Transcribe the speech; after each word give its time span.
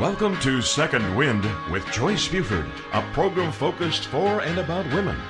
Welcome 0.00 0.40
to 0.40 0.62
Second 0.62 1.14
Wind 1.14 1.46
with 1.70 1.84
Joyce 1.92 2.26
Buford, 2.26 2.64
a 2.94 3.02
program 3.12 3.52
focused 3.52 4.06
for 4.06 4.40
and 4.40 4.58
about 4.58 4.86
women. 4.94 5.20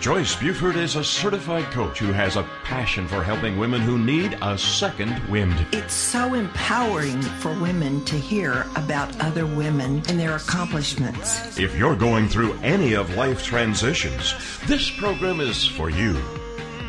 Joyce 0.00 0.36
Buford 0.36 0.76
is 0.76 0.94
a 0.94 1.02
certified 1.02 1.64
coach 1.72 1.98
who 1.98 2.12
has 2.12 2.36
a 2.36 2.44
passion 2.62 3.08
for 3.08 3.24
helping 3.24 3.58
women 3.58 3.80
who 3.80 3.98
need 3.98 4.38
a 4.40 4.56
second 4.56 5.18
wind. 5.28 5.66
It's 5.72 5.94
so 5.94 6.34
empowering 6.34 7.20
for 7.20 7.52
women 7.60 8.04
to 8.04 8.14
hear 8.14 8.66
about 8.76 9.20
other 9.20 9.46
women 9.46 9.96
and 10.08 10.20
their 10.20 10.36
accomplishments. 10.36 11.58
If 11.58 11.76
you're 11.76 11.96
going 11.96 12.28
through 12.28 12.52
any 12.62 12.94
of 12.94 13.16
life 13.16 13.42
transitions, 13.42 14.36
this 14.68 14.92
program 14.92 15.40
is 15.40 15.66
for 15.66 15.90
you. 15.90 16.16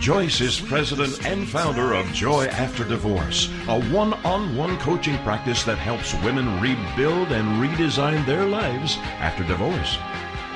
Joyce 0.01 0.41
is 0.41 0.59
president 0.59 1.27
and 1.27 1.47
founder 1.47 1.93
of 1.93 2.11
Joy 2.11 2.45
After 2.47 2.83
Divorce, 2.83 3.51
a 3.67 3.79
one 3.91 4.15
on 4.25 4.57
one 4.57 4.79
coaching 4.79 5.15
practice 5.19 5.63
that 5.65 5.77
helps 5.77 6.15
women 6.23 6.59
rebuild 6.59 7.31
and 7.31 7.61
redesign 7.61 8.25
their 8.25 8.47
lives 8.47 8.97
after 9.19 9.43
divorce. 9.43 9.99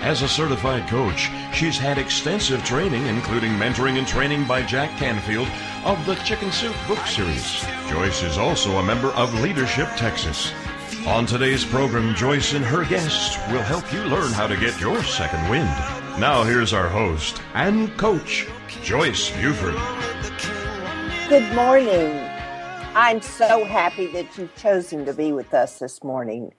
As 0.01 0.23
a 0.23 0.27
certified 0.27 0.89
coach, 0.89 1.29
she's 1.53 1.77
had 1.77 1.99
extensive 1.99 2.65
training, 2.65 3.05
including 3.05 3.51
mentoring 3.51 3.99
and 3.99 4.07
training 4.07 4.47
by 4.47 4.63
Jack 4.63 4.89
Canfield 4.97 5.47
of 5.85 6.03
the 6.07 6.15
Chicken 6.25 6.51
Soup 6.51 6.75
book 6.87 7.05
series. 7.05 7.63
Joyce 7.87 8.23
is 8.23 8.39
also 8.39 8.79
a 8.79 8.83
member 8.83 9.09
of 9.09 9.39
Leadership 9.41 9.89
Texas. 9.95 10.51
On 11.05 11.27
today's 11.27 11.63
program, 11.63 12.15
Joyce 12.15 12.53
and 12.53 12.65
her 12.65 12.83
guests 12.83 13.37
will 13.51 13.61
help 13.61 13.93
you 13.93 14.01
learn 14.05 14.31
how 14.31 14.47
to 14.47 14.57
get 14.57 14.81
your 14.81 15.03
second 15.03 15.47
wind. 15.51 15.69
Now, 16.17 16.43
here's 16.43 16.73
our 16.73 16.89
host 16.89 17.43
and 17.53 17.95
coach, 17.95 18.47
Joyce 18.81 19.31
Buford. 19.31 19.75
Good 21.29 21.53
morning. 21.55 22.29
I'm 22.95 23.21
so 23.21 23.65
happy 23.65 24.07
that 24.07 24.37
you've 24.37 24.55
chosen 24.55 25.05
to 25.05 25.13
be 25.13 25.31
with 25.31 25.53
us 25.53 25.79
this 25.79 26.03
morning. 26.03 26.53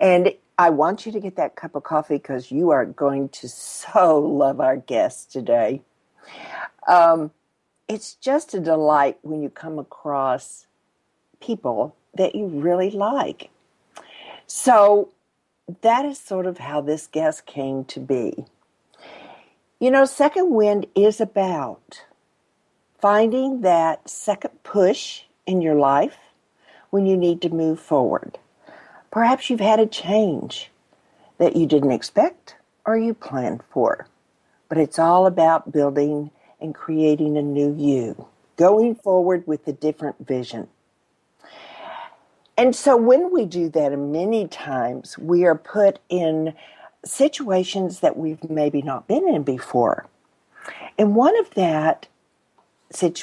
And 0.00 0.32
I 0.58 0.70
want 0.70 1.04
you 1.04 1.12
to 1.12 1.20
get 1.20 1.36
that 1.36 1.56
cup 1.56 1.74
of 1.74 1.82
coffee 1.82 2.16
because 2.16 2.50
you 2.50 2.70
are 2.70 2.84
going 2.84 3.28
to 3.30 3.48
so 3.48 4.18
love 4.18 4.60
our 4.60 4.76
guest 4.76 5.32
today. 5.32 5.82
Um, 6.86 7.32
it's 7.88 8.14
just 8.14 8.54
a 8.54 8.60
delight 8.60 9.18
when 9.22 9.42
you 9.42 9.50
come 9.50 9.78
across 9.78 10.66
people 11.40 11.96
that 12.14 12.34
you 12.34 12.46
really 12.46 12.90
like. 12.90 13.50
So 14.46 15.10
that 15.82 16.04
is 16.04 16.18
sort 16.18 16.46
of 16.46 16.58
how 16.58 16.80
this 16.80 17.06
guest 17.06 17.46
came 17.46 17.84
to 17.86 18.00
be. 18.00 18.44
You 19.84 19.90
know, 19.90 20.06
Second 20.06 20.48
Wind 20.48 20.86
is 20.94 21.20
about 21.20 22.04
finding 22.98 23.60
that 23.60 24.08
second 24.08 24.62
push 24.62 25.24
in 25.46 25.60
your 25.60 25.74
life 25.74 26.16
when 26.88 27.04
you 27.04 27.18
need 27.18 27.42
to 27.42 27.50
move 27.50 27.78
forward. 27.78 28.38
Perhaps 29.10 29.50
you've 29.50 29.60
had 29.60 29.80
a 29.80 29.86
change 29.86 30.70
that 31.36 31.54
you 31.54 31.66
didn't 31.66 31.90
expect 31.90 32.56
or 32.86 32.96
you 32.96 33.12
planned 33.12 33.62
for. 33.68 34.08
But 34.70 34.78
it's 34.78 34.98
all 34.98 35.26
about 35.26 35.70
building 35.70 36.30
and 36.62 36.74
creating 36.74 37.36
a 37.36 37.42
new 37.42 37.74
you, 37.76 38.26
going 38.56 38.94
forward 38.94 39.46
with 39.46 39.68
a 39.68 39.72
different 39.74 40.26
vision. 40.26 40.66
And 42.56 42.74
so 42.74 42.96
when 42.96 43.30
we 43.34 43.44
do 43.44 43.68
that, 43.68 43.94
many 43.98 44.48
times 44.48 45.18
we 45.18 45.44
are 45.44 45.54
put 45.54 45.98
in 46.08 46.54
situations 47.04 48.00
that 48.00 48.16
we've 48.16 48.48
maybe 48.48 48.82
not 48.82 49.06
been 49.06 49.28
in 49.28 49.42
before. 49.42 50.06
And 50.98 51.14
one 51.14 51.38
of 51.38 51.50
that 51.54 52.08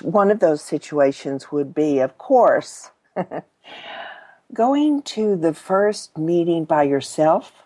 one 0.02 0.32
of 0.32 0.40
those 0.40 0.62
situations 0.62 1.52
would 1.52 1.74
be, 1.74 2.00
of 2.00 2.18
course, 2.18 2.92
going 4.54 5.02
to 5.04 5.36
the 5.36 5.54
first 5.54 6.18
meeting 6.18 6.66
by 6.66 6.84
yourself 6.84 7.64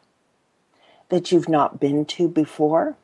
that 1.09 1.31
you've 1.31 1.49
not 1.49 1.79
been 1.79 2.05
to 2.05 2.27
before. 2.27 2.95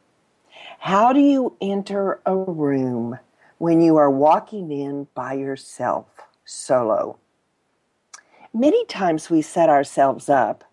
How 0.79 1.13
do 1.13 1.19
you 1.19 1.55
enter 1.61 2.19
a 2.25 2.35
room 2.35 3.17
when 3.57 3.81
you 3.81 3.97
are 3.97 4.09
walking 4.09 4.71
in 4.71 5.07
by 5.13 5.33
yourself, 5.33 6.05
solo? 6.45 7.17
Many 8.53 8.85
times 8.85 9.29
we 9.29 9.41
set 9.41 9.69
ourselves 9.69 10.29
up 10.29 10.63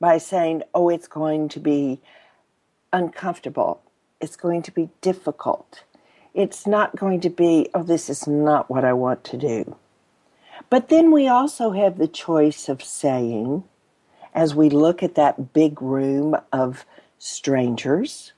by 0.00 0.18
saying, 0.18 0.62
oh, 0.74 0.88
it's 0.88 1.08
going 1.08 1.48
to 1.50 1.60
be 1.60 2.00
uncomfortable. 2.92 3.82
It's 4.20 4.36
going 4.36 4.62
to 4.62 4.70
be 4.70 4.90
difficult. 5.00 5.84
It's 6.34 6.66
not 6.66 6.96
going 6.96 7.20
to 7.20 7.30
be, 7.30 7.68
oh, 7.74 7.82
this 7.82 8.08
is 8.08 8.26
not 8.26 8.70
what 8.70 8.84
I 8.84 8.92
want 8.92 9.24
to 9.24 9.36
do. 9.36 9.76
But 10.70 10.88
then 10.88 11.10
we 11.10 11.28
also 11.28 11.70
have 11.72 11.98
the 11.98 12.08
choice 12.08 12.68
of 12.68 12.82
saying, 12.82 13.64
as 14.34 14.54
we 14.54 14.70
look 14.70 15.02
at 15.02 15.14
that 15.14 15.52
big 15.52 15.80
room 15.80 16.36
of 16.52 16.84
strangers, 17.18 18.32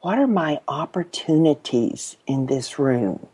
what 0.00 0.18
are 0.18 0.28
my 0.28 0.60
opportunities 0.68 2.16
in 2.26 2.46
this 2.46 2.78
room? 2.78 3.26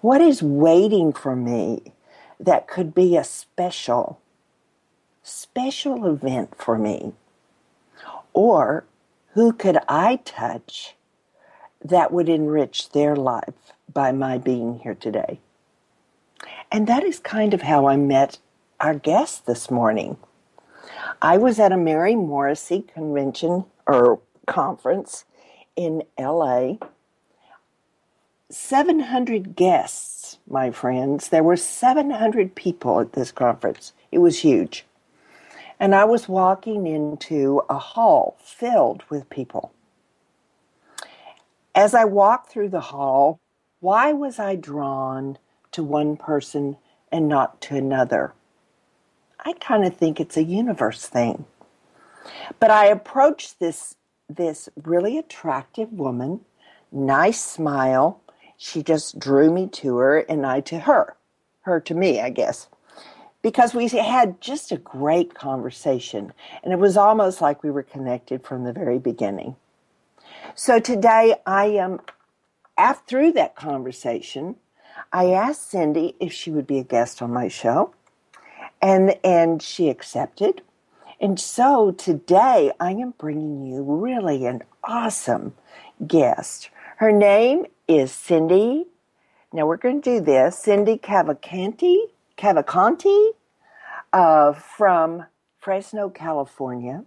What 0.00 0.20
is 0.20 0.42
waiting 0.42 1.12
for 1.12 1.34
me 1.34 1.92
that 2.38 2.68
could 2.68 2.94
be 2.94 3.16
a 3.16 3.24
special 3.24 4.20
special 5.24 6.06
event 6.06 6.54
for 6.56 6.78
me? 6.78 7.14
Or 8.34 8.84
who 9.32 9.52
could 9.52 9.78
I 9.88 10.16
touch 10.24 10.94
that 11.82 12.12
would 12.12 12.28
enrich 12.28 12.90
their 12.90 13.16
life 13.16 13.72
by 13.92 14.12
my 14.12 14.38
being 14.38 14.80
here 14.80 14.94
today? 14.94 15.40
And 16.70 16.86
that 16.86 17.02
is 17.02 17.18
kind 17.18 17.54
of 17.54 17.62
how 17.62 17.88
I 17.88 17.96
met 17.96 18.38
our 18.78 18.94
guest 18.94 19.46
this 19.46 19.70
morning. 19.70 20.18
I 21.22 21.38
was 21.38 21.58
at 21.58 21.72
a 21.72 21.76
Mary 21.76 22.14
Morrissey 22.14 22.82
convention 22.82 23.64
or 23.86 24.20
conference 24.46 25.24
in 25.74 26.02
LA. 26.18 26.74
700 28.50 29.56
guests, 29.56 30.38
my 30.46 30.70
friends. 30.70 31.28
There 31.28 31.42
were 31.42 31.56
700 31.56 32.54
people 32.54 33.00
at 33.00 33.14
this 33.14 33.32
conference. 33.32 33.92
It 34.12 34.18
was 34.18 34.40
huge. 34.40 34.84
And 35.84 35.94
I 35.94 36.06
was 36.06 36.30
walking 36.30 36.86
into 36.86 37.60
a 37.68 37.76
hall 37.76 38.38
filled 38.40 39.02
with 39.10 39.28
people. 39.28 39.74
As 41.74 41.92
I 41.92 42.06
walked 42.06 42.48
through 42.48 42.70
the 42.70 42.88
hall, 42.88 43.38
why 43.80 44.10
was 44.10 44.38
I 44.38 44.56
drawn 44.56 45.36
to 45.72 45.84
one 45.84 46.16
person 46.16 46.78
and 47.12 47.28
not 47.28 47.60
to 47.60 47.76
another? 47.76 48.32
I 49.44 49.52
kind 49.60 49.84
of 49.84 49.94
think 49.94 50.20
it's 50.20 50.38
a 50.38 50.42
universe 50.42 51.06
thing. 51.06 51.44
But 52.58 52.70
I 52.70 52.86
approached 52.86 53.60
this 53.60 53.96
this 54.26 54.70
really 54.82 55.18
attractive 55.18 55.92
woman, 55.92 56.46
nice 56.92 57.44
smile. 57.44 58.22
She 58.56 58.82
just 58.82 59.18
drew 59.18 59.50
me 59.50 59.66
to 59.72 59.98
her 59.98 60.20
and 60.20 60.46
I 60.46 60.60
to 60.60 60.78
her. 60.78 61.14
Her 61.60 61.78
to 61.80 61.92
me, 61.94 62.22
I 62.22 62.30
guess 62.30 62.68
because 63.44 63.74
we 63.74 63.86
had 63.88 64.40
just 64.40 64.72
a 64.72 64.78
great 64.78 65.34
conversation 65.34 66.32
and 66.62 66.72
it 66.72 66.78
was 66.78 66.96
almost 66.96 67.42
like 67.42 67.62
we 67.62 67.70
were 67.70 67.82
connected 67.82 68.42
from 68.42 68.64
the 68.64 68.72
very 68.72 68.98
beginning. 68.98 69.54
So 70.54 70.80
today 70.80 71.36
I 71.46 71.76
um, 71.76 71.92
am 71.92 72.00
after 72.78 73.04
through 73.06 73.32
that 73.32 73.54
conversation, 73.54 74.56
I 75.12 75.26
asked 75.26 75.70
Cindy 75.70 76.16
if 76.18 76.32
she 76.32 76.50
would 76.50 76.66
be 76.66 76.78
a 76.78 76.84
guest 76.84 77.20
on 77.20 77.34
my 77.34 77.48
show 77.48 77.92
and 78.80 79.14
and 79.22 79.60
she 79.60 79.90
accepted. 79.90 80.62
And 81.20 81.38
so 81.38 81.90
today 81.90 82.72
I 82.80 82.92
am 82.92 83.12
bringing 83.18 83.66
you 83.66 83.82
really 83.82 84.46
an 84.46 84.62
awesome 84.82 85.52
guest. 86.06 86.70
Her 86.96 87.12
name 87.12 87.66
is 87.86 88.10
Cindy. 88.10 88.86
Now 89.52 89.66
we're 89.66 89.76
going 89.76 90.00
to 90.00 90.18
do 90.18 90.24
this. 90.24 90.58
Cindy 90.60 90.96
Cavalcanti 90.96 92.06
Cavalcanti 92.36 93.30
uh, 94.12 94.52
from 94.52 95.26
Fresno, 95.58 96.10
California. 96.10 97.04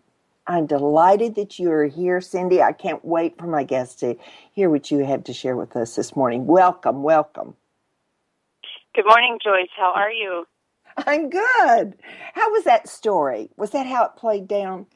I'm 0.48 0.66
delighted 0.66 1.36
that 1.36 1.60
you 1.60 1.72
are 1.72 1.86
here, 1.86 2.22
Cindy. 2.22 2.62
I 2.62 2.72
can't 2.72 3.04
wait 3.04 3.38
for 3.38 3.48
my 3.48 3.64
guests 3.64 3.96
to 4.02 4.16
hear 4.54 4.70
what 4.70 4.90
you 4.92 5.06
have 5.06 5.24
to 5.26 5.34
share 5.34 5.58
with 5.58 5.76
us 5.76 5.96
this 5.96 6.16
morning. 6.16 6.48
Welcome, 6.48 7.04
welcome. 7.04 7.56
Good 8.96 9.06
morning, 9.06 9.38
Joyce. 9.44 9.70
How 9.78 9.94
are 9.96 10.12
you? 10.12 10.46
I'm 11.06 11.30
good. 11.30 11.96
How 12.34 12.52
was 12.52 12.64
that 12.64 12.88
story? 12.90 13.50
Was 13.58 13.72
that 13.72 13.86
how 13.86 14.06
it 14.06 14.16
played 14.16 14.48
down? 14.48 14.88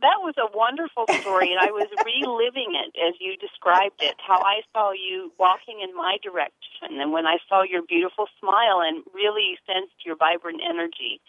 That 0.00 0.20
was 0.20 0.34
a 0.38 0.48
wonderful 0.56 1.04
story, 1.20 1.52
and 1.52 1.60
I 1.60 1.70
was 1.70 1.88
reliving 2.04 2.76
it 2.76 2.92
as 2.96 3.14
you 3.20 3.36
described 3.36 4.00
it. 4.00 4.16
How 4.18 4.40
I 4.40 4.62
saw 4.72 4.92
you 4.92 5.32
walking 5.38 5.80
in 5.82 5.94
my 5.94 6.18
direction, 6.22 7.00
and 7.00 7.12
when 7.12 7.26
I 7.26 7.38
saw 7.48 7.62
your 7.62 7.82
beautiful 7.82 8.26
smile 8.40 8.80
and 8.80 9.04
really 9.14 9.58
sensed 9.66 10.04
your 10.04 10.16
vibrant 10.16 10.60
energy, 10.64 11.20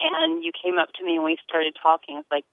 and 0.00 0.44
you 0.44 0.52
came 0.52 0.78
up 0.78 0.92
to 0.98 1.04
me 1.04 1.16
and 1.16 1.24
we 1.24 1.38
started 1.48 1.76
talking. 1.80 2.18
It's 2.18 2.30
like 2.30 2.44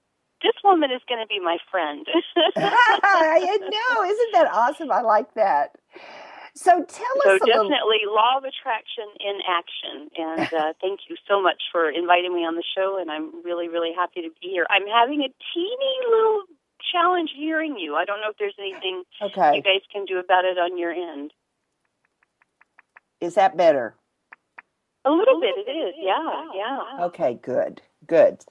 this 0.42 0.54
woman 0.62 0.90
is 0.90 1.00
going 1.08 1.20
to 1.20 1.26
be 1.26 1.40
my 1.40 1.58
friend. 1.70 2.06
I 2.56 3.58
know, 3.60 4.04
isn't 4.04 4.32
that 4.32 4.48
awesome? 4.52 4.92
I 4.92 5.00
like 5.00 5.32
that. 5.34 5.76
So 6.56 6.72
tell 6.84 7.16
so 7.24 7.36
us 7.36 7.42
a 7.42 7.46
definitely 7.46 8.00
little. 8.04 8.16
law 8.16 8.38
of 8.38 8.44
attraction 8.44 9.04
in 9.20 9.38
action. 9.46 10.08
And 10.16 10.52
uh, 10.52 10.72
thank 10.80 11.00
you 11.08 11.16
so 11.28 11.42
much 11.42 11.62
for 11.72 11.90
inviting 11.90 12.34
me 12.34 12.42
on 12.48 12.56
the 12.56 12.64
show. 12.76 12.98
And 13.00 13.10
I'm 13.10 13.44
really, 13.44 13.68
really 13.68 13.92
happy 13.94 14.22
to 14.22 14.30
be 14.40 14.48
here. 14.48 14.66
I'm 14.70 14.86
having 14.88 15.20
a 15.22 15.30
teeny 15.54 15.94
little 16.08 16.44
challenge 16.92 17.30
hearing 17.36 17.78
you. 17.78 17.94
I 17.96 18.04
don't 18.06 18.20
know 18.20 18.30
if 18.30 18.38
there's 18.38 18.56
anything 18.58 19.04
Okay. 19.22 19.56
you 19.56 19.62
guys 19.62 19.82
can 19.92 20.06
do 20.06 20.18
about 20.18 20.44
it 20.44 20.58
on 20.58 20.78
your 20.78 20.92
end. 20.92 21.32
Is 23.20 23.34
that 23.34 23.56
better? 23.56 23.96
A 25.04 25.10
little 25.10 25.40
bit, 25.40 25.54
it 25.56 25.70
is. 25.70 25.94
Yeah, 25.98 26.48
yeah. 26.54 27.04
Okay, 27.06 27.38
good, 27.42 27.80
good. 28.06 28.44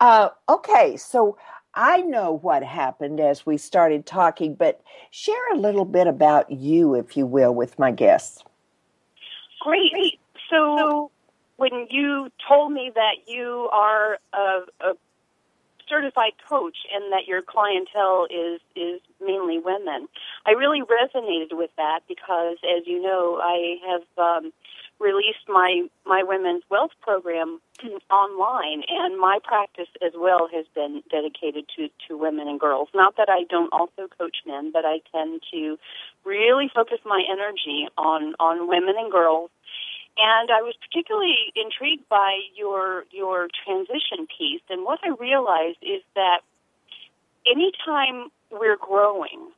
Uh, 0.00 0.30
okay, 0.48 0.96
so 0.96 1.38
I 1.74 1.98
know 2.02 2.38
what 2.38 2.62
happened 2.62 3.20
as 3.20 3.44
we 3.44 3.56
started 3.58 4.06
talking, 4.06 4.54
but 4.54 4.80
share 5.10 5.52
a 5.52 5.56
little 5.56 5.84
bit 5.84 6.06
about 6.06 6.50
you, 6.50 6.94
if 6.94 7.16
you 7.16 7.26
will, 7.26 7.54
with 7.54 7.78
my 7.78 7.90
guests. 7.90 8.42
Great. 9.60 10.20
So 10.50 11.10
when 11.56 11.86
you 11.90 12.30
told 12.46 12.72
me 12.72 12.92
that 12.94 13.26
you 13.26 13.68
are 13.72 14.18
a, 14.32 14.60
a 14.80 14.92
certified 15.88 16.32
coach 16.48 16.76
and 16.92 17.12
that 17.12 17.26
your 17.26 17.42
clientele 17.42 18.26
is 18.30 18.60
is 18.76 19.00
mainly 19.20 19.58
women, 19.58 20.08
I 20.46 20.52
really 20.52 20.82
resonated 20.82 21.56
with 21.56 21.70
that 21.76 22.00
because, 22.08 22.56
as 22.76 22.86
you 22.86 23.00
know, 23.00 23.40
I 23.42 23.76
have 23.88 24.02
um, 24.18 24.52
released 24.98 25.48
my 25.48 25.86
my 26.04 26.22
women's 26.22 26.62
wealth 26.70 26.92
program 27.00 27.60
online, 28.10 28.82
and 28.88 29.18
my 29.18 29.38
practice 29.42 29.88
as 30.04 30.12
well 30.16 30.48
has 30.52 30.66
been 30.74 31.02
dedicated 31.10 31.64
to 31.76 31.88
to 32.08 32.16
women 32.16 32.48
and 32.48 32.60
girls. 32.60 32.88
Not 32.94 33.16
that 33.16 33.28
I 33.28 33.44
don't 33.50 33.72
also 33.72 34.08
coach 34.18 34.36
men, 34.46 34.70
but 34.72 34.84
I 34.84 35.00
tend 35.12 35.42
to 35.52 35.76
really 36.24 36.70
focus 36.74 36.98
my 37.04 37.22
energy 37.30 37.88
on 37.98 38.34
on 38.38 38.68
women 38.68 38.94
and 38.98 39.10
girls 39.10 39.50
and 40.16 40.50
I 40.50 40.62
was 40.62 40.74
particularly 40.78 41.52
intrigued 41.56 42.08
by 42.08 42.38
your 42.54 43.04
your 43.10 43.48
transition 43.64 44.26
piece. 44.26 44.62
And 44.70 44.84
what 44.84 45.00
I 45.02 45.10
realized 45.18 45.78
is 45.82 46.02
that 46.14 46.40
anytime 47.46 48.30
we're 48.50 48.76
growing, 48.76 49.50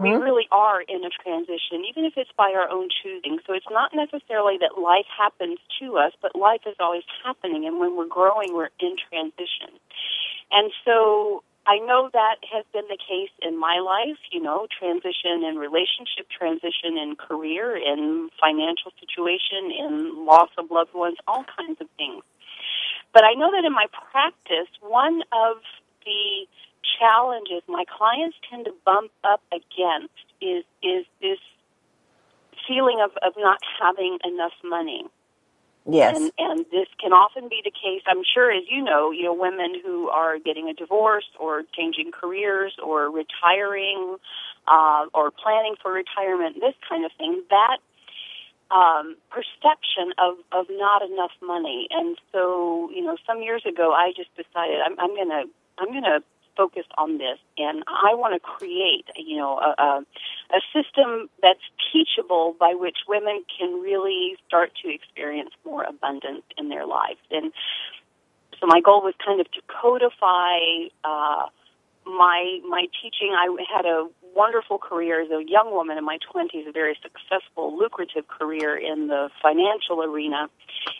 we 0.00 0.10
Mhm. 0.10 0.22
really 0.22 0.48
are 0.50 0.80
in 0.82 1.04
a 1.04 1.10
transition, 1.10 1.84
even 1.84 2.04
if 2.04 2.16
it's 2.16 2.32
by 2.32 2.52
our 2.52 2.68
own 2.68 2.88
choosing. 2.88 3.40
So 3.46 3.52
it's 3.52 3.70
not 3.70 3.94
necessarily 3.94 4.58
that 4.58 4.78
life 4.78 5.06
happens 5.06 5.58
to 5.80 5.98
us, 5.98 6.12
but 6.20 6.34
life 6.34 6.66
is 6.66 6.76
always 6.80 7.04
happening. 7.24 7.66
And 7.66 7.78
when 7.78 7.96
we're 7.96 8.06
growing, 8.06 8.54
we're 8.54 8.70
in 8.78 8.96
transition. 8.96 9.70
And 10.50 10.72
so 10.84 11.42
I 11.66 11.78
know 11.78 12.08
that 12.12 12.36
has 12.52 12.64
been 12.72 12.86
the 12.88 12.96
case 12.96 13.30
in 13.42 13.58
my 13.58 13.78
life, 13.80 14.18
you 14.30 14.40
know, 14.40 14.68
transition 14.78 15.42
in 15.42 15.58
relationship, 15.58 16.28
transition 16.30 16.96
in 16.96 17.16
career, 17.16 17.76
in 17.76 18.30
financial 18.40 18.92
situation, 19.00 19.72
in 19.72 20.24
loss 20.24 20.50
of 20.58 20.70
loved 20.70 20.94
ones, 20.94 21.18
all 21.26 21.44
kinds 21.58 21.80
of 21.80 21.88
things. 21.96 22.22
But 23.12 23.24
I 23.24 23.34
know 23.34 23.50
that 23.50 23.64
in 23.64 23.72
my 23.72 23.86
practice, 24.12 24.68
one 24.80 25.22
of 25.32 25.58
the 26.04 26.46
challenges 26.98 27.62
my 27.68 27.84
clients 27.84 28.36
tend 28.48 28.64
to 28.66 28.72
bump 28.84 29.10
up 29.24 29.42
against 29.52 30.14
is 30.40 30.64
is 30.82 31.04
this 31.20 31.38
feeling 32.66 33.00
of, 33.04 33.10
of 33.22 33.34
not 33.36 33.58
having 33.80 34.18
enough 34.24 34.52
money. 34.64 35.04
Yes. 35.88 36.16
And, 36.16 36.32
and 36.38 36.66
this 36.72 36.88
can 37.00 37.12
often 37.12 37.48
be 37.48 37.60
the 37.62 37.70
case, 37.70 38.02
I'm 38.08 38.24
sure, 38.34 38.50
as 38.50 38.64
you 38.68 38.82
know, 38.82 39.12
you 39.12 39.22
know, 39.22 39.34
women 39.34 39.80
who 39.84 40.08
are 40.08 40.36
getting 40.38 40.68
a 40.68 40.74
divorce 40.74 41.28
or 41.38 41.62
changing 41.76 42.10
careers 42.10 42.74
or 42.82 43.08
retiring 43.08 44.16
uh, 44.66 45.06
or 45.14 45.30
planning 45.30 45.76
for 45.80 45.92
retirement, 45.92 46.56
this 46.60 46.74
kind 46.88 47.04
of 47.04 47.12
thing, 47.16 47.40
that 47.50 47.78
um, 48.74 49.16
perception 49.30 50.10
of, 50.18 50.34
of 50.50 50.66
not 50.70 51.02
enough 51.02 51.30
money. 51.40 51.86
And 51.92 52.18
so, 52.32 52.90
you 52.90 53.02
know, 53.02 53.16
some 53.24 53.40
years 53.42 53.62
ago, 53.64 53.92
I 53.92 54.12
just 54.16 54.34
decided 54.34 54.80
I'm, 54.84 54.98
I'm 54.98 55.14
going 55.14 55.30
to 55.30 55.44
I'm 55.78 55.92
going 55.92 56.04
to 56.04 56.22
focus 56.56 56.84
on 56.96 57.18
this, 57.18 57.38
and 57.58 57.82
I 57.86 58.14
want 58.14 58.34
to 58.34 58.40
create, 58.40 59.06
you 59.16 59.36
know, 59.36 59.58
a, 59.58 59.82
a, 59.82 60.04
a 60.50 60.60
system 60.72 61.28
that's 61.42 61.60
teachable 61.92 62.56
by 62.58 62.74
which 62.74 62.98
women 63.08 63.44
can 63.58 63.80
really 63.80 64.36
start 64.46 64.72
to 64.82 64.92
experience 64.92 65.50
more 65.64 65.84
abundance 65.84 66.44
in 66.56 66.68
their 66.68 66.86
lives. 66.86 67.20
And 67.30 67.52
so 68.60 68.66
my 68.66 68.80
goal 68.80 69.02
was 69.02 69.14
kind 69.24 69.40
of 69.40 69.50
to 69.52 69.60
codify 69.68 70.88
uh, 71.04 71.46
my 72.06 72.60
my 72.68 72.86
teaching. 73.02 73.34
I 73.34 73.48
had 73.74 73.84
a 73.84 74.08
wonderful 74.36 74.78
career 74.78 75.22
as 75.22 75.30
a 75.30 75.42
young 75.48 75.72
woman 75.72 75.96
in 75.96 76.04
my 76.04 76.18
20s, 76.32 76.68
a 76.68 76.72
very 76.72 76.96
successful, 77.02 77.76
lucrative 77.76 78.28
career 78.28 78.76
in 78.76 79.08
the 79.08 79.30
financial 79.42 80.02
arena. 80.02 80.48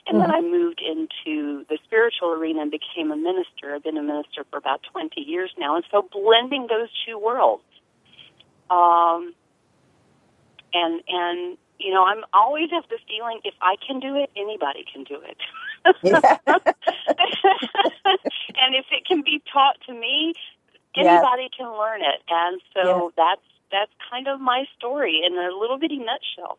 And 0.06 0.20
then 0.20 0.30
I 0.30 0.40
moved 0.40 0.80
into 0.80 1.64
the 1.68 1.78
spiritual 1.84 2.32
arena 2.32 2.62
and 2.62 2.70
became 2.70 3.12
a 3.12 3.16
minister. 3.16 3.74
I've 3.74 3.84
been 3.84 3.98
a 3.98 4.02
minister 4.02 4.44
for 4.50 4.56
about 4.56 4.80
20 4.90 5.20
years 5.20 5.50
now. 5.58 5.76
And 5.76 5.84
so 5.90 6.08
blending 6.10 6.66
those 6.68 6.88
two 7.06 7.18
worlds. 7.18 7.62
Um, 8.70 9.34
and, 10.72 11.02
and, 11.06 11.58
you 11.78 11.92
know, 11.92 12.04
I'm 12.04 12.24
always 12.32 12.70
have 12.72 12.84
the 12.88 12.98
feeling 13.06 13.40
if 13.44 13.54
I 13.60 13.76
can 13.86 14.00
do 14.00 14.16
it, 14.16 14.30
anybody 14.36 14.84
can 14.92 15.04
do 15.04 15.20
it. 15.22 15.36
And 18.58 18.74
if 18.74 18.86
it 18.90 19.06
can 19.06 19.22
be 19.22 19.42
taught 19.52 19.76
to 19.86 19.92
me, 19.92 20.34
Yes. 21.04 21.22
anybody 21.22 21.48
can 21.56 21.68
learn 21.78 22.00
it. 22.02 22.22
And 22.28 22.60
so 22.74 23.12
that's 23.16 23.42
that's 23.70 23.92
kind 24.10 24.28
of 24.28 24.40
my 24.40 24.64
story 24.78 25.22
in 25.26 25.36
a 25.36 25.56
little 25.58 25.78
bitty 25.78 25.98
nutshell. 25.98 26.58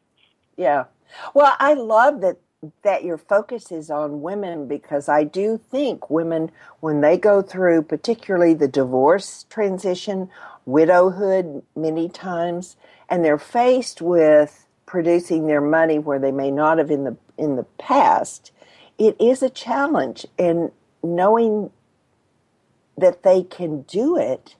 Yeah. 0.57 0.85
Well, 1.33 1.55
I 1.59 1.73
love 1.73 2.21
that 2.21 2.37
that 2.83 3.03
your 3.03 3.17
focus 3.17 3.71
is 3.71 3.91
on 3.91 4.21
women 4.21 4.67
because 4.67 5.09
I 5.09 5.23
do 5.23 5.59
think 5.71 6.09
women 6.09 6.51
when 6.79 7.01
they 7.01 7.17
go 7.17 7.41
through 7.41 7.83
particularly 7.83 8.53
the 8.55 8.67
divorce 8.67 9.45
transition, 9.49 10.29
widowhood 10.65 11.63
many 11.75 12.09
times 12.09 12.75
and 13.09 13.23
they're 13.23 13.37
faced 13.37 14.01
with 14.01 14.67
producing 14.85 15.47
their 15.47 15.61
money 15.61 15.99
where 15.99 16.19
they 16.19 16.31
may 16.31 16.51
not 16.51 16.79
have 16.79 16.91
in 16.91 17.03
the 17.03 17.17
in 17.37 17.55
the 17.55 17.65
past, 17.77 18.51
it 18.97 19.15
is 19.19 19.43
a 19.43 19.49
challenge 19.49 20.25
and 20.39 20.71
knowing 21.03 21.69
that 22.97 23.23
they 23.23 23.43
can 23.43 23.83
do 23.83 24.17
it 24.17 24.55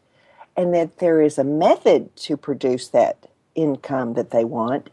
and 0.57 0.73
that 0.73 0.99
there 0.99 1.21
is 1.21 1.37
a 1.37 1.43
method 1.43 2.15
to 2.17 2.37
produce 2.37 2.89
that 2.89 3.27
income 3.55 4.13
that 4.15 4.31
they 4.31 4.45
want 4.45 4.89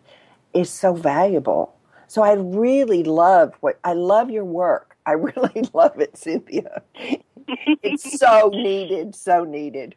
is 0.55 0.71
so 0.71 0.95
valuable. 0.95 1.75
So 2.09 2.23
I 2.23 2.35
really 2.35 3.05
love 3.05 3.55
what 3.61 3.79
I 3.85 3.95
love 3.95 4.31
your 4.31 4.45
work. 4.47 4.97
I 5.07 5.13
really 5.13 5.69
love 5.75 6.01
it, 6.01 6.17
Cynthia. 6.17 6.83
it's 7.83 8.05
so 8.07 8.51
needed, 8.55 9.15
so 9.17 9.45
needed. 9.45 9.97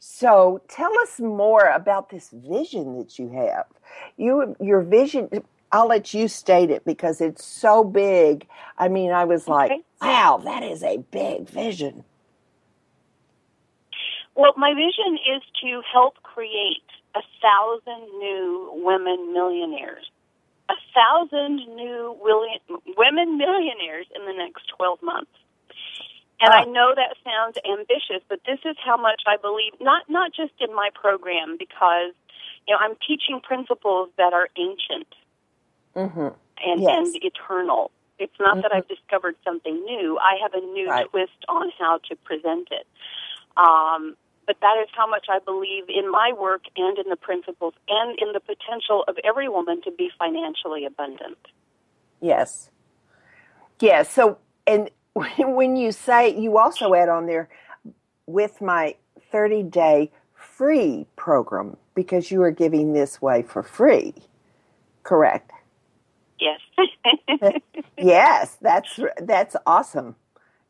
So 0.00 0.62
tell 0.68 0.92
us 1.00 1.20
more 1.20 1.66
about 1.68 2.10
this 2.10 2.30
vision 2.32 2.98
that 2.98 3.18
you 3.18 3.30
have. 3.30 3.66
You 4.18 4.56
your 4.60 4.82
vision 4.82 5.30
I'll 5.72 5.88
let 5.88 6.14
you 6.14 6.28
state 6.28 6.70
it 6.70 6.84
because 6.84 7.20
it's 7.20 7.44
so 7.44 7.84
big. 7.84 8.46
I 8.78 8.88
mean, 8.88 9.10
I 9.12 9.24
was 9.24 9.48
like, 9.48 9.74
Okay. 9.74 9.82
wow, 10.02 10.40
that 10.44 10.62
is 10.64 10.82
a 10.82 10.98
big 10.98 11.48
vision. 11.50 12.04
Well, 14.38 14.54
my 14.56 14.72
vision 14.72 15.18
is 15.34 15.42
to 15.62 15.82
help 15.92 16.22
create 16.22 16.86
a 17.16 17.22
thousand 17.42 18.06
new 18.22 18.70
women 18.84 19.32
millionaires. 19.32 20.08
A 20.70 20.78
thousand 20.94 21.56
new 21.74 22.16
women 22.96 23.36
millionaires 23.36 24.06
in 24.14 24.24
the 24.26 24.32
next 24.32 24.68
12 24.76 25.02
months. 25.02 25.32
And 26.40 26.54
I 26.54 26.62
know 26.62 26.94
that 26.94 27.16
sounds 27.24 27.58
ambitious, 27.68 28.22
but 28.28 28.38
this 28.46 28.60
is 28.64 28.76
how 28.84 28.96
much 28.96 29.22
I 29.26 29.36
believe, 29.42 29.72
not, 29.80 30.08
not 30.08 30.30
just 30.32 30.52
in 30.60 30.72
my 30.72 30.90
program, 30.94 31.56
because, 31.58 32.14
you 32.68 32.74
know, 32.74 32.78
I'm 32.78 32.94
teaching 33.04 33.40
principles 33.42 34.10
that 34.18 34.32
are 34.32 34.48
ancient 34.56 35.08
hmm 35.94 36.28
and, 36.64 36.80
Yes. 36.82 36.94
and 36.96 37.24
eternal. 37.24 37.90
It's 38.20 38.38
not 38.38 38.62
that 38.62 38.72
I've 38.72 38.86
discovered 38.86 39.34
something 39.44 39.74
new. 39.84 40.16
I 40.18 40.36
have 40.42 40.54
a 40.54 40.60
new 40.60 40.88
Right. 40.90 41.10
twist 41.10 41.44
on 41.48 41.72
how 41.76 41.98
to 42.08 42.14
present 42.16 42.68
it. 42.70 42.86
Um, 43.56 44.16
but 44.48 44.56
that 44.62 44.78
is 44.82 44.88
how 44.96 45.06
much 45.06 45.26
I 45.30 45.40
believe 45.40 45.84
in 45.90 46.10
my 46.10 46.32
work 46.32 46.62
and 46.74 46.96
in 46.96 47.10
the 47.10 47.16
principles 47.16 47.74
and 47.86 48.18
in 48.18 48.32
the 48.32 48.40
potential 48.40 49.04
of 49.06 49.16
every 49.22 49.46
woman 49.46 49.82
to 49.82 49.90
be 49.92 50.08
financially 50.18 50.86
abundant. 50.86 51.36
Yes. 52.22 52.70
Yeah. 53.78 54.02
So, 54.04 54.38
and 54.66 54.90
when 55.14 55.76
you 55.76 55.92
say, 55.92 56.34
you 56.34 56.56
also 56.56 56.94
add 56.94 57.10
on 57.10 57.26
there 57.26 57.50
with 58.24 58.62
my 58.62 58.96
30 59.30 59.64
day 59.64 60.10
free 60.34 61.06
program 61.14 61.76
because 61.94 62.30
you 62.30 62.40
are 62.42 62.50
giving 62.50 62.94
this 62.94 63.20
way 63.20 63.42
for 63.42 63.62
free. 63.62 64.14
Correct. 65.02 65.50
Yes. 66.40 66.60
yes, 67.98 68.56
that's 68.62 68.98
that's 69.20 69.56
awesome. 69.66 70.16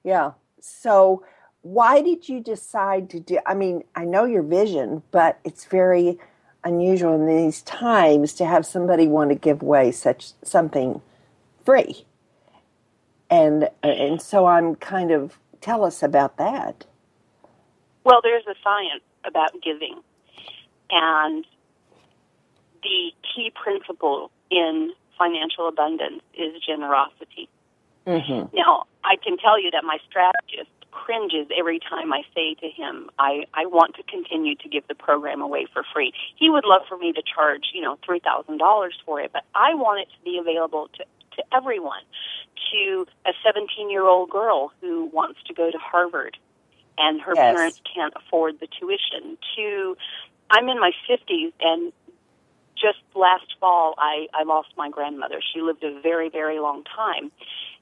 Yeah. 0.03 0.33
So, 0.61 1.23
why 1.63 2.01
did 2.01 2.29
you 2.29 2.41
decide 2.41 3.11
to 3.11 3.21
do? 3.21 3.39
I 3.47 3.55
mean, 3.55 3.85
I 3.95 4.05
know 4.05 4.25
your 4.25 4.43
vision, 4.43 5.03
but 5.11 5.39
it's 5.45 5.65
very 5.65 6.19
unusual 6.65 7.15
in 7.15 7.27
these 7.27 7.63
times 7.63 8.35
to 8.35 8.47
have 8.47 8.67
somebody 8.67 9.07
want 9.07 9.31
to 9.31 9.35
give 9.35 9.63
away 9.63 9.93
such 9.93 10.33
something 10.43 11.01
free. 11.65 12.05
And 13.31 13.69
and 13.83 14.23
so 14.23 14.47
I'm 14.47 14.75
kind 14.77 15.11
of 15.11 15.39
tell 15.61 15.85
us 15.85 16.03
about 16.03 16.37
that. 16.39 16.85
Well, 18.05 18.21
there's 18.23 18.47
a 18.47 18.55
science 18.63 19.03
about 19.25 19.53
giving, 19.63 20.01
and 20.91 21.45
the 22.83 23.13
key 23.35 23.53
principle 23.55 24.31
in 24.51 24.93
financial 25.19 25.69
abundance 25.69 26.23
is 26.33 26.63
generosity. 26.67 27.49
Mm-hmm. 28.07 28.57
Now, 28.57 28.85
I 29.05 29.17
can 29.23 29.37
tell 29.37 29.61
you 29.61 29.71
that 29.73 29.85
my 29.85 29.99
strategist 30.09 30.71
cringes 30.91 31.47
every 31.57 31.81
time 31.81 32.13
I 32.13 32.23
say 32.35 32.55
to 32.55 32.69
him, 32.69 33.11
I, 33.19 33.45
I 33.55 33.67
want 33.67 33.97
to 33.97 34.03
continue 34.05 34.55
to 34.57 34.69
give 34.69 34.87
the 34.89 34.95
program 34.95 35.41
away 35.41 35.67
for 35.73 35.85
free. 35.95 36.13
He 36.37 36.51
would 36.51 36.65
love 36.67 36.83
for 36.89 36.97
me 36.99 37.13
to 37.13 37.23
charge, 37.23 37.71
you 37.75 37.81
know, 37.81 37.99
$3,000 38.09 38.91
for 39.05 39.21
it, 39.21 39.31
but 39.33 39.45
I 39.55 39.75
want 39.75 40.01
it 40.01 40.09
to 40.17 40.25
be 40.25 40.39
available 40.39 40.89
to, 40.99 41.05
to 41.37 41.45
everyone, 41.55 42.03
to 42.73 43.07
a 43.27 43.33
17 43.45 43.91
year 43.91 44.05
old 44.05 44.31
girl 44.31 44.73
who 44.81 45.07
wants 45.07 45.41
to 45.47 45.55
go 45.55 45.71
to 45.71 45.79
Harvard 45.79 46.37
and 46.99 47.21
her 47.21 47.37
Yes. 47.37 47.37
parents 47.37 47.79
can't 47.95 48.13
afford 48.17 48.61
the 48.61 48.67
tuition, 48.67 49.39
to, 49.57 49.97
I'm 50.51 50.69
in 50.69 50.81
my 50.81 50.93
50s 51.09 51.53
and 51.61 51.93
just 52.77 52.99
last 53.15 53.47
fall 53.61 53.95
I, 53.99 54.29
I 54.35 54.45
lost 54.45 54.69
my 54.77 54.89
grandmother. 54.91 55.41
She 55.53 55.61
lived 55.61 55.83
a 55.85 56.01
very, 56.01 56.29
very 56.29 56.61
long 56.61 56.85
time 56.85 57.31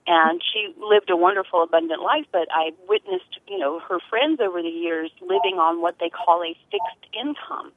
and 0.06 0.40
she 0.52 0.72
lived 0.78 1.10
a 1.10 1.16
wonderful 1.16 1.62
abundant 1.62 2.02
life 2.02 2.26
but 2.32 2.48
i 2.50 2.70
witnessed 2.88 3.40
you 3.48 3.58
know 3.58 3.80
her 3.80 3.98
friends 4.08 4.40
over 4.40 4.62
the 4.62 4.68
years 4.68 5.10
living 5.20 5.58
on 5.58 5.80
what 5.80 5.96
they 5.98 6.08
call 6.08 6.42
a 6.42 6.54
fixed 6.70 7.06
income. 7.12 7.72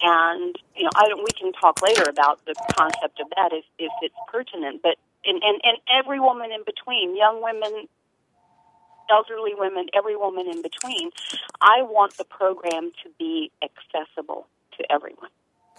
And 0.00 0.56
you 0.76 0.84
know 0.84 0.90
i 0.94 1.08
don't 1.08 1.24
we 1.24 1.32
can 1.32 1.52
talk 1.52 1.80
later 1.82 2.04
about 2.08 2.44
the 2.44 2.54
concept 2.76 3.20
of 3.20 3.28
that 3.36 3.52
if 3.52 3.64
if 3.78 3.92
it's 4.02 4.14
pertinent 4.30 4.82
but 4.82 4.96
and 5.24 5.42
and 5.42 5.60
and 5.64 5.78
every 5.98 6.20
woman 6.20 6.52
in 6.52 6.62
between 6.64 7.16
young 7.16 7.42
women 7.42 7.88
elderly 9.10 9.54
women 9.56 9.86
every 9.94 10.16
woman 10.16 10.46
in 10.48 10.60
between 10.62 11.10
i 11.62 11.80
want 11.82 12.16
the 12.18 12.24
program 12.24 12.90
to 13.02 13.08
be 13.18 13.50
accessible 13.62 14.46
to 14.76 14.84
everyone 14.92 15.30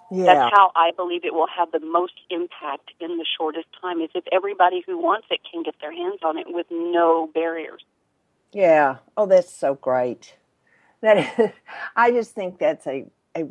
Yeah. 0.09 0.25
that's 0.25 0.55
how 0.55 0.71
I 0.75 0.91
believe 0.95 1.25
it 1.25 1.33
will 1.33 1.47
have 1.47 1.71
the 1.71 1.79
most 1.79 2.13
impact 2.29 2.91
in 2.99 3.17
the 3.17 3.25
shortest 3.37 3.67
time. 3.81 4.01
Is 4.01 4.09
if 4.15 4.23
everybody 4.31 4.83
who 4.85 4.97
wants 4.97 5.27
it 5.29 5.39
can 5.49 5.63
get 5.63 5.75
their 5.81 5.93
hands 5.93 6.19
on 6.23 6.37
it 6.37 6.47
with 6.47 6.67
no 6.71 7.29
barriers. 7.33 7.83
Yeah. 8.53 8.97
Oh, 9.17 9.25
that's 9.25 9.53
so 9.53 9.75
great. 9.75 10.35
That 11.01 11.17
is, 11.39 11.51
I 11.95 12.11
just 12.11 12.33
think 12.33 12.57
that's 12.57 12.87
a, 12.87 13.05
a 13.35 13.45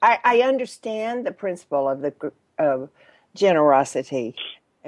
I, 0.00 0.18
I 0.24 0.40
understand 0.42 1.26
the 1.26 1.32
principle 1.32 1.88
of 1.88 2.00
the 2.02 2.32
of 2.58 2.88
generosity, 3.34 4.34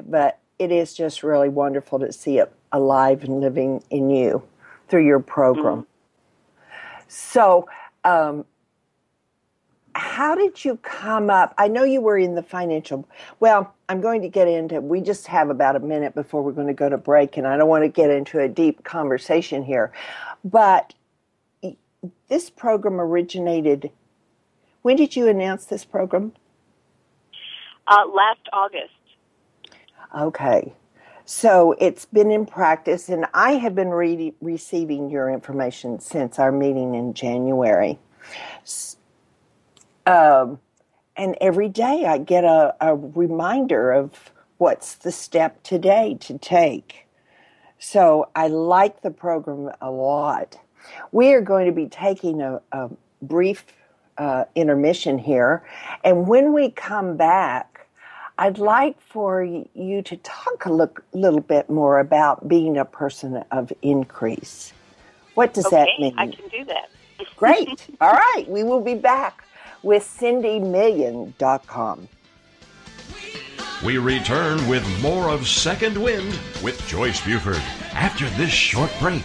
but 0.06 0.38
it 0.58 0.70
is 0.70 0.94
just 0.94 1.22
really 1.22 1.48
wonderful 1.48 1.98
to 1.98 2.12
see 2.12 2.38
it 2.38 2.52
alive 2.72 3.24
and 3.24 3.40
living 3.40 3.82
in 3.90 4.10
you 4.10 4.42
through 4.88 5.06
your 5.06 5.20
program. 5.20 5.86
So, 7.08 7.68
um, 8.04 8.44
how 10.00 10.34
did 10.34 10.64
you 10.64 10.76
come 10.78 11.28
up? 11.28 11.54
I 11.58 11.68
know 11.68 11.84
you 11.84 12.00
were 12.00 12.16
in 12.16 12.34
the 12.34 12.42
financial. 12.42 13.06
Well, 13.38 13.74
I'm 13.88 14.00
going 14.00 14.22
to 14.22 14.28
get 14.28 14.48
into. 14.48 14.80
We 14.80 15.02
just 15.02 15.26
have 15.26 15.50
about 15.50 15.76
a 15.76 15.80
minute 15.80 16.14
before 16.14 16.42
we're 16.42 16.52
going 16.52 16.68
to 16.68 16.72
go 16.74 16.88
to 16.88 16.96
break, 16.96 17.36
and 17.36 17.46
I 17.46 17.58
don't 17.58 17.68
want 17.68 17.84
to 17.84 17.88
get 17.88 18.10
into 18.10 18.40
a 18.40 18.48
deep 18.48 18.82
conversation 18.82 19.62
here. 19.62 19.92
But 20.42 20.94
this 22.28 22.48
program 22.48 22.98
originated. 22.98 23.90
When 24.82 24.96
did 24.96 25.16
you 25.16 25.28
announce 25.28 25.66
this 25.66 25.84
program? 25.84 26.32
Uh, 27.86 28.06
last 28.14 28.40
August, 28.52 28.92
Okay. 30.16 30.72
So 31.26 31.76
it's 31.78 32.06
been 32.06 32.30
in 32.30 32.46
practice, 32.46 33.08
and 33.08 33.26
I 33.34 33.52
have 33.52 33.74
been 33.74 33.90
re- 33.90 34.34
receiving 34.40 35.10
your 35.10 35.30
information 35.30 36.00
since 36.00 36.38
our 36.38 36.50
meeting 36.50 36.94
in 36.94 37.14
January. 37.14 37.98
S- 38.62 38.96
Um, 40.06 40.58
and 41.16 41.36
every 41.40 41.68
day 41.68 42.06
I 42.06 42.18
get 42.18 42.44
a, 42.44 42.74
a 42.80 42.96
reminder 42.96 43.92
of 43.92 44.32
what's 44.58 44.94
the 44.94 45.12
step 45.12 45.62
today 45.62 46.16
to 46.20 46.38
take. 46.38 47.06
So 47.78 48.28
I 48.34 48.48
like 48.48 49.02
the 49.02 49.10
program 49.10 49.70
a 49.80 49.90
lot. 49.90 50.56
We 51.12 51.32
are 51.34 51.40
going 51.40 51.66
to 51.66 51.72
be 51.72 51.86
taking 51.86 52.40
a, 52.40 52.60
a 52.72 52.90
brief 53.22 53.64
uh, 54.18 54.44
intermission 54.54 55.18
here, 55.18 55.62
and 56.04 56.26
when 56.26 56.52
we 56.52 56.70
come 56.70 57.16
back, 57.16 57.86
I'd 58.38 58.58
like 58.58 59.00
for 59.00 59.42
you 59.42 60.02
to 60.02 60.16
talk 60.18 60.64
a 60.64 60.72
look, 60.72 61.04
little 61.12 61.40
bit 61.40 61.68
more 61.68 62.00
about 62.00 62.48
being 62.48 62.78
a 62.78 62.84
person 62.84 63.44
of 63.50 63.72
increase. 63.82 64.72
What 65.34 65.52
does 65.54 65.68
that 65.70 65.88
mean? 65.98 66.14
I 66.18 66.28
can 66.28 66.48
do 66.48 66.64
that. 66.64 66.90
Great. 67.36 67.86
All 68.00 68.12
right. 68.12 68.44
We 68.48 68.62
will 68.62 68.80
be 68.80 68.94
back 68.94 69.44
with 69.82 70.02
CindyMillion.com. 70.02 72.08
We 73.84 73.96
return 73.96 74.68
with 74.68 75.02
more 75.02 75.30
of 75.30 75.48
Second 75.48 75.96
Wind 75.96 76.38
with 76.62 76.86
Joyce 76.86 77.24
Buford 77.24 77.62
after 77.94 78.28
this 78.30 78.50
short 78.50 78.92
break. 79.00 79.24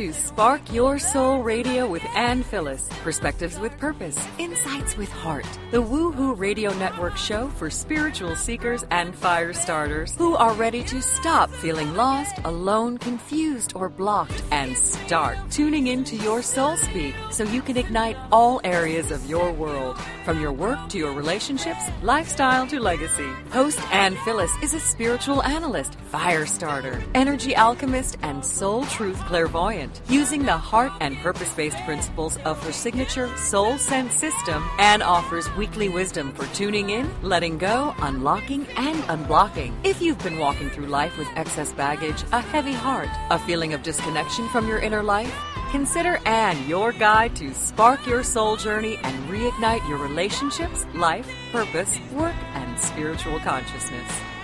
To 0.00 0.14
Spark 0.14 0.72
Your 0.72 0.98
Soul 0.98 1.42
Radio 1.42 1.86
with 1.86 2.02
Ann 2.16 2.42
Phyllis. 2.42 2.88
Perspectives 3.02 3.58
with 3.58 3.76
purpose, 3.76 4.16
insights 4.38 4.96
with 4.96 5.10
heart. 5.10 5.44
The 5.72 5.82
Woohoo 5.82 6.38
Radio 6.38 6.72
Network 6.78 7.18
show 7.18 7.48
for 7.48 7.68
spiritual 7.68 8.34
seekers 8.34 8.82
and 8.90 9.14
fire 9.14 9.52
starters 9.52 10.14
who 10.14 10.36
are 10.36 10.54
ready 10.54 10.82
to 10.84 11.02
stop 11.02 11.50
feeling 11.50 11.94
lost, 11.96 12.34
alone, 12.44 12.96
confused, 12.96 13.74
or 13.76 13.90
blocked 13.90 14.42
and 14.50 14.74
start 14.74 15.36
tuning 15.50 15.88
into 15.88 16.16
your 16.16 16.40
soul 16.40 16.78
speak 16.78 17.14
so 17.30 17.44
you 17.44 17.60
can 17.60 17.76
ignite 17.76 18.16
all 18.32 18.58
areas 18.64 19.10
of 19.10 19.28
your 19.28 19.52
world. 19.52 19.98
From 20.24 20.40
your 20.40 20.52
work 20.52 20.78
to 20.90 20.98
your 20.98 21.12
relationships, 21.12 21.82
lifestyle 22.02 22.66
to 22.68 22.80
legacy. 22.80 23.28
Host 23.50 23.80
Ann 23.92 24.16
Phyllis 24.24 24.52
is 24.62 24.72
a 24.72 24.80
spiritual 24.80 25.42
analyst, 25.42 25.96
fire 26.10 26.46
starter, 26.46 27.02
energy 27.14 27.54
alchemist, 27.54 28.16
and 28.22 28.42
soul 28.42 28.84
truth 28.84 29.18
clairvoyant. 29.26 29.89
Using 30.08 30.44
the 30.44 30.56
heart 30.56 30.92
and 31.00 31.16
purpose 31.18 31.52
based 31.54 31.78
principles 31.84 32.36
of 32.38 32.62
her 32.64 32.72
signature 32.72 33.28
Soul 33.36 33.78
Sense 33.78 34.14
system, 34.14 34.62
Anne 34.78 35.02
offers 35.02 35.54
weekly 35.56 35.88
wisdom 35.88 36.32
for 36.32 36.46
tuning 36.54 36.90
in, 36.90 37.10
letting 37.22 37.58
go, 37.58 37.94
unlocking, 37.98 38.66
and 38.76 39.02
unblocking. 39.04 39.72
If 39.84 40.00
you've 40.02 40.22
been 40.22 40.38
walking 40.38 40.70
through 40.70 40.86
life 40.86 41.16
with 41.18 41.28
excess 41.36 41.72
baggage, 41.72 42.22
a 42.32 42.40
heavy 42.40 42.72
heart, 42.72 43.08
a 43.30 43.38
feeling 43.38 43.74
of 43.74 43.82
disconnection 43.82 44.48
from 44.48 44.66
your 44.66 44.78
inner 44.78 45.02
life, 45.02 45.34
Consider 45.70 46.18
Anne 46.26 46.68
your 46.68 46.90
guide 46.90 47.36
to 47.36 47.54
spark 47.54 48.04
your 48.04 48.24
soul 48.24 48.56
journey 48.56 48.98
and 49.04 49.30
reignite 49.30 49.88
your 49.88 49.98
relationships, 49.98 50.84
life, 50.94 51.30
purpose, 51.52 51.96
work, 52.12 52.34
and 52.54 52.76
spiritual 52.76 53.38
consciousness. 53.38 54.20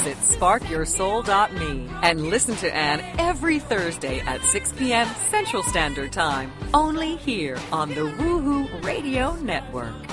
sparkyoursoul.me 0.00 1.88
and 2.02 2.28
listen 2.28 2.56
to 2.56 2.74
Anne 2.74 3.00
every 3.18 3.58
Thursday 3.58 4.20
at 4.20 4.42
6 4.42 4.72
p.m. 4.72 5.06
Central 5.30 5.62
Standard 5.62 6.12
Time, 6.12 6.52
only 6.74 7.16
here 7.16 7.58
on 7.72 7.90
the 7.90 8.02
Woohoo 8.02 8.84
Radio 8.84 9.34
Network. 9.36 10.07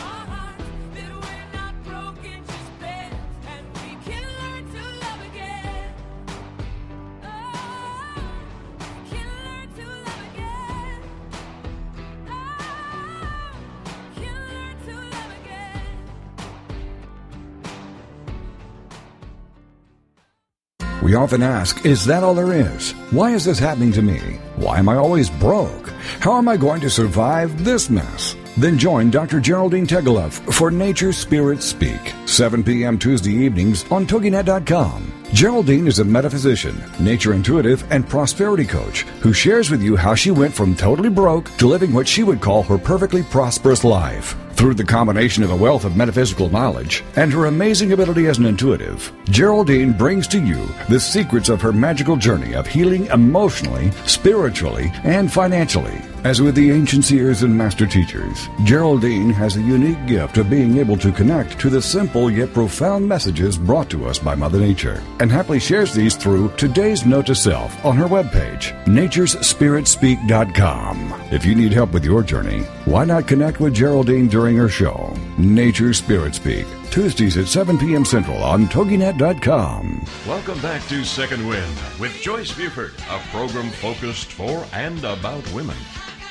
We 21.06 21.14
often 21.14 21.44
ask, 21.44 21.86
is 21.86 22.04
that 22.06 22.24
all 22.24 22.34
there 22.34 22.52
is? 22.52 22.94
Why 23.12 23.30
is 23.30 23.46
this 23.46 23.60
happening 23.60 23.92
to 23.92 24.02
me? 24.02 24.18
Why 24.56 24.80
am 24.80 24.90
I 24.90 24.96
always 24.96 25.30
broke? 25.30 25.90
How 26.20 26.36
am 26.40 26.48
I 26.48 26.58
going 26.58 26.82
to 26.82 26.90
survive 26.90 27.64
this 27.64 27.92
mess? 27.92 28.36
Then 28.58 28.76
join 28.80 29.12
Dr. 29.12 29.40
Geraldine 29.40 29.86
Tegeloff 29.86 30.52
for 30.52 30.72
Nature 30.72 31.14
Spirit 31.14 31.62
Speak, 31.62 32.02
7 32.26 32.64
p.m. 32.64 32.98
Tuesday 32.98 33.34
evenings 33.34 33.86
on 33.92 34.08
TogiNet.com. 34.08 35.25
Geraldine 35.36 35.86
is 35.86 36.00
a 36.00 36.06
metaphysician, 36.06 36.82
nature 36.98 37.34
intuitive, 37.34 37.84
and 37.92 38.08
prosperity 38.08 38.64
coach 38.64 39.02
who 39.20 39.34
shares 39.34 39.70
with 39.70 39.84
you 39.84 39.98
how 39.98 40.16
she 40.16 40.32
went 40.32 40.54
from 40.54 40.74
totally 40.74 41.10
broke 41.10 41.52
to 41.58 41.68
living 41.68 41.92
what 41.92 42.08
she 42.08 42.24
would 42.24 42.40
call 42.40 42.64
her 42.64 42.78
perfectly 42.78 43.22
prosperous 43.22 43.84
life. 43.84 44.38
Through 44.54 44.76
the 44.76 44.86
combination 44.86 45.44
of 45.44 45.52
a 45.52 45.56
wealth 45.56 45.84
of 45.84 45.98
metaphysical 45.98 46.48
knowledge 46.48 47.04
and 47.18 47.34
her 47.34 47.48
amazing 47.48 47.92
ability 47.92 48.28
as 48.28 48.38
an 48.38 48.46
intuitive, 48.46 49.12
Geraldine 49.26 49.92
brings 49.92 50.26
to 50.30 50.40
you 50.40 50.70
the 50.88 51.02
secrets 51.02 51.50
of 51.50 51.62
her 51.62 51.74
magical 51.74 52.16
journey 52.16 52.56
of 52.56 52.66
healing 52.66 53.08
emotionally, 53.08 53.92
spiritually, 54.06 54.90
and 55.04 55.30
financially. 55.30 56.02
As 56.26 56.42
with 56.42 56.56
the 56.56 56.72
ancient 56.72 57.06
seers 57.06 57.44
and 57.44 57.56
master 57.56 57.86
teachers, 57.86 58.50
Geraldine 58.64 59.30
has 59.30 59.58
a 59.58 59.62
unique 59.62 60.08
gift 60.08 60.40
of 60.40 60.50
being 60.50 60.80
able 60.80 60.98
to 60.98 61.12
connect 61.12 61.60
to 61.60 61.70
the 61.70 61.80
simple 61.80 62.32
yet 62.32 62.52
profound 62.52 63.08
messages 63.08 63.60
brought 63.60 63.92
to 63.92 64.08
us 64.08 64.18
by 64.18 64.34
Mother 64.34 64.60
Nature, 64.60 65.04
and 65.20 65.32
happily 65.32 65.60
shares 65.60 65.94
these 65.94 66.16
through 66.16 66.52
today's 66.58 67.06
note 67.06 67.28
to 67.28 67.36
self 67.36 67.86
on 67.86 67.96
her 67.96 68.08
webpage, 68.08 68.74
naturespiritspeak.com. 68.86 71.14
If 71.32 71.46
you 71.46 71.54
need 71.54 71.74
help 71.74 71.92
with 71.92 72.04
your 72.04 72.24
journey, 72.24 72.62
why 72.86 73.06
not 73.06 73.28
connect 73.28 73.60
with 73.60 73.76
Geraldine 73.76 74.28
during 74.28 74.58
her 74.58 74.68
show, 74.68 75.16
Nature 75.38 75.94
Spirit 75.94 76.34
Speak, 76.34 76.66
Tuesdays 76.90 77.38
at 77.38 77.46
7 77.46 77.78
p.m. 77.78 78.04
Central 78.04 78.42
on 78.42 78.66
TogiNet.com. 78.66 80.04
Welcome 80.26 80.60
back 80.62 80.82
to 80.88 81.04
Second 81.04 81.48
Wind 81.48 81.78
with 82.00 82.20
Joyce 82.20 82.52
Buford, 82.52 82.96
a 83.12 83.20
program 83.30 83.70
focused 83.70 84.32
for 84.32 84.66
and 84.74 85.04
about 85.04 85.48
women. 85.54 85.78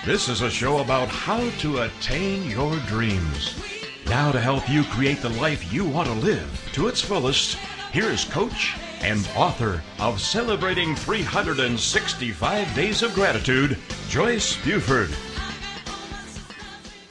This 0.07 0.29
is 0.29 0.43
a 0.43 0.51
show 0.51 0.81
about 0.81 1.09
how 1.09 1.49
to 1.61 1.79
attain 1.81 2.51
your 2.51 2.77
dreams. 2.81 3.59
Now, 4.07 4.33
to 4.33 4.39
help 4.39 4.69
you 4.69 4.85
create 4.85 5.23
the 5.23 5.31
life 5.31 5.73
you 5.73 5.87
want 5.87 6.09
to 6.09 6.15
live 6.15 6.69
to 6.75 6.89
its 6.89 7.01
fullest, 7.01 7.57
here 7.91 8.11
is 8.11 8.27
coach 8.27 8.77
and 9.01 9.27
author 9.35 9.83
of 9.99 10.21
Celebrating 10.21 10.95
365 10.95 12.75
Days 12.75 13.03
of 13.03 13.15
Gratitude, 13.15 13.79
Joyce 14.11 14.63
Buford. 14.63 15.09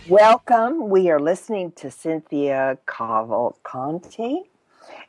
Welcome. 0.08 0.88
We 0.88 1.10
are 1.10 1.20
listening 1.20 1.72
to 1.78 1.90
Cynthia 1.90 2.78
Cavalcanti, 2.86 4.44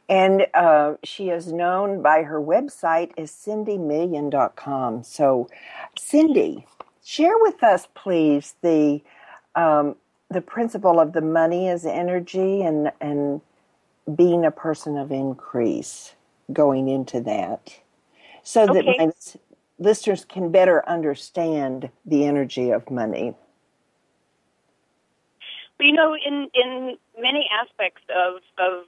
and 0.09 0.47
uh, 0.55 0.95
she 1.05 1.29
is 1.29 1.53
known 1.53 2.01
by 2.01 2.23
her 2.23 2.41
website 2.41 3.13
as 3.19 3.31
cindymillion.com. 3.31 5.03
So, 5.05 5.49
Cindy, 5.99 6.67
share 7.05 7.39
with 7.39 7.63
us, 7.63 7.87
please, 7.95 8.57
the 8.63 9.01
um, 9.55 9.95
the 10.31 10.41
principle 10.41 10.99
of 10.99 11.13
the 11.13 11.21
money 11.21 11.69
as 11.69 11.87
energy 11.87 12.63
and 12.63 12.91
and 13.01 13.41
being 14.17 14.45
a 14.45 14.51
person 14.51 14.99
of 14.99 15.13
increase 15.13 16.15
going 16.53 16.89
into 16.89 17.21
that, 17.21 17.79
so 18.43 18.67
that 18.67 18.85
my 18.85 19.11
listeners 19.79 20.25
can 20.25 20.51
better 20.51 20.87
understand 20.89 21.89
the 22.05 22.25
energy 22.25 22.71
of 22.71 22.91
money. 22.91 23.35
You 25.79 25.93
know, 25.93 26.15
in 26.15 26.49
in 26.55 26.97
many 27.21 27.49
aspects 27.63 28.03
of 28.09 28.41
of 28.59 28.85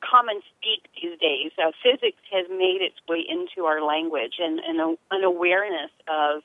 common 0.00 0.40
speak 0.56 0.88
these 1.00 1.18
days, 1.18 1.52
uh, 1.58 1.72
physics 1.82 2.22
has 2.32 2.46
made 2.48 2.80
its 2.80 2.96
way 3.08 3.24
into 3.28 3.66
our 3.66 3.82
language, 3.82 4.34
and, 4.38 4.60
and 4.60 4.80
a, 4.80 4.96
an 5.10 5.24
awareness 5.24 5.90
of 6.06 6.42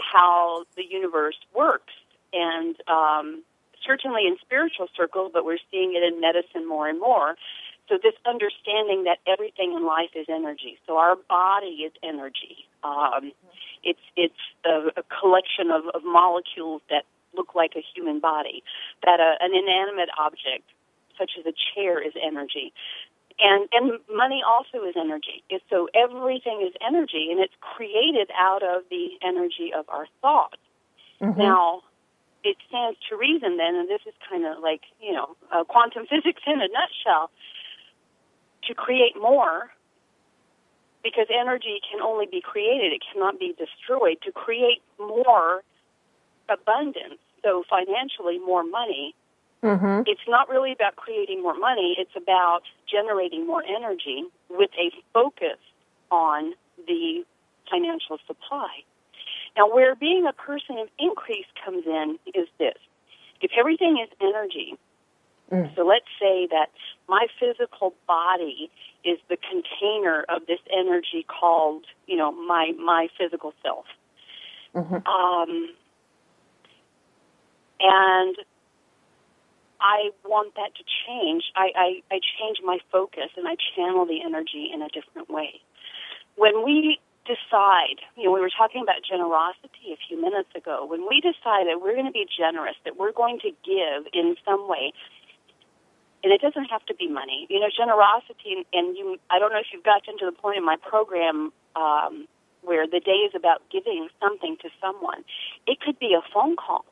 how 0.00 0.64
the 0.76 0.84
universe 0.88 1.38
works, 1.54 1.92
and 2.32 2.76
um, 2.88 3.42
certainly 3.86 4.26
in 4.26 4.36
spiritual 4.40 4.88
circles, 4.96 5.30
but 5.32 5.44
we're 5.44 5.58
seeing 5.70 5.94
it 5.94 6.02
in 6.02 6.20
medicine 6.20 6.66
more 6.68 6.88
and 6.88 6.98
more. 6.98 7.36
So 7.88 7.98
this 8.02 8.14
understanding 8.24 9.04
that 9.04 9.18
everything 9.26 9.74
in 9.74 9.84
life 9.84 10.10
is 10.14 10.26
energy. 10.28 10.78
So 10.86 10.96
our 10.96 11.16
body 11.28 11.84
is 11.84 11.92
energy. 12.02 12.64
Um, 12.82 13.32
it's 13.82 14.00
it's 14.16 14.40
a, 14.64 14.88
a 14.96 15.02
collection 15.20 15.70
of, 15.70 15.84
of 15.94 16.02
molecules 16.02 16.80
that 16.88 17.04
look 17.36 17.54
like 17.54 17.72
a 17.76 17.84
human 17.94 18.20
body. 18.20 18.62
That 19.04 19.20
a, 19.20 19.34
an 19.40 19.52
inanimate 19.52 20.08
object, 20.18 20.64
such 21.18 21.32
as 21.38 21.44
a 21.44 21.52
chair, 21.52 22.00
is 22.00 22.14
energy. 22.16 22.72
And 23.40 23.68
and 23.72 23.98
money 24.14 24.42
also 24.46 24.86
is 24.86 24.94
energy. 24.96 25.42
So 25.68 25.88
everything 25.94 26.62
is 26.66 26.72
energy, 26.86 27.28
and 27.30 27.40
it's 27.40 27.54
created 27.60 28.30
out 28.38 28.62
of 28.62 28.84
the 28.90 29.18
energy 29.22 29.72
of 29.76 29.88
our 29.88 30.06
thoughts. 30.22 30.56
Now, 31.38 31.82
it 32.44 32.56
stands 32.68 32.98
to 33.08 33.16
reason 33.16 33.56
then, 33.56 33.74
and 33.74 33.88
this 33.88 34.02
is 34.06 34.14
kind 34.30 34.44
of 34.46 34.62
like 34.62 34.82
you 35.00 35.12
know 35.12 35.36
uh, 35.50 35.64
quantum 35.64 36.06
physics 36.06 36.42
in 36.46 36.60
a 36.60 36.68
nutshell. 36.68 37.30
To 38.68 38.74
create 38.74 39.12
more, 39.20 39.70
because 41.02 41.26
energy 41.28 41.80
can 41.90 42.00
only 42.00 42.26
be 42.26 42.40
created; 42.40 42.92
it 42.92 43.02
cannot 43.12 43.40
be 43.40 43.54
destroyed. 43.58 44.18
To 44.22 44.32
create 44.32 44.80
more 44.98 45.62
abundance, 46.48 47.20
so 47.42 47.64
financially 47.68 48.38
more 48.38 48.62
money, 48.64 49.14
Mm-hmm. 49.64 50.02
it's 50.06 50.28
not 50.28 50.50
really 50.50 50.72
about 50.72 50.96
creating 50.96 51.42
more 51.42 51.56
money, 51.56 51.96
it's 51.98 52.14
about 52.14 52.60
generating 52.86 53.46
more 53.46 53.64
energy 53.64 54.24
with 54.50 54.68
a 54.78 54.92
focus 55.14 55.58
on 56.10 56.52
the 56.86 57.24
financial 57.70 58.18
supply. 58.26 58.68
Now, 59.56 59.72
where 59.72 59.94
being 59.94 60.26
a 60.26 60.34
person 60.34 60.78
of 60.78 60.88
increase 60.98 61.46
comes 61.64 61.86
in 61.86 62.18
is 62.34 62.46
this. 62.58 62.76
If 63.40 63.52
everything 63.58 64.04
is 64.04 64.10
energy, 64.20 64.76
so 65.76 65.86
let's 65.86 66.06
say 66.20 66.46
that 66.50 66.70
my 67.08 67.26
physical 67.38 67.94
body 68.06 68.70
is 69.04 69.18
the 69.28 69.36
container 69.36 70.24
of 70.28 70.46
this 70.46 70.58
energy 70.76 71.24
called, 71.28 71.84
you 72.06 72.16
know, 72.16 72.32
my, 72.32 72.72
my 72.78 73.08
physical 73.16 73.52
self. 73.62 73.84
Um, 75.06 75.68
and 77.80 78.36
I 79.84 80.16
want 80.24 80.54
that 80.56 80.72
to 80.80 80.84
change. 81.04 81.44
I, 81.54 81.68
I, 81.76 81.88
I 82.08 82.18
change 82.40 82.64
my 82.64 82.78
focus 82.90 83.28
and 83.36 83.46
I 83.46 83.56
channel 83.76 84.06
the 84.06 84.24
energy 84.24 84.70
in 84.72 84.80
a 84.80 84.88
different 84.88 85.28
way. 85.28 85.60
When 86.36 86.64
we 86.64 86.98
decide, 87.28 88.00
you 88.16 88.24
know, 88.24 88.32
we 88.32 88.40
were 88.40 88.52
talking 88.52 88.80
about 88.80 89.04
generosity 89.04 89.92
a 89.92 90.00
few 90.08 90.16
minutes 90.16 90.48
ago. 90.56 90.88
When 90.88 91.04
we 91.04 91.20
decide 91.20 91.68
that 91.68 91.84
we're 91.84 91.92
going 91.92 92.08
to 92.08 92.16
be 92.16 92.24
generous, 92.24 92.76
that 92.84 92.96
we're 92.96 93.12
going 93.12 93.40
to 93.44 93.52
give 93.60 94.08
in 94.12 94.36
some 94.44 94.68
way, 94.68 94.92
and 96.24 96.32
it 96.32 96.40
doesn't 96.40 96.72
have 96.72 96.84
to 96.86 96.94
be 96.94 97.06
money. 97.06 97.46
You 97.50 97.60
know, 97.60 97.68
generosity, 97.68 98.64
and 98.72 98.96
you, 98.96 99.20
I 99.28 99.38
don't 99.38 99.52
know 99.52 99.60
if 99.60 99.68
you've 99.72 99.84
gotten 99.84 100.16
to 100.18 100.24
the 100.24 100.32
point 100.32 100.56
in 100.56 100.64
my 100.64 100.76
program 100.80 101.52
um, 101.76 102.26
where 102.62 102.86
the 102.86 103.00
day 103.00 103.28
is 103.28 103.32
about 103.36 103.60
giving 103.70 104.08
something 104.20 104.56
to 104.62 104.68
someone. 104.80 105.24
It 105.66 105.80
could 105.80 105.98
be 105.98 106.16
a 106.16 106.24
phone 106.32 106.56
call. 106.56 106.84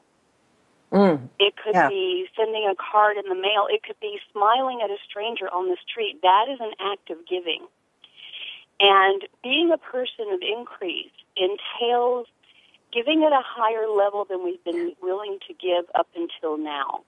Mm. 0.92 1.28
It 1.38 1.56
could 1.56 1.74
Yeah. 1.74 1.88
be 1.88 2.28
sending 2.36 2.66
a 2.66 2.74
card 2.74 3.16
in 3.16 3.26
the 3.28 3.34
mail. 3.34 3.66
It 3.70 3.82
could 3.82 3.98
be 4.00 4.20
smiling 4.30 4.82
at 4.82 4.90
a 4.90 4.98
stranger 5.08 5.52
on 5.52 5.68
the 5.68 5.76
street. 5.88 6.20
That 6.22 6.48
is 6.48 6.60
an 6.60 6.74
act 6.78 7.10
of 7.10 7.24
giving. 7.26 7.66
And 8.78 9.26
being 9.42 9.72
a 9.72 9.78
person 9.78 10.30
of 10.32 10.42
increase 10.42 11.12
entails 11.36 12.26
giving 12.92 13.24
at 13.24 13.32
a 13.32 13.40
higher 13.42 13.88
level 13.88 14.26
than 14.26 14.44
we've 14.44 14.62
been 14.64 14.94
willing 15.00 15.38
to 15.48 15.54
give 15.54 15.86
up 15.94 16.08
until 16.14 16.58
now. 16.58 17.02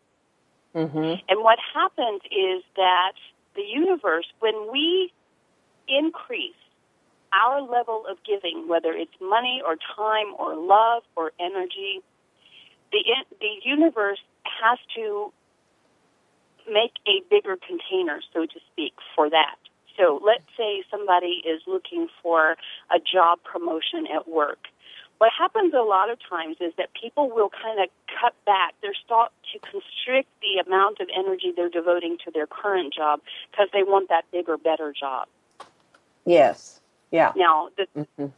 Mm-hmm. 0.75 1.23
And 1.29 1.45
what 1.45 1.59
happens 1.75 2.23
is 2.31 2.65
that 2.77 3.13
the 3.55 3.63
universe, 3.63 4.27
when 4.41 4.73
we 4.73 5.13
increase 5.87 6.55
our 7.33 7.61
level 7.61 8.07
of 8.09 8.17
giving, 8.25 8.67
whether 8.67 8.93
it's 8.93 9.13
money 9.21 9.61
or 9.65 9.77
time 9.97 10.35
or 10.39 10.55
love 10.55 11.03
or 11.17 11.33
energy, 11.39 12.01
the 12.95 13.03
the 13.41 13.55
universe 13.65 14.23
has 14.45 14.79
to 14.95 15.33
make 16.71 16.93
a 17.07 17.21
bigger 17.29 17.57
container, 17.57 18.21
so 18.33 18.47
to 18.47 18.61
speak, 18.73 18.95
for 19.15 19.29
that. 19.29 19.57
So 19.99 20.21
let's 20.25 20.45
say 20.57 20.83
somebody 20.91 21.43
is 21.45 21.61
looking 21.67 22.09
for 22.23 22.57
a 22.91 22.99
job 22.99 23.39
promotion 23.45 24.07
at 24.15 24.29
work. 24.29 24.67
What 25.19 25.31
happens 25.39 25.73
a 25.75 25.83
lot 25.83 26.11
of 26.11 26.19
times 26.29 26.57
is 26.61 26.73
that 26.77 26.89
people 27.01 27.31
will 27.31 27.49
kind 27.49 27.81
of 27.81 27.89
cut 28.21 28.35
back. 28.45 28.75
They're 28.83 28.97
sought 29.09 29.33
to 29.53 29.59
constrict 29.61 30.29
the 30.41 30.63
amount 30.67 31.01
of 31.01 31.09
energy 31.17 31.53
they're 31.55 31.69
devoting 31.69 32.19
to 32.25 32.31
their 32.33 32.47
current 32.47 32.93
job 32.95 33.21
because 33.51 33.69
they 33.73 33.83
want 33.83 34.09
that 34.09 34.25
bigger, 34.33 34.57
better 34.57 34.93
job. 34.93 35.29
Yes. 36.25 36.81
Yeah. 37.11 37.33
Now, 37.37 37.69
the, 37.77 37.87
Mhm. 38.19 38.33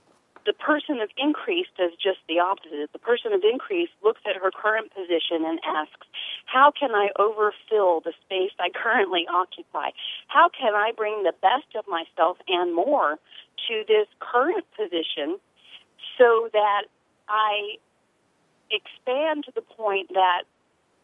The 0.47 0.53
person 0.55 1.01
of 1.01 1.11
increase 1.19 1.67
does 1.77 1.91
just 2.01 2.23
the 2.29 2.39
opposite. 2.39 2.93
The 2.93 3.03
person 3.03 3.33
of 3.33 3.43
increase 3.43 3.91
looks 4.03 4.21
at 4.25 4.37
her 4.41 4.51
current 4.51 4.95
position 4.95 5.45
and 5.45 5.59
asks, 5.67 6.07
how 6.47 6.71
can 6.71 6.95
I 6.95 7.11
overfill 7.19 8.01
the 8.01 8.15
space 8.25 8.53
I 8.59 8.71
currently 8.71 9.27
occupy? 9.27 9.91
How 10.29 10.49
can 10.49 10.75
I 10.75 10.93
bring 10.97 11.25
the 11.25 11.35
best 11.43 11.75
of 11.75 11.85
myself 11.89 12.39
and 12.47 12.75
more 12.75 13.19
to 13.69 13.85
this 13.89 14.07
current 14.21 14.65
position 14.79 15.39
so 16.17 16.49
that 16.53 16.87
I 17.29 17.77
expand 18.71 19.45
to 19.45 19.53
the 19.55 19.63
point 19.63 20.11
that 20.15 20.45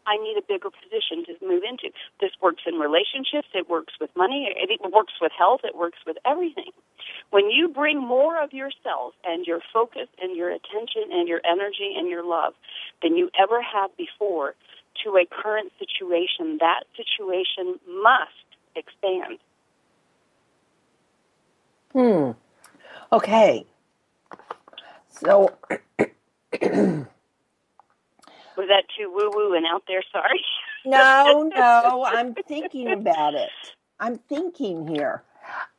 I 0.07 0.17
need 0.17 0.37
a 0.37 0.43
bigger 0.43 0.71
position 0.71 1.25
to 1.27 1.47
move 1.47 1.63
into. 1.69 1.91
This 2.21 2.33
works 2.41 2.63
in 2.67 2.75
relationships, 2.75 3.49
it 3.55 3.69
works 3.69 3.95
with 4.01 4.11
money, 4.17 4.49
it 4.51 4.81
works 4.93 5.15
with 5.21 5.33
health, 5.37 5.61
it 5.65 5.77
works 5.77 5.99
with 6.07 6.17
everything. 6.25 6.71
When 7.31 7.51
you 7.51 7.69
bring 7.69 7.99
more 7.99 8.43
of 8.43 8.53
yourself 8.53 9.15
and 9.25 9.47
your 9.47 9.61
focus 9.73 10.09
and 10.21 10.37
your 10.37 10.51
attention 10.51 11.11
and 11.11 11.29
your 11.29 11.41
energy 11.45 11.95
and 11.97 12.09
your 12.09 12.25
love 12.25 12.55
than 13.03 13.17
you 13.17 13.31
ever 13.39 13.63
have 13.63 13.97
before 13.97 14.55
to 15.05 15.17
a 15.17 15.25
current 15.27 15.73
situation, 15.79 16.59
that 16.61 16.85
situation 16.97 17.79
must 17.89 18.33
expand. 18.77 19.39
Hmm. 21.93 22.31
Okay. 23.13 23.67
So, 25.09 25.53
Was 28.57 28.69
that 28.69 28.85
too 28.97 29.11
woo 29.15 29.31
woo 29.35 29.55
and 29.55 29.67
out 29.67 29.85
there? 29.89 30.03
Sorry. 30.13 30.41
no, 30.85 31.51
no, 31.55 32.05
I'm 32.07 32.35
thinking 32.35 32.93
about 32.93 33.35
it. 33.35 33.51
I'm 34.01 34.19
thinking 34.19 34.87
here. 34.87 35.23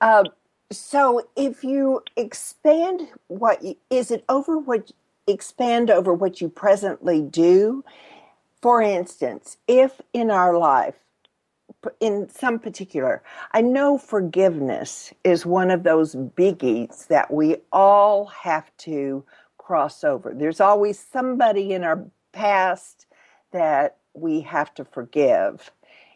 Uh, 0.02 0.24
so, 0.72 1.28
if 1.36 1.64
you 1.64 2.02
expand 2.18 3.08
what 3.28 3.64
you, 3.64 3.76
is 3.90 4.12
it 4.12 4.26
over 4.30 4.58
what 4.58 4.92
expand 5.28 5.90
over 5.90 6.14
what 6.14 6.42
you 6.42 6.50
presently 6.50 7.22
do? 7.22 7.84
For 8.62 8.82
instance, 8.82 9.58
if 9.68 10.02
in 10.14 10.32
our 10.32 10.58
life, 10.58 10.96
in 12.00 12.30
some 12.30 12.60
particular, 12.60 13.22
I 13.52 13.62
know 13.62 13.98
forgiveness 13.98 15.14
is 15.24 15.46
one 15.46 15.70
of 15.70 15.84
those 15.84 16.16
biggies 16.16 17.08
that 17.08 17.32
we 17.32 17.58
all 17.72 18.26
have 18.28 18.76
to 18.80 19.24
cross 19.58 20.04
over. 20.04 20.34
There's 20.34 20.62
always 20.62 21.00
somebody 21.00 21.74
in 21.74 21.84
our 21.84 22.06
past 22.34 23.08
that 23.52 23.98
we 24.14 24.42
have 24.42 24.74
to 24.76 24.86
forgive 24.86 25.72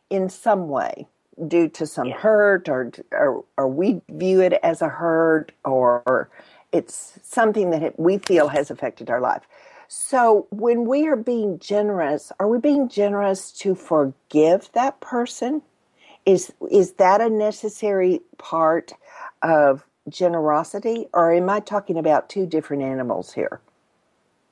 in 0.09 0.29
some 0.29 0.69
way 0.69 1.07
due 1.47 1.69
to 1.69 1.87
some 1.87 2.07
Yeah. 2.09 2.17
hurt 2.17 2.69
or, 2.69 2.91
or 3.11 3.45
or 3.57 3.67
we 3.67 4.01
view 4.09 4.41
it 4.41 4.53
as 4.63 4.81
a 4.81 4.89
hurt 4.89 5.51
or 5.65 6.29
it's 6.73 7.19
something 7.23 7.71
that 7.71 7.99
we 7.99 8.17
feel 8.19 8.49
has 8.49 8.71
affected 8.71 9.09
our 9.09 9.21
life. 9.21 9.43
So 9.87 10.47
when 10.51 10.85
we 10.85 11.07
are 11.07 11.15
being 11.15 11.59
generous, 11.59 12.31
are 12.39 12.47
we 12.49 12.59
being 12.59 12.89
generous 12.89 13.51
to 13.53 13.75
forgive 13.75 14.71
that 14.73 14.99
person? 14.99 15.61
Is 16.25 16.53
is 16.71 16.93
that 16.93 17.21
a 17.21 17.29
necessary 17.29 18.21
part 18.37 18.93
of 19.43 19.85
generosity 20.09 21.07
or 21.13 21.33
am 21.33 21.49
I 21.49 21.59
talking 21.61 21.97
about 21.97 22.29
two 22.29 22.47
different 22.47 22.83
animals 22.83 23.33
here? 23.33 23.61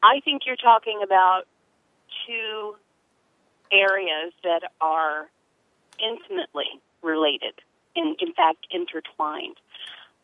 I 0.04 0.20
think 0.24 0.44
you're 0.46 0.56
talking 0.58 1.02
about 1.04 1.44
two 2.26 2.76
areas 3.72 4.34
that 4.44 4.72
are 4.82 5.30
intimately 6.00 6.82
related 7.02 7.54
and, 7.96 8.16
in 8.20 8.34
fact, 8.34 8.68
intertwined. 8.72 9.56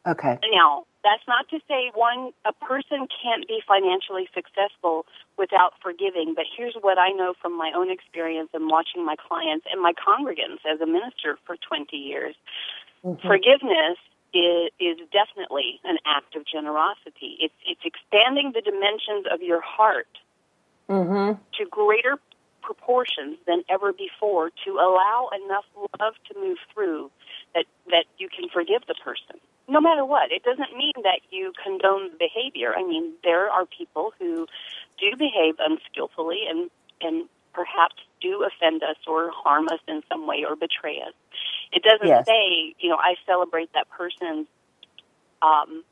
Okay. 0.07 0.39
Now, 0.51 0.85
that's 1.03 1.21
not 1.27 1.47
to 1.49 1.59
say 1.67 1.91
one 1.93 2.33
a 2.45 2.53
person 2.53 3.07
can't 3.09 3.47
be 3.47 3.61
financially 3.67 4.27
successful 4.33 5.05
without 5.37 5.73
forgiving, 5.81 6.33
but 6.35 6.45
here's 6.45 6.75
what 6.81 6.97
I 6.97 7.09
know 7.09 7.33
from 7.41 7.57
my 7.57 7.71
own 7.75 7.91
experience 7.91 8.49
and 8.53 8.69
watching 8.69 9.05
my 9.05 9.15
clients 9.15 9.65
and 9.71 9.81
my 9.81 9.93
congregants 9.93 10.65
as 10.65 10.81
a 10.81 10.85
minister 10.85 11.37
for 11.45 11.55
20 11.57 11.95
years. 11.97 12.35
Mm-hmm. 13.05 13.27
Forgiveness 13.27 13.97
is, 14.33 14.73
is 14.79 14.97
definitely 15.13 15.79
an 15.83 15.97
act 16.05 16.35
of 16.35 16.45
generosity. 16.45 17.37
It's, 17.41 17.57
it's 17.65 17.81
expanding 17.85 18.53
the 18.53 18.61
dimensions 18.61 19.25
of 19.31 19.41
your 19.41 19.61
heart 19.61 20.09
Mhm. 20.91 21.39
to 21.55 21.65
greater 21.67 22.17
proportions 22.63 23.37
than 23.47 23.63
ever 23.69 23.93
before 23.93 24.51
to 24.65 24.71
allow 24.73 25.29
enough 25.45 25.65
love 26.01 26.15
to 26.29 26.39
move 26.39 26.57
through 26.73 27.11
that 27.55 27.65
that 27.89 28.05
you 28.19 28.29
can 28.29 28.49
forgive 28.49 28.83
the 28.87 28.95
person 29.03 29.37
no 29.69 29.81
matter 29.81 30.05
what 30.05 30.31
it 30.31 30.43
doesn't 30.43 30.77
mean 30.77 30.93
that 31.03 31.21
you 31.31 31.53
condone 31.63 32.11
the 32.11 32.17
behavior 32.19 32.73
i 32.77 32.83
mean 32.83 33.13
there 33.23 33.49
are 33.49 33.65
people 33.67 34.13
who 34.19 34.47
do 34.99 35.15
behave 35.17 35.55
unskillfully 35.59 36.41
and 36.49 36.69
and 37.01 37.29
perhaps 37.53 37.95
do 38.21 38.45
offend 38.45 38.83
us 38.83 38.97
or 39.07 39.31
harm 39.33 39.67
us 39.69 39.79
in 39.87 40.03
some 40.09 40.27
way 40.27 40.45
or 40.47 40.55
betray 40.55 41.01
us 41.01 41.13
it 41.73 41.83
doesn't 41.83 42.07
Yes. 42.07 42.25
say 42.27 42.75
you 42.79 42.89
know 42.89 42.97
i 42.97 43.15
celebrate 43.25 43.71
that 43.73 43.89
person's 43.89 44.47
um 45.41 45.83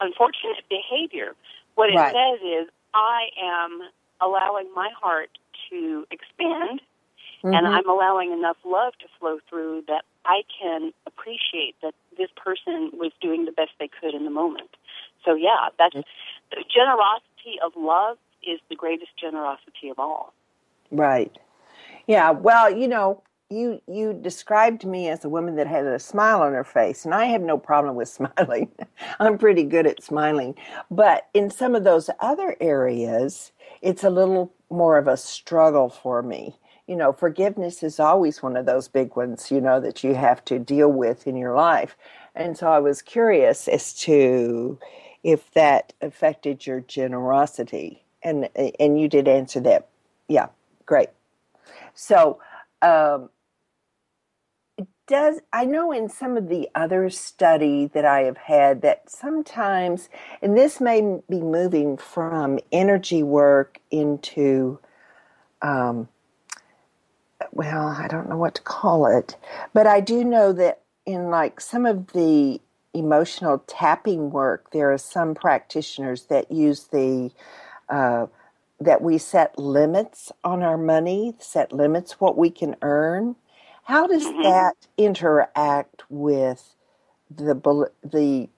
unfortunate 0.00 0.64
behavior 0.70 1.34
what 1.76 1.90
it 1.90 1.96
Right. 1.96 2.12
says 2.12 2.40
is 2.42 2.68
i 2.94 3.28
am 3.42 3.80
allowing 4.20 4.66
my 4.74 4.90
heart 5.00 5.30
to 5.70 6.06
expand 6.10 6.80
and 7.42 7.66
Mhm. 7.66 7.70
I'm 7.70 7.88
allowing 7.88 8.32
enough 8.32 8.56
love 8.64 8.96
to 8.98 9.08
flow 9.18 9.38
through 9.48 9.82
that 9.82 10.04
I 10.24 10.42
can 10.58 10.92
appreciate 11.06 11.76
that 11.82 11.94
this 12.16 12.30
person 12.36 12.90
was 12.94 13.12
doing 13.20 13.44
the 13.44 13.52
best 13.52 13.72
they 13.78 13.88
could 13.88 14.14
in 14.14 14.24
the 14.24 14.30
moment. 14.30 14.76
So 15.24 15.34
yeah, 15.34 15.68
that's 15.78 15.94
the 16.50 16.64
generosity 16.68 17.60
of 17.64 17.76
love 17.76 18.18
is 18.42 18.60
the 18.68 18.74
greatest 18.74 19.16
generosity 19.16 19.88
of 19.88 19.98
all. 19.98 20.32
Right. 20.90 21.36
Yeah. 22.06 22.30
Well, 22.30 22.76
you 22.76 22.88
know, 22.88 23.22
you 23.50 23.80
you 23.86 24.12
described 24.12 24.84
me 24.84 25.08
as 25.08 25.24
a 25.24 25.28
woman 25.28 25.56
that 25.56 25.66
had 25.66 25.86
a 25.86 25.98
smile 25.98 26.42
on 26.42 26.52
her 26.52 26.64
face, 26.64 27.04
and 27.04 27.14
I 27.14 27.26
have 27.26 27.40
no 27.42 27.56
problem 27.56 27.96
with 27.96 28.08
smiling. 28.36 28.70
I'm 29.18 29.38
pretty 29.38 29.64
good 29.64 29.86
at 29.86 30.02
smiling, 30.02 30.54
but 30.90 31.28
in 31.34 31.50
some 31.50 31.74
of 31.74 31.84
those 31.84 32.10
other 32.20 32.56
areas, 32.60 33.52
it's 33.80 34.04
a 34.04 34.10
little 34.10 34.52
more 34.70 34.98
of 34.98 35.08
a 35.08 35.16
struggle 35.16 35.88
for 35.88 36.22
me. 36.22 36.56
You 36.86 36.96
know, 36.96 37.12
forgiveness 37.12 37.82
is 37.82 38.00
always 38.00 38.42
one 38.42 38.56
of 38.56 38.66
those 38.66 38.88
big 38.88 39.14
ones, 39.14 39.50
you 39.50 39.60
know, 39.60 39.80
that 39.80 40.02
you 40.02 40.14
have 40.14 40.44
to 40.46 40.58
deal 40.58 40.90
with 40.90 41.26
in 41.26 41.36
your 41.36 41.54
life. 41.54 41.96
And 42.34 42.56
so 42.56 42.68
I 42.68 42.78
was 42.78 43.02
curious 43.02 43.68
as 43.68 43.92
to 44.00 44.78
if 45.22 45.50
that 45.52 45.92
affected 46.00 46.66
your 46.66 46.80
generosity. 46.80 48.04
And 48.22 48.48
and 48.78 49.00
you 49.00 49.08
did 49.08 49.28
answer 49.28 49.60
that. 49.60 49.88
Yeah, 50.28 50.48
great. 50.86 51.08
So, 51.94 52.40
um, 52.82 53.30
does 55.08 55.40
I 55.52 55.64
know 55.64 55.90
in 55.90 56.08
some 56.08 56.36
of 56.36 56.48
the 56.48 56.68
other 56.74 57.10
study 57.10 57.86
that 57.94 58.04
I 58.04 58.20
have 58.20 58.36
had 58.36 58.82
that 58.82 59.10
sometimes, 59.10 60.08
and 60.42 60.56
this 60.56 60.80
may 60.80 61.20
be 61.28 61.40
moving 61.40 61.96
from 61.96 62.60
energy 62.70 63.22
work 63.22 63.80
into, 63.90 64.78
um, 65.62 66.08
well, 67.52 67.88
I 67.88 68.06
don't 68.06 68.28
know 68.28 68.36
what 68.36 68.54
to 68.56 68.62
call 68.62 69.06
it, 69.06 69.36
but 69.72 69.86
I 69.86 70.00
do 70.00 70.22
know 70.22 70.52
that 70.52 70.82
in 71.06 71.30
like 71.30 71.60
some 71.60 71.86
of 71.86 72.12
the 72.12 72.60
emotional 72.92 73.64
tapping 73.66 74.30
work, 74.30 74.70
there 74.72 74.92
are 74.92 74.98
some 74.98 75.34
practitioners 75.34 76.26
that 76.26 76.52
use 76.52 76.84
the 76.92 77.30
uh, 77.88 78.26
that 78.80 79.00
we 79.02 79.18
set 79.18 79.58
limits 79.58 80.30
on 80.44 80.62
our 80.62 80.76
money, 80.76 81.34
set 81.38 81.72
limits 81.72 82.20
what 82.20 82.36
we 82.36 82.50
can 82.50 82.76
earn. 82.82 83.34
How 83.88 84.06
does 84.06 84.24
that 84.24 84.74
interact 84.98 86.02
with 86.10 86.74
the 87.30 87.54
the 88.04 88.48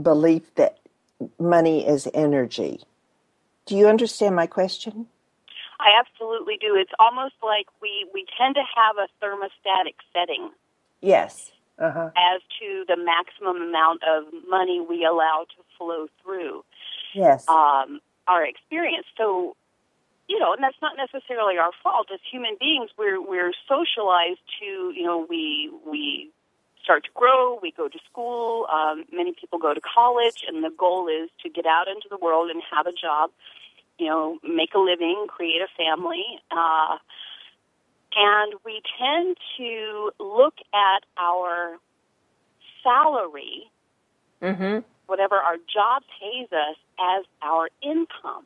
belief 0.00 0.54
that 0.54 0.78
money 1.38 1.86
is 1.86 2.08
energy? 2.14 2.80
Do 3.66 3.76
you 3.76 3.86
understand 3.86 4.34
my 4.34 4.46
question? 4.46 5.08
I 5.78 5.90
absolutely 6.00 6.56
do. 6.58 6.74
It's 6.74 6.92
almost 6.98 7.34
like 7.42 7.66
we, 7.82 8.06
we 8.14 8.24
tend 8.38 8.54
to 8.54 8.62
have 8.74 8.96
a 8.96 9.08
thermostatic 9.22 9.94
setting 10.14 10.50
Yes. 11.02 11.50
Uh-huh. 11.78 12.10
as 12.16 12.40
to 12.60 12.84
the 12.88 12.96
maximum 12.96 13.60
amount 13.60 14.02
of 14.04 14.24
money 14.48 14.80
we 14.80 15.04
allow 15.04 15.44
to 15.56 15.62
flow 15.76 16.06
through. 16.22 16.64
Yes. 17.14 17.46
um, 17.46 18.00
our 18.26 18.46
experience. 18.46 19.04
So, 19.18 19.54
you 20.28 20.38
know, 20.38 20.52
and 20.52 20.62
that's 20.62 20.76
not 20.80 20.96
necessarily 20.96 21.58
our 21.58 21.70
fault. 21.82 22.08
As 22.12 22.20
human 22.30 22.56
beings, 22.58 22.90
we're 22.96 23.20
we're 23.20 23.52
socialized 23.68 24.40
to, 24.60 24.92
you 24.94 25.04
know, 25.04 25.26
we 25.28 25.70
we 25.86 26.30
start 26.82 27.04
to 27.04 27.10
grow, 27.14 27.58
we 27.62 27.72
go 27.72 27.88
to 27.88 27.98
school. 28.10 28.66
Um, 28.72 29.04
many 29.12 29.32
people 29.32 29.58
go 29.58 29.74
to 29.74 29.80
college, 29.80 30.44
and 30.46 30.64
the 30.64 30.70
goal 30.76 31.08
is 31.08 31.30
to 31.42 31.48
get 31.48 31.66
out 31.66 31.88
into 31.88 32.08
the 32.10 32.18
world 32.18 32.50
and 32.50 32.62
have 32.74 32.86
a 32.86 32.92
job. 32.92 33.30
You 33.98 34.06
know, 34.06 34.38
make 34.42 34.74
a 34.74 34.78
living, 34.78 35.26
create 35.28 35.60
a 35.60 35.68
family. 35.76 36.24
Uh, 36.50 36.96
and 38.14 38.54
we 38.64 38.82
tend 38.98 39.36
to 39.58 40.10
look 40.18 40.54
at 40.74 41.04
our 41.16 41.78
salary 42.82 43.70
mm-hmm. 44.42 44.78
whatever 45.06 45.36
our 45.36 45.56
job 45.56 46.02
pays 46.20 46.48
us 46.52 46.76
as 47.00 47.24
our 47.42 47.68
income. 47.82 48.44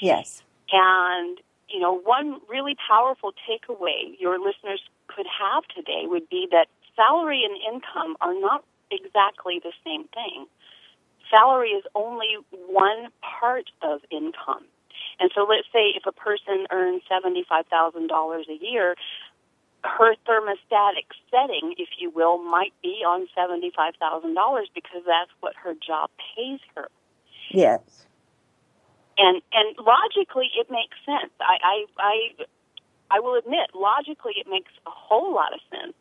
Yes. 0.00 0.42
And, 0.72 1.38
you 1.68 1.80
know, 1.80 1.98
one 1.98 2.40
really 2.48 2.76
powerful 2.88 3.32
takeaway 3.48 4.18
your 4.18 4.38
listeners 4.38 4.80
could 5.08 5.26
have 5.26 5.64
today 5.74 6.04
would 6.06 6.28
be 6.28 6.48
that 6.50 6.66
salary 6.94 7.42
and 7.44 7.56
income 7.74 8.16
are 8.20 8.38
not 8.38 8.64
exactly 8.90 9.60
the 9.62 9.72
same 9.84 10.04
thing. 10.08 10.46
Salary 11.30 11.70
is 11.70 11.84
only 11.94 12.36
one 12.68 13.08
part 13.20 13.70
of 13.82 14.00
income. 14.10 14.64
And 15.18 15.30
so 15.34 15.46
let's 15.48 15.66
say 15.72 15.92
if 15.96 16.06
a 16.06 16.12
person 16.12 16.66
earns 16.70 17.02
$75,000 17.10 18.48
a 18.48 18.64
year, 18.64 18.96
her 19.82 20.14
thermostatic 20.26 21.06
setting, 21.30 21.74
if 21.78 21.88
you 21.98 22.10
will, 22.10 22.38
might 22.38 22.72
be 22.82 23.02
on 23.06 23.26
$75,000 23.36 24.66
because 24.74 25.02
that's 25.06 25.30
what 25.40 25.54
her 25.56 25.74
job 25.74 26.10
pays 26.36 26.60
her 26.74 26.88
Yes. 27.50 28.05
And 29.18 29.42
and 29.52 29.76
logically 29.78 30.50
it 30.58 30.70
makes 30.70 30.96
sense. 31.04 31.32
I 31.40 31.56
I 31.62 31.84
I, 31.98 32.44
I 33.16 33.20
will 33.20 33.34
admit 33.36 33.70
logically 33.74 34.34
it 34.36 34.46
makes 34.48 34.72
a 34.86 34.90
whole 34.90 35.34
lot 35.34 35.52
of 35.52 35.60
sense, 35.70 35.94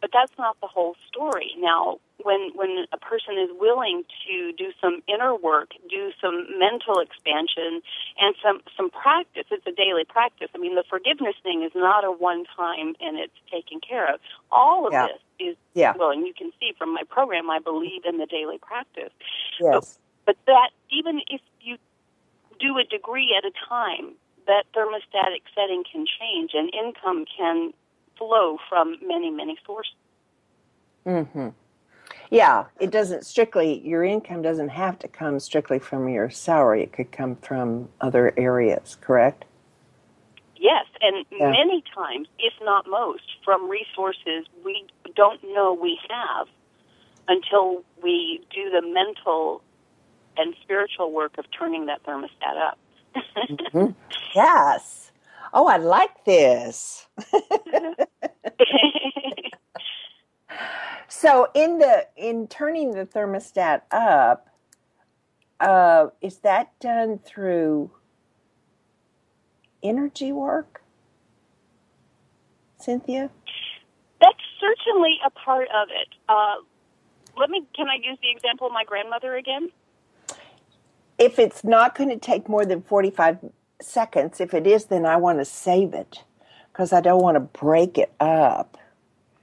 but 0.00 0.10
that's 0.12 0.32
not 0.38 0.56
the 0.60 0.66
whole 0.66 0.96
story. 1.08 1.52
Now, 1.58 1.98
when 2.22 2.50
when 2.54 2.86
a 2.92 2.96
person 2.98 3.36
is 3.38 3.50
willing 3.58 4.04
to 4.28 4.52
do 4.52 4.72
some 4.80 5.02
inner 5.08 5.34
work, 5.34 5.70
do 5.90 6.12
some 6.20 6.46
mental 6.58 7.00
expansion, 7.00 7.82
and 8.20 8.34
some 8.42 8.60
some 8.76 8.90
practice, 8.90 9.44
it's 9.50 9.66
a 9.66 9.72
daily 9.72 10.04
practice. 10.04 10.48
I 10.54 10.58
mean, 10.58 10.74
the 10.74 10.84
forgiveness 10.88 11.34
thing 11.42 11.62
is 11.62 11.72
not 11.74 12.04
a 12.04 12.12
one 12.12 12.44
time 12.56 12.94
and 13.00 13.18
it's 13.18 13.36
taken 13.50 13.80
care 13.80 14.12
of. 14.12 14.20
All 14.50 14.86
of 14.86 14.92
Yeah. 14.92 15.06
this 15.08 15.20
is 15.40 15.56
Yeah. 15.74 15.94
well, 15.98 16.10
and 16.10 16.26
you 16.26 16.32
can 16.34 16.52
see 16.60 16.72
from 16.78 16.94
my 16.94 17.02
program, 17.08 17.50
I 17.50 17.58
believe 17.58 18.04
in 18.04 18.18
the 18.18 18.26
daily 18.26 18.58
practice. 18.58 19.12
Yes. 19.60 19.98
But 20.26 20.36
that 20.46 20.70
even 20.90 21.20
if 21.28 21.40
you 21.60 21.76
do 22.60 22.78
a 22.78 22.84
degree 22.84 23.34
at 23.36 23.44
a 23.44 23.52
time, 23.68 24.14
that 24.46 24.64
thermostatic 24.74 25.42
setting 25.54 25.84
can 25.90 26.06
change 26.20 26.52
and 26.54 26.72
income 26.74 27.24
can 27.36 27.72
flow 28.18 28.58
from 28.68 28.96
many, 29.06 29.30
many 29.30 29.56
sources. 29.66 29.94
Mm-hmm. 31.06 31.48
Yeah, 32.30 32.64
it 32.80 32.90
doesn't 32.90 33.26
strictly, 33.26 33.80
your 33.86 34.04
income 34.04 34.42
doesn't 34.42 34.70
have 34.70 34.98
to 35.00 35.08
come 35.08 35.38
strictly 35.40 35.78
from 35.78 36.08
your 36.08 36.30
salary. 36.30 36.82
It 36.82 36.92
could 36.92 37.12
come 37.12 37.36
from 37.36 37.88
other 38.00 38.32
areas, 38.36 38.96
correct? 39.00 39.44
Yes, 40.56 40.86
and 41.00 41.26
Yeah. 41.30 41.50
many 41.50 41.82
times, 41.94 42.28
if 42.38 42.54
not 42.62 42.86
most, 42.86 43.24
from 43.44 43.68
resources 43.68 44.46
we 44.64 44.86
don't 45.14 45.42
know 45.52 45.74
we 45.74 45.98
have 46.08 46.48
until 47.28 47.84
we 48.02 48.40
do 48.50 48.70
the 48.70 48.82
mental 48.82 49.62
and 50.36 50.54
spiritual 50.62 51.12
work 51.12 51.38
of 51.38 51.46
turning 51.58 51.86
that 51.86 52.04
thermostat 52.04 52.56
up. 52.68 52.78
Mm-hmm. 53.50 53.92
Yes. 54.34 55.12
Oh, 55.52 55.66
I 55.68 55.76
like 55.78 56.24
this. 56.24 57.06
So 61.08 61.48
in 61.54 61.78
the 61.78 62.06
in 62.16 62.48
turning 62.48 62.92
the 62.92 63.06
thermostat 63.06 63.82
up, 63.90 64.48
uh, 65.60 66.08
is 66.20 66.38
that 66.38 66.78
done 66.80 67.18
through 67.18 67.90
energy 69.82 70.32
work, 70.32 70.82
Cynthia? 72.78 73.30
That's 74.20 74.38
certainly 74.60 75.16
a 75.26 75.30
part 75.30 75.68
of 75.74 75.88
it. 75.90 76.08
Uh, 76.28 76.62
let 77.38 77.50
me. 77.50 77.66
Can 77.76 77.88
I 77.88 77.96
use 78.02 78.18
the 78.22 78.30
example 78.30 78.66
of 78.66 78.72
my 78.72 78.84
grandmother 78.84 79.36
again? 79.36 79.70
If 81.24 81.38
it's 81.38 81.64
not 81.64 81.94
going 81.96 82.10
to 82.10 82.18
take 82.18 82.48
more 82.48 82.66
than 82.66 82.82
forty 82.82 83.10
five 83.10 83.38
seconds, 83.80 84.40
if 84.40 84.52
it 84.54 84.66
is, 84.66 84.86
then 84.86 85.06
I 85.06 85.16
want 85.16 85.38
to 85.38 85.44
save 85.44 85.94
it 85.94 86.22
because 86.72 86.92
I 86.92 87.00
don't 87.00 87.22
want 87.22 87.36
to 87.36 87.40
break 87.40 87.96
it 87.98 88.12
up. 88.20 88.76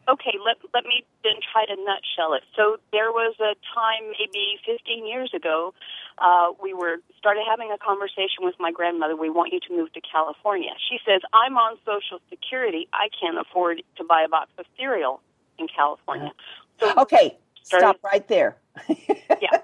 Okay, 0.10 0.36
let 0.46 0.58
let 0.74 0.84
me 0.84 1.04
then 1.24 1.34
try 1.52 1.66
to 1.66 1.76
nutshell 1.90 2.34
it. 2.34 2.44
So 2.58 2.78
there 2.92 3.12
was 3.12 3.36
a 3.40 3.54
time, 3.74 4.04
maybe 4.20 4.60
15 4.66 5.08
years 5.08 5.32
ago, 5.34 5.74
uh, 6.18 6.48
we 6.62 6.74
were 6.74 6.98
started 7.18 7.44
having 7.50 7.72
a 7.72 7.78
conversation 7.78 8.40
with 8.42 8.56
my 8.60 8.72
grandmother. 8.72 9.16
We 9.16 9.30
want 9.30 9.54
you 9.54 9.60
to 9.68 9.76
move 9.76 9.94
to 9.94 10.02
California. 10.02 10.72
She 10.90 10.98
says, 11.06 11.22
"I'm 11.34 11.58
on 11.58 11.78
Social 11.86 12.20
Security. 12.30 12.88
I 12.94 13.10
can't 13.20 13.38
afford 13.40 13.82
to 13.98 14.04
buy 14.04 14.24
a 14.24 14.28
box 14.30 14.50
of 14.58 14.66
cereal 14.78 15.22
in 15.58 15.68
California." 15.68 16.32
So 16.80 16.94
Okay, 16.98 17.38
Started- 17.64 17.86
stop 17.86 17.98
right 18.04 18.28
there. 18.28 18.58
yeah, 18.90 19.62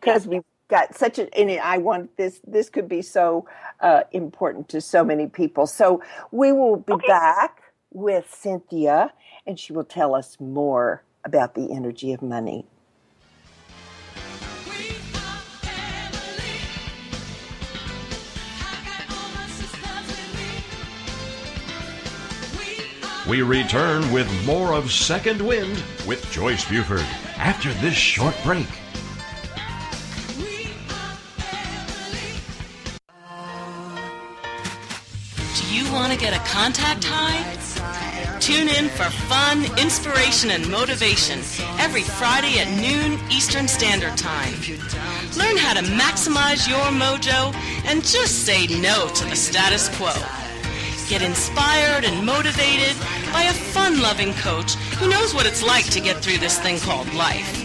because 0.00 0.26
we've 0.30 0.42
got 0.72 0.96
such 0.96 1.18
a 1.18 1.32
and 1.38 1.50
I 1.60 1.78
want 1.78 2.16
this 2.16 2.40
this 2.46 2.70
could 2.70 2.88
be 2.88 3.02
so 3.02 3.46
uh, 3.80 4.04
important 4.12 4.70
to 4.70 4.80
so 4.80 5.04
many 5.04 5.26
people. 5.28 5.66
So 5.66 6.02
we 6.32 6.50
will 6.52 6.76
be 6.76 6.94
Okay. 6.94 7.06
back 7.06 7.62
with 7.92 8.26
Cynthia, 8.34 9.12
and 9.46 9.60
she 9.60 9.74
will 9.74 9.84
tell 9.84 10.14
us 10.14 10.38
more 10.40 11.04
about 11.24 11.54
the 11.54 11.70
energy 11.72 12.12
of 12.14 12.22
money. 12.22 12.64
We 14.66 14.88
are 15.14 15.42
family. 15.60 16.58
I 18.48 18.74
got 18.88 19.04
all 19.16 19.30
my 19.36 19.46
sisters 19.48 20.06
with 20.08 20.30
me. 20.38 20.50
We 22.58 23.06
are 23.06 23.28
We 23.30 23.42
return 23.42 24.10
with 24.12 24.28
more 24.46 24.72
of 24.72 24.90
Second 24.90 25.42
Wind 25.46 25.84
with 26.08 26.24
Joyce 26.32 26.64
Buford 26.68 27.06
after 27.36 27.72
this 27.74 27.94
short 27.94 28.34
break. 28.42 28.66
Want 35.92 36.12
to 36.12 36.18
get 36.18 36.34
a 36.34 36.38
contact 36.48 37.04
high? 37.04 37.42
Tune 38.40 38.68
in 38.68 38.88
for 38.88 39.08
fun, 39.28 39.64
inspiration, 39.78 40.50
and 40.50 40.68
motivation 40.70 41.38
every 41.78 42.02
Friday 42.02 42.58
at 42.58 42.68
noon 42.80 43.20
Eastern 43.30 43.68
Standard 43.68 44.16
Time. 44.16 44.52
Learn 45.36 45.56
how 45.56 45.74
to 45.74 45.82
maximize 45.82 46.68
your 46.68 46.86
mojo 46.90 47.54
and 47.84 48.02
just 48.02 48.46
say 48.46 48.66
no 48.80 49.08
to 49.14 49.24
the 49.26 49.36
status 49.36 49.88
quo. 49.96 50.12
Get 51.08 51.22
inspired 51.22 52.04
and 52.04 52.24
motivated 52.24 52.96
by 53.32 53.42
a 53.42 53.52
fun 53.52 54.00
loving 54.00 54.32
coach 54.34 54.74
who 54.98 55.10
knows 55.10 55.34
what 55.34 55.46
it's 55.46 55.62
like 55.62 55.88
to 55.90 56.00
get 56.00 56.16
through 56.16 56.38
this 56.38 56.58
thing 56.58 56.78
called 56.80 57.12
life. 57.14 57.62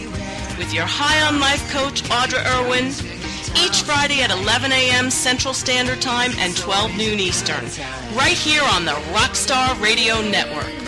With 0.58 0.74
your 0.74 0.86
High 0.86 1.26
on 1.26 1.40
Life 1.40 1.70
coach, 1.72 2.02
Audra 2.04 2.44
Irwin, 2.60 2.92
each 3.56 3.82
Friday 3.82 4.22
at 4.22 4.30
11 4.30 4.72
a.m. 4.72 5.10
Central 5.10 5.54
Standard 5.54 6.00
Time 6.00 6.32
and 6.38 6.56
12 6.56 6.96
noon 6.96 7.20
Eastern, 7.20 7.64
right 8.16 8.36
here 8.36 8.62
on 8.74 8.84
the 8.84 8.92
Rockstar 9.12 9.80
Radio 9.80 10.20
Network. 10.22 10.87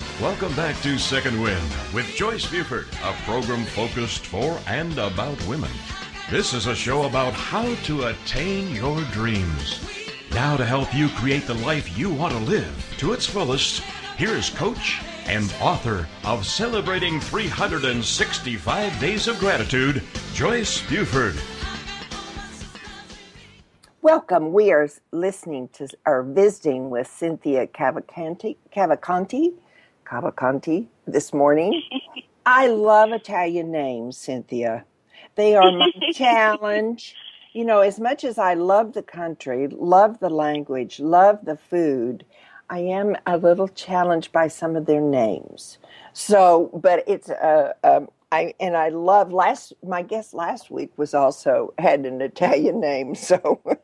Welcome 0.21 0.55
back 0.55 0.79
to 0.83 0.99
Second 0.99 1.41
Wind 1.41 1.67
with 1.95 2.05
Joyce 2.05 2.45
Buford, 2.45 2.87
a 3.03 3.13
program 3.23 3.65
focused 3.65 4.27
for 4.27 4.59
and 4.67 4.95
about 4.99 5.43
women. 5.47 5.71
This 6.29 6.53
is 6.53 6.67
a 6.67 6.75
show 6.75 7.07
about 7.07 7.33
how 7.33 7.73
to 7.85 8.03
attain 8.03 8.69
your 8.75 9.01
dreams. 9.05 9.81
Now, 10.29 10.57
to 10.57 10.63
help 10.63 10.93
you 10.93 11.09
create 11.09 11.47
the 11.47 11.55
life 11.55 11.97
you 11.97 12.13
want 12.13 12.33
to 12.33 12.39
live 12.39 12.95
to 12.99 13.13
its 13.13 13.25
fullest, 13.25 13.81
here 14.15 14.35
is 14.35 14.51
coach 14.51 15.01
and 15.25 15.51
author 15.59 16.07
of 16.23 16.45
Celebrating 16.45 17.19
365 17.19 18.99
Days 18.99 19.27
of 19.27 19.39
Gratitude, 19.39 20.03
Joyce 20.35 20.87
Buford. 20.87 21.41
Welcome. 24.03 24.53
We 24.53 24.71
are 24.71 24.87
listening 25.11 25.69
to 25.69 25.87
or 26.05 26.21
visiting 26.21 26.91
with 26.91 27.07
Cynthia 27.07 27.65
Cavalcanti, 27.65 28.57
Cavalcanti, 28.71 29.53
Cavalcanti 30.11 30.87
this 31.07 31.33
morning. 31.33 31.81
I 32.45 32.67
love 32.67 33.13
Italian 33.13 33.71
names, 33.71 34.17
Cynthia. 34.17 34.83
They 35.35 35.55
are 35.55 35.71
my 35.71 35.89
challenge. 36.13 37.15
You 37.53 37.63
know, 37.63 37.79
as 37.79 37.97
much 37.99 38.25
as 38.25 38.37
I 38.37 38.55
love 38.55 38.93
the 38.93 39.03
country, 39.03 39.67
love 39.69 40.19
the 40.19 40.29
language, 40.29 40.99
love 40.99 41.39
the 41.45 41.55
food, 41.55 42.25
I 42.69 42.79
am 42.79 43.15
a 43.25 43.37
little 43.37 43.67
challenged 43.69 44.31
by 44.31 44.47
some 44.47 44.75
of 44.75 44.85
their 44.85 45.01
names. 45.01 45.77
So, 46.13 46.69
but 46.73 47.03
it's 47.07 47.29
uh, 47.29 47.73
um, 47.83 48.09
I 48.31 48.53
and 48.59 48.75
I 48.75 48.89
love 48.89 49.31
last. 49.31 49.73
My 49.83 50.01
guest 50.01 50.33
last 50.33 50.71
week 50.71 50.91
was 50.97 51.13
also 51.13 51.73
had 51.77 52.05
an 52.05 52.21
Italian 52.21 52.79
name, 52.81 53.15
so 53.15 53.61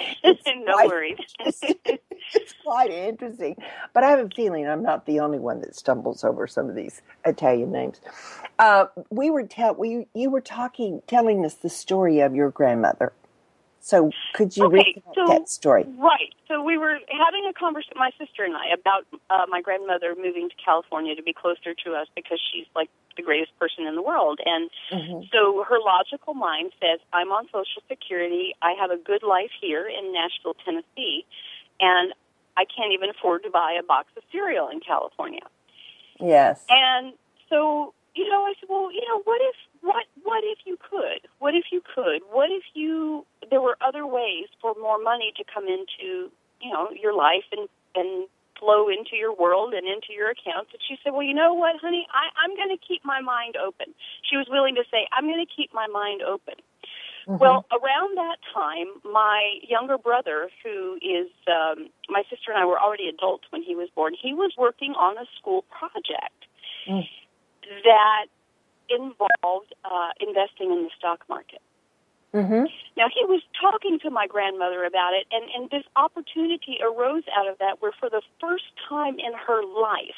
no 0.24 0.86
worries. 0.86 1.18
it's 2.34 2.54
quite 2.64 2.90
interesting. 2.90 3.56
But 3.94 4.04
I 4.04 4.10
have 4.10 4.20
a 4.20 4.28
feeling 4.34 4.66
I'm 4.68 4.82
not 4.82 5.06
the 5.06 5.20
only 5.20 5.38
one 5.38 5.60
that 5.60 5.74
stumbles 5.76 6.24
over 6.24 6.46
some 6.46 6.68
of 6.68 6.74
these 6.76 7.02
Italian 7.24 7.72
names. 7.72 8.00
Uh, 8.58 8.86
we 9.10 9.30
were 9.30 9.44
tell 9.44 9.74
we 9.74 10.06
you 10.14 10.30
were 10.30 10.40
talking, 10.40 11.02
telling 11.06 11.44
us 11.44 11.54
the 11.54 11.68
story 11.70 12.20
of 12.20 12.34
your 12.34 12.50
grandmother. 12.50 13.12
So 13.80 14.10
could 14.34 14.56
you 14.56 14.64
Okay, 14.66 14.94
recount 14.96 15.14
so- 15.14 15.26
that 15.28 15.48
story? 15.48 15.84
Right. 15.98 16.34
So 16.48 16.62
we 16.62 16.76
were 16.78 16.98
having 17.10 17.46
a 17.48 17.52
conversation, 17.52 17.94
my 17.96 18.10
sister 18.18 18.42
and 18.44 18.56
I, 18.56 18.68
about 18.74 19.06
uh, 19.30 19.46
my 19.48 19.60
grandmother 19.62 20.14
moving 20.16 20.48
to 20.48 20.54
California 20.62 21.14
to 21.14 21.22
be 21.22 21.32
closer 21.32 21.74
to 21.84 21.92
us 21.94 22.06
because 22.16 22.40
she's 22.52 22.66
like 22.74 22.88
the 23.16 23.22
greatest 23.22 23.56
person 23.58 23.86
in 23.86 23.94
the 23.94 24.02
world. 24.02 24.40
And 24.44 24.70
Mhm. 24.92 25.28
so 25.30 25.64
her 25.68 25.78
logical 25.78 26.34
mind 26.34 26.72
says, 26.80 27.00
I'm 27.12 27.32
on 27.32 27.46
Social 27.46 27.82
Security. 27.88 28.54
I 28.62 28.72
have 28.80 28.90
a 28.90 28.96
good 28.96 29.22
life 29.22 29.50
here 29.60 29.86
in 29.86 30.12
Nashville, 30.12 30.54
Tennessee, 30.64 31.24
and 31.80 32.12
I 32.56 32.64
can't 32.64 32.92
even 32.92 33.10
afford 33.10 33.44
to 33.44 33.50
buy 33.50 33.76
a 33.78 33.82
box 33.82 34.08
of 34.16 34.22
cereal 34.32 34.68
in 34.68 34.80
California. 34.80 35.46
Yes. 36.20 36.64
And 36.68 37.14
so, 37.48 37.94
you 38.14 38.28
know, 38.28 38.44
I 38.44 38.54
said, 38.58 38.68
well, 38.68 38.92
you 38.92 39.02
know, 39.06 39.22
what 39.24 39.40
if 39.40 39.54
what 39.80 40.04
what 40.24 40.42
if 40.44 40.58
you 40.66 40.76
could? 40.90 41.28
What 41.38 41.54
if 41.54 41.66
you 41.70 41.82
could? 41.94 42.22
What 42.30 42.50
if 42.50 42.64
you 42.74 43.24
there 43.50 43.60
were 43.60 43.76
other 43.80 44.06
ways 44.06 44.46
for 44.60 44.74
more 44.80 45.00
money 45.00 45.32
to 45.36 45.44
come 45.44 45.64
into, 45.64 46.30
you 46.60 46.70
know, 46.72 46.88
your 46.90 47.14
life 47.14 47.46
and 47.52 47.68
and 47.94 48.28
flow 48.58 48.88
into 48.88 49.14
your 49.14 49.34
world 49.34 49.72
and 49.72 49.86
into 49.86 50.10
your 50.10 50.30
accounts? 50.30 50.70
And 50.72 50.82
she 50.82 50.98
said, 51.02 51.12
well, 51.12 51.22
you 51.22 51.34
know 51.34 51.54
what, 51.54 51.76
honey, 51.80 52.06
I, 52.10 52.26
I'm 52.42 52.56
going 52.56 52.74
to 52.74 52.82
keep 52.82 53.04
my 53.04 53.20
mind 53.20 53.56
open. 53.56 53.94
She 54.28 54.36
was 54.36 54.48
willing 54.50 54.74
to 54.74 54.82
say, 54.90 55.06
I'm 55.16 55.26
going 55.30 55.44
to 55.44 55.52
keep 55.54 55.72
my 55.72 55.86
mind 55.86 56.22
open. 56.22 56.54
Well, 57.28 57.66
around 57.70 58.16
that 58.16 58.38
time, 58.54 58.86
my 59.04 59.58
younger 59.68 59.98
brother, 59.98 60.48
who 60.64 60.96
is 60.96 61.28
um, 61.46 61.88
my 62.08 62.22
sister 62.30 62.50
and 62.52 62.58
I 62.58 62.64
were 62.64 62.80
already 62.80 63.08
adults 63.08 63.44
when 63.50 63.62
he 63.62 63.74
was 63.76 63.88
born, 63.94 64.14
he 64.20 64.32
was 64.32 64.52
working 64.56 64.92
on 64.92 65.18
a 65.18 65.26
school 65.38 65.64
project 65.70 66.32
Mm. 66.88 67.06
that 67.84 68.26
involved 68.88 69.74
uh, 69.84 70.10
investing 70.20 70.72
in 70.72 70.84
the 70.84 70.90
stock 70.96 71.20
market. 71.28 71.60
hmm 72.32 72.64
Now, 72.96 73.08
he 73.12 73.24
was 73.26 73.42
talking 73.60 73.98
to 74.00 74.10
my 74.10 74.26
grandmother 74.26 74.84
about 74.84 75.12
it, 75.12 75.26
and, 75.30 75.44
and 75.54 75.70
this 75.70 75.84
opportunity 75.96 76.78
arose 76.82 77.24
out 77.36 77.46
of 77.46 77.58
that 77.58 77.82
where, 77.82 77.92
for 78.00 78.08
the 78.08 78.22
first 78.40 78.64
time 78.88 79.18
in 79.18 79.32
her 79.34 79.62
life, 79.64 80.16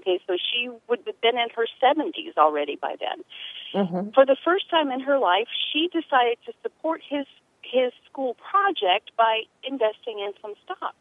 okay, 0.00 0.20
so 0.26 0.36
she 0.36 0.68
would 0.88 1.00
have 1.06 1.20
been 1.20 1.38
in 1.38 1.48
her 1.54 1.66
70s 1.82 2.36
already 2.36 2.76
by 2.76 2.96
then 2.98 3.24
hmm 3.72 4.10
for 4.14 4.26
the 4.26 4.36
first 4.44 4.68
time 4.68 4.90
in 4.90 5.00
her 5.00 5.18
life, 5.18 5.46
she 5.72 5.88
decided 5.92 6.38
to 6.46 6.52
support 6.62 7.02
his 7.08 7.26
his 7.62 7.92
school 8.10 8.34
project 8.34 9.12
by 9.16 9.42
investing 9.62 10.18
in 10.18 10.32
some 10.42 10.54
stock. 10.64 10.94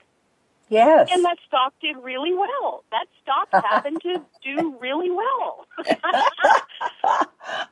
Yes. 0.70 1.10
And 1.12 1.26
that 1.26 1.38
stock 1.48 1.74
did 1.82 1.98
really 1.98 2.34
well. 2.34 2.84
That 2.92 3.08
stock 3.22 3.50
happened 3.66 4.02
to 4.04 4.22
do 4.44 4.76
really 4.80 5.12
well. 5.12 5.66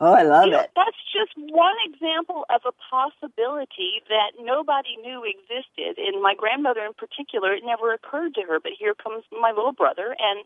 oh, 0.02 0.14
I 0.14 0.24
love 0.24 0.46
You 0.46 0.52
know, 0.52 0.60
it. 0.62 0.72
that's 0.76 0.98
just 1.14 1.32
one 1.38 1.76
example 1.86 2.46
of 2.50 2.62
a 2.66 2.74
possibility 2.90 4.02
that 4.10 4.34
nobody 4.42 4.98
knew 5.02 5.24
existed. 5.24 5.98
And 5.98 6.22
my 6.22 6.34
grandmother, 6.36 6.82
in 6.86 6.94
particular, 6.94 7.54
it 7.54 7.64
never 7.66 7.94
occurred 7.94 8.34
to 8.36 8.42
her. 8.50 8.60
But 8.60 8.74
here 8.80 8.94
comes 8.96 9.24
my 9.32 9.52
little 9.52 9.74
brother, 9.74 10.16
and 10.20 10.46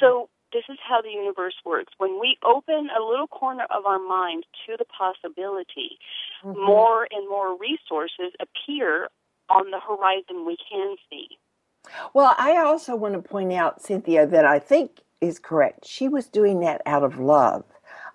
so 0.00 0.28
this 0.52 0.64
is 0.68 0.78
how 0.86 1.00
the 1.02 1.10
universe 1.10 1.54
works. 1.64 1.92
When 1.98 2.20
we 2.20 2.36
open 2.44 2.88
a 2.92 3.02
little 3.02 3.26
corner 3.26 3.64
of 3.70 3.86
our 3.86 3.98
mind 3.98 4.44
to 4.66 4.76
the 4.78 4.84
possibility, 4.84 5.98
Mhm. 6.44 6.56
more 6.56 7.08
and 7.10 7.28
more 7.28 7.56
resources 7.56 8.32
appear 8.40 9.08
on 9.48 9.70
the 9.70 9.80
horizon 9.80 10.44
we 10.44 10.56
can 10.56 10.96
see. 11.10 11.38
Well, 12.14 12.34
I 12.38 12.56
also 12.58 12.96
want 12.96 13.14
to 13.14 13.22
point 13.22 13.52
out, 13.52 13.82
Cynthia, 13.82 14.26
that 14.26 14.44
I 14.44 14.58
think 14.58 15.00
is 15.20 15.38
correct. 15.38 15.86
She 15.86 16.08
was 16.08 16.26
doing 16.28 16.60
that 16.60 16.82
out 16.86 17.04
of 17.04 17.18
love. 17.20 17.64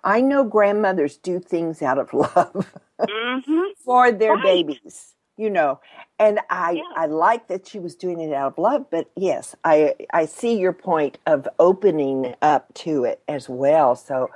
I 0.04 0.20
know 0.20 0.44
grandmothers 0.44 1.16
do 1.16 1.40
things 1.40 1.82
out 1.82 1.98
of 1.98 2.12
love 2.36 2.74
hmm 3.08 3.70
for 3.84 4.12
their 4.12 4.36
Right. 4.36 4.38
babies, 4.38 5.14
you 5.36 5.50
know. 5.50 5.80
And 6.18 6.40
I, 6.50 6.74
Yeah. 6.76 6.82
I 6.96 7.06
like 7.06 7.48
that 7.48 7.66
she 7.66 7.78
was 7.80 7.96
doing 7.96 8.20
it 8.20 8.32
out 8.34 8.52
of 8.54 8.58
love, 8.58 8.86
but 8.90 9.10
yes, 9.16 9.56
I 9.64 9.94
I 10.12 10.26
see 10.26 10.58
your 10.58 10.72
point 10.74 11.18
of 11.26 11.48
opening 11.58 12.34
up 12.42 12.72
to 12.74 13.04
it 13.04 13.22
as 13.28 13.48
well. 13.48 13.96
So, 13.96 14.30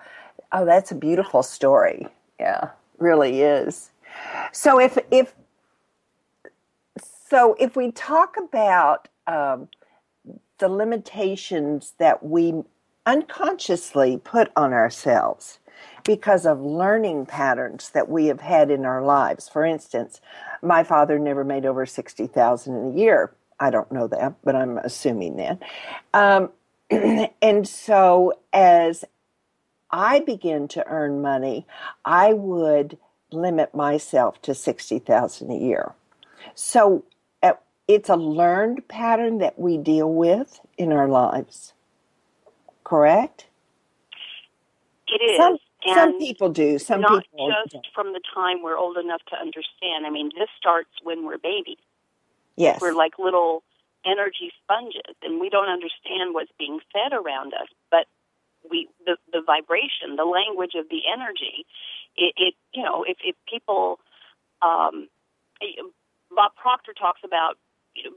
oh, 0.52 0.64
that's 0.66 0.92
a 0.92 0.96
beautiful 0.96 1.42
story. 1.42 2.08
Yeah, 2.40 2.70
really 2.98 3.42
is. 3.42 3.90
So 4.52 4.80
if 4.80 4.98
if 5.10 5.34
so 7.28 7.56
if 7.60 7.76
we 7.76 7.92
talk 7.92 8.36
about 8.38 9.08
um, 9.26 9.68
the 10.58 10.68
limitations 10.68 11.94
that 11.98 12.24
we 12.24 12.62
unconsciously 13.06 14.20
put 14.22 14.50
on 14.56 14.72
ourselves 14.72 15.58
because 16.04 16.46
of 16.46 16.60
learning 16.60 17.26
patterns 17.26 17.90
that 17.90 18.08
we 18.08 18.26
have 18.26 18.40
had 18.40 18.70
in 18.70 18.84
our 18.84 19.02
lives. 19.02 19.48
For 19.48 19.64
instance, 19.64 20.20
my 20.62 20.84
father 20.84 21.18
never 21.18 21.44
made 21.44 21.66
over 21.66 21.86
60,000 21.86 22.76
in 22.76 22.92
a 22.92 22.96
year. 22.96 23.32
I 23.58 23.70
don't 23.70 23.90
know 23.92 24.06
that, 24.08 24.34
but 24.44 24.56
I'm 24.56 24.78
assuming 24.78 25.36
that. 25.36 25.62
Um, 26.14 26.50
and 27.42 27.66
so 27.66 28.34
as 28.52 29.04
I 29.90 30.20
began 30.20 30.68
to 30.68 30.86
earn 30.86 31.22
money, 31.22 31.66
I 32.04 32.32
would 32.32 32.98
limit 33.30 33.74
myself 33.74 34.40
to 34.42 34.54
60,000 34.54 35.50
a 35.50 35.56
year. 35.56 35.92
So 36.54 37.04
it's 37.88 38.08
a 38.08 38.16
learned 38.16 38.86
pattern 38.88 39.38
that 39.38 39.58
we 39.58 39.76
deal 39.76 40.12
with 40.12 40.60
in 40.78 40.92
our 40.92 41.08
lives. 41.08 41.72
Correct? 42.84 43.46
It 45.08 45.22
is. 45.22 45.36
Some 45.36 45.58
some 45.94 46.18
people 46.18 46.48
do. 46.48 46.78
Some 46.78 47.00
not 47.00 47.24
people 47.24 47.50
just 47.50 47.72
don't. 47.72 47.86
from 47.94 48.12
the 48.12 48.20
time 48.34 48.62
we're 48.62 48.76
old 48.76 48.96
enough 48.96 49.22
to 49.30 49.36
understand. 49.36 50.06
I 50.06 50.10
mean, 50.10 50.30
this 50.38 50.48
starts 50.58 50.90
when 51.02 51.24
we're 51.24 51.38
babies. 51.38 51.82
Yes. 52.56 52.80
We're 52.80 52.94
like 52.94 53.18
little 53.18 53.62
energy 54.04 54.52
sponges, 54.62 55.16
and 55.22 55.40
we 55.40 55.48
don't 55.48 55.68
understand 55.68 56.34
what's 56.34 56.52
being 56.58 56.78
fed 56.92 57.12
around 57.12 57.54
us. 57.54 57.68
But 57.90 58.06
we, 58.68 58.88
the 59.06 59.16
the 59.32 59.42
vibration, 59.44 60.16
the 60.16 60.24
language 60.24 60.74
of 60.78 60.88
the 60.88 61.02
energy, 61.12 61.66
it, 62.16 62.34
it 62.36 62.54
you 62.72 62.82
know, 62.82 63.04
if 63.06 63.18
if 63.24 63.34
people, 63.48 63.98
um, 64.60 65.08
Bob 66.30 66.52
Proctor 66.54 66.92
talks 66.92 67.20
about 67.24 67.58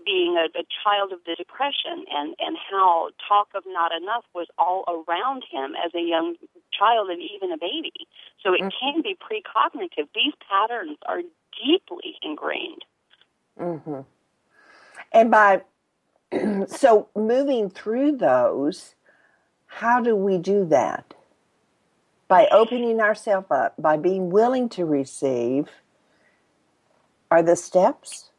being 0.05 0.37
a, 0.37 0.47
a 0.57 0.63
child 0.83 1.11
of 1.11 1.19
the 1.25 1.35
depression 1.35 2.05
and 2.11 2.35
and 2.39 2.57
how 2.69 3.09
talk 3.27 3.47
of 3.55 3.63
not 3.67 3.91
enough 3.91 4.23
was 4.33 4.47
all 4.57 4.83
around 4.87 5.43
him 5.49 5.73
as 5.75 5.93
a 5.95 6.01
young 6.01 6.35
child 6.77 7.09
and 7.09 7.21
even 7.21 7.51
a 7.51 7.57
baby. 7.57 8.07
So 8.43 8.53
it 8.53 8.65
can 8.79 9.01
be 9.01 9.15
precognitive. 9.15 10.07
These 10.15 10.33
patterns 10.49 10.97
are 11.05 11.21
deeply 11.63 12.15
ingrained. 12.21 12.83
hmm 13.57 14.01
And 15.11 15.31
by 15.31 15.63
so 16.67 17.09
moving 17.15 17.69
through 17.69 18.17
those, 18.17 18.95
how 19.67 20.01
do 20.01 20.15
we 20.15 20.37
do 20.37 20.65
that? 20.65 21.13
By 22.27 22.47
opening 22.51 23.01
ourselves 23.01 23.47
up, 23.51 23.75
by 23.77 23.97
being 23.97 24.29
willing 24.29 24.69
to 24.69 24.85
receive, 24.85 25.69
are 27.29 27.43
the 27.43 27.55
steps? 27.55 28.31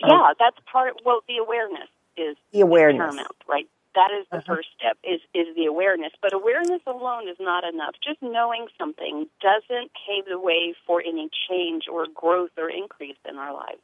But 0.00 0.10
uh, 0.10 0.14
yeah, 0.14 0.32
that's 0.38 0.56
part. 0.70 1.00
Well, 1.04 1.20
the 1.28 1.36
awareness 1.36 1.88
is 2.16 2.36
The 2.52 2.60
awareness. 2.60 2.98
paramount, 2.98 3.36
right? 3.48 3.68
That 3.94 4.10
is 4.12 4.26
the 4.30 4.38
uh-huh. 4.38 4.54
first 4.54 4.68
step 4.76 4.98
is 5.02 5.20
is 5.32 5.54
the 5.56 5.64
awareness. 5.64 6.12
But 6.20 6.32
awareness 6.34 6.82
alone 6.86 7.28
is 7.28 7.36
not 7.40 7.64
enough. 7.64 7.94
Just 8.04 8.20
knowing 8.20 8.66
something 8.78 9.26
doesn't 9.40 9.90
pave 10.06 10.26
the 10.28 10.38
way 10.38 10.74
for 10.86 11.00
any 11.00 11.30
change 11.48 11.84
or 11.90 12.06
growth 12.14 12.52
or 12.58 12.68
increase 12.68 13.16
in 13.28 13.36
our 13.36 13.54
lives. 13.54 13.80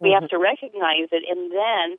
We 0.00 0.10
have 0.10 0.24
mm-hmm. 0.24 0.34
to 0.34 0.38
recognize 0.38 1.08
it 1.12 1.22
and 1.28 1.52
then 1.52 1.98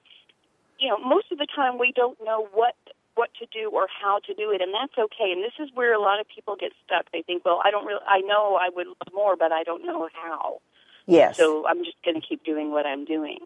you 0.79 0.89
know, 0.89 0.97
most 0.97 1.31
of 1.31 1.37
the 1.37 1.47
time 1.55 1.79
we 1.79 1.93
don't 1.95 2.17
know 2.23 2.47
what 2.53 2.75
what 3.15 3.29
to 3.39 3.45
do 3.53 3.69
or 3.69 3.87
how 3.87 4.19
to 4.25 4.33
do 4.33 4.51
it 4.51 4.59
and 4.61 4.73
that's 4.73 4.97
okay. 4.97 5.31
And 5.31 5.43
this 5.43 5.53
is 5.59 5.69
where 5.73 5.93
a 5.93 6.01
lot 6.01 6.19
of 6.19 6.27
people 6.27 6.57
get 6.59 6.73
stuck. 6.83 7.05
They 7.13 7.21
think, 7.21 7.45
Well, 7.45 7.61
I 7.63 7.71
don't 7.71 7.85
really 7.85 8.03
I 8.07 8.19
know 8.21 8.59
I 8.59 8.69
would 8.75 8.87
love 8.87 9.13
more 9.13 9.37
but 9.37 9.51
I 9.53 9.63
don't 9.63 9.85
know 9.85 10.09
how. 10.13 10.59
Yes. 11.05 11.37
So 11.37 11.67
I'm 11.67 11.83
just 11.83 11.97
gonna 12.05 12.21
keep 12.21 12.43
doing 12.43 12.71
what 12.71 12.85
I'm 12.85 13.05
doing. 13.05 13.39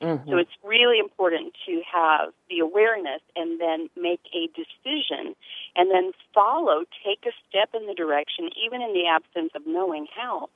Mhm. 0.00 0.28
So 0.28 0.36
it's 0.38 0.50
really 0.64 0.98
important 0.98 1.54
to 1.66 1.82
have 1.82 2.32
the 2.50 2.58
awareness 2.58 3.22
and 3.36 3.60
then 3.60 3.88
make 3.96 4.20
a 4.34 4.48
decision 4.48 5.36
and 5.76 5.90
then 5.90 6.12
follow, 6.34 6.84
take 7.04 7.24
a 7.24 7.32
step 7.48 7.74
in 7.74 7.86
the 7.86 7.94
direction, 7.94 8.50
even 8.56 8.82
in 8.82 8.92
the 8.92 9.06
absence 9.06 9.52
of 9.54 9.66
knowing 9.66 10.06
how. 10.14 10.50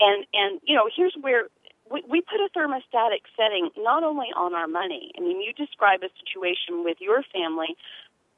And 0.00 0.26
and 0.34 0.60
you 0.64 0.74
know, 0.74 0.88
here's 0.94 1.14
where 1.20 1.48
we, 1.90 2.02
we 2.08 2.20
put 2.20 2.40
a 2.40 2.48
thermostatic 2.56 3.22
setting 3.36 3.70
not 3.76 4.02
only 4.02 4.28
on 4.36 4.54
our 4.54 4.66
money. 4.66 5.12
I 5.16 5.20
mean, 5.20 5.40
you 5.40 5.52
describe 5.52 6.02
a 6.02 6.10
situation 6.18 6.84
with 6.84 7.00
your 7.00 7.22
family. 7.32 7.76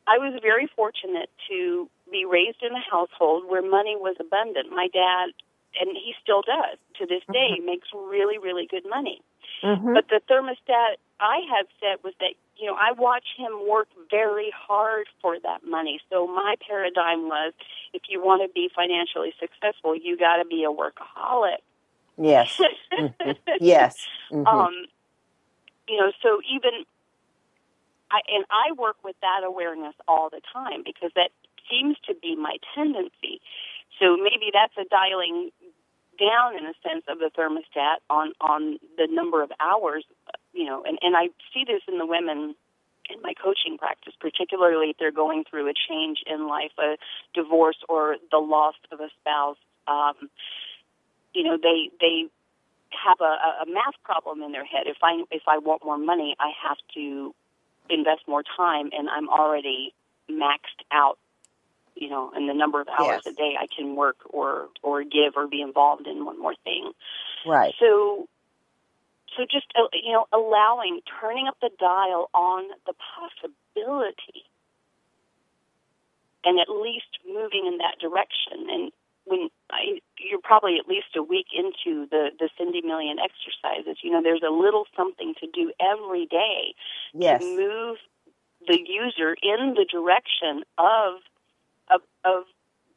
I 0.07 0.19
was 0.19 0.39
very 0.43 0.67
fortunate 0.75 1.31
to 1.49 1.89
be 2.11 2.25
raised 2.25 2.63
in 2.63 2.73
a 2.73 2.81
household 2.81 3.45
where 3.47 3.63
money 3.63 3.97
was 3.97 4.17
abundant. 4.21 4.71
My 4.71 4.89
dad, 4.93 5.31
and 5.81 5.97
he 5.97 6.15
still 6.23 6.43
does 6.43 6.79
to 6.99 7.07
this 7.07 7.23
day, 7.33 7.59
makes 7.65 7.89
really, 7.95 8.39
really 8.39 8.67
good 8.67 8.87
money. 8.89 9.23
Mhm. 9.63 9.95
But 9.95 10.09
the 10.09 10.21
thermostat 10.29 10.97
I 11.21 11.41
had 11.51 11.67
set 11.81 12.05
was 12.05 12.15
that, 12.21 12.35
you 12.57 12.67
know, 12.67 12.75
I 12.75 12.93
watch 12.93 13.27
him 13.37 13.67
work 13.67 13.89
very 14.11 14.51
hard 14.51 15.09
for 15.21 15.39
that 15.41 15.65
money. 15.65 16.01
So 16.11 16.27
my 16.27 16.57
paradigm 16.67 17.29
was 17.29 17.53
if 17.93 18.03
you 18.09 18.23
want 18.23 18.43
to 18.43 18.49
be 18.49 18.69
financially 18.69 19.35
successful, 19.39 19.95
you 19.95 20.17
got 20.17 20.37
to 20.37 20.45
be 20.45 20.65
a 20.65 20.71
workaholic. 20.71 21.59
Yes. 22.17 22.61
Mhm. 22.93 23.39
Yes. 23.61 24.07
Mhm. 24.31 24.47
Um, 24.47 24.87
you 25.89 25.97
know, 25.97 26.13
so 26.23 26.41
even 26.49 26.85
I 28.11 28.21
and 28.29 28.45
I 28.51 28.73
work 28.73 28.97
with 29.05 29.17
that 29.23 29.43
awareness 29.45 29.95
all 30.07 30.29
the 30.31 30.41
time 30.53 30.83
because 30.85 31.11
that 31.15 31.31
seems 31.71 31.97
to 32.07 32.15
be 32.15 32.37
my 32.37 32.57
tendency. 32.75 33.41
So 33.99 34.17
maybe 34.17 34.51
that's 34.53 34.75
a 34.79 34.89
dialing 34.89 35.51
down 36.19 36.57
in 36.59 36.67
a 36.67 36.75
sense 36.83 37.05
of 37.09 37.19
the 37.19 37.31
thermostat 37.37 38.03
on 38.11 38.33
on 38.41 38.79
the 38.97 39.07
number 39.11 39.43
of 39.43 39.51
hours, 39.61 40.05
you 40.53 40.65
know, 40.65 40.83
and 40.85 40.99
and 41.03 41.17
I 41.17 41.29
see 41.55 41.65
this 41.67 41.83
in 41.89 41.99
the 41.99 42.07
women 42.07 42.55
in 43.09 43.23
my 43.23 43.33
coaching 43.35 43.79
practice, 43.79 44.13
particularly 44.21 44.91
if 44.91 44.97
they're 44.99 45.13
going 45.13 45.45
through 45.49 45.69
a 45.69 45.73
change 45.73 46.19
in 46.27 46.47
life, 46.47 46.73
a 46.79 46.97
divorce 47.35 47.79
or 47.89 48.17
the 48.31 48.39
loss 48.39 48.75
of 48.93 49.01
a 49.01 49.09
spouse. 49.21 49.57
Um, 49.87 50.29
you 51.33 51.43
know, 51.45 51.57
they 51.57 51.91
they 52.01 52.27
have 52.93 53.21
a, 53.21 53.63
a 53.63 53.67
math 53.67 53.97
problem 54.05 54.43
in 54.43 54.53
their 54.53 54.65
head. 54.65 54.87
If 54.87 54.99
I 55.03 55.23
if 55.31 55.43
I 55.47 55.59
want 55.59 55.85
more 55.85 55.99
money, 55.99 56.37
I 56.39 56.51
have 56.69 56.79
to 56.95 57.35
invest 57.91 58.23
more 58.27 58.43
time, 58.57 58.91
and 58.93 59.09
I'm 59.09 59.29
already 59.29 59.95
maxed 60.31 60.83
out. 60.93 61.19
You 62.01 62.09
know, 62.09 62.31
and 62.35 62.49
the 62.49 62.55
number 62.55 62.81
of 62.81 62.87
hours 62.89 63.23
Yes. 63.25 63.33
a 63.35 63.37
day 63.37 63.55
I 63.59 63.67
can 63.67 63.97
work 63.97 64.19
or 64.31 64.69
or 64.83 65.03
give 65.03 65.35
or 65.37 65.49
be 65.49 65.61
involved 65.61 66.07
in 66.07 66.25
one 66.25 66.41
more 66.41 66.55
thing. 66.63 66.93
Right. 67.47 67.75
So, 67.81 68.29
so 69.37 69.43
just 69.51 69.67
uh, 69.75 69.89
you 69.93 70.13
know, 70.13 70.27
allowing, 70.33 71.01
turning 71.21 71.49
up 71.49 71.57
the 71.61 71.71
dial 71.79 72.31
on 72.35 72.65
the 72.87 72.95
possibility, 72.95 74.47
and 76.45 76.61
at 76.61 76.69
least 76.69 77.19
moving 77.27 77.67
in 77.67 77.79
that 77.79 77.99
direction. 78.01 78.71
And 78.71 78.93
when 79.25 79.49
I, 79.71 80.01
you're 80.19 80.41
probably 80.43 80.79
at 80.79 80.87
least 80.89 81.17
a 81.17 81.23
week 81.23 81.47
into 81.53 82.07
the 82.11 82.31
the 82.39 82.49
Cindy 82.57 82.81
Million 82.81 83.19
exercises, 83.19 83.99
you 84.05 84.11
know, 84.13 84.23
there's 84.23 84.45
a 84.47 84.53
little 84.53 84.85
something 84.97 85.35
to 85.41 85.47
do 85.53 85.73
every 85.81 86.27
day 86.27 86.75
Yes. 87.13 87.41
to 87.41 87.57
move 87.57 87.97
the 88.67 88.79
user 88.79 89.35
in 89.43 89.75
the 89.75 89.87
direction 89.91 90.63
of 90.79 91.21
of, 91.91 92.01
of 92.25 92.45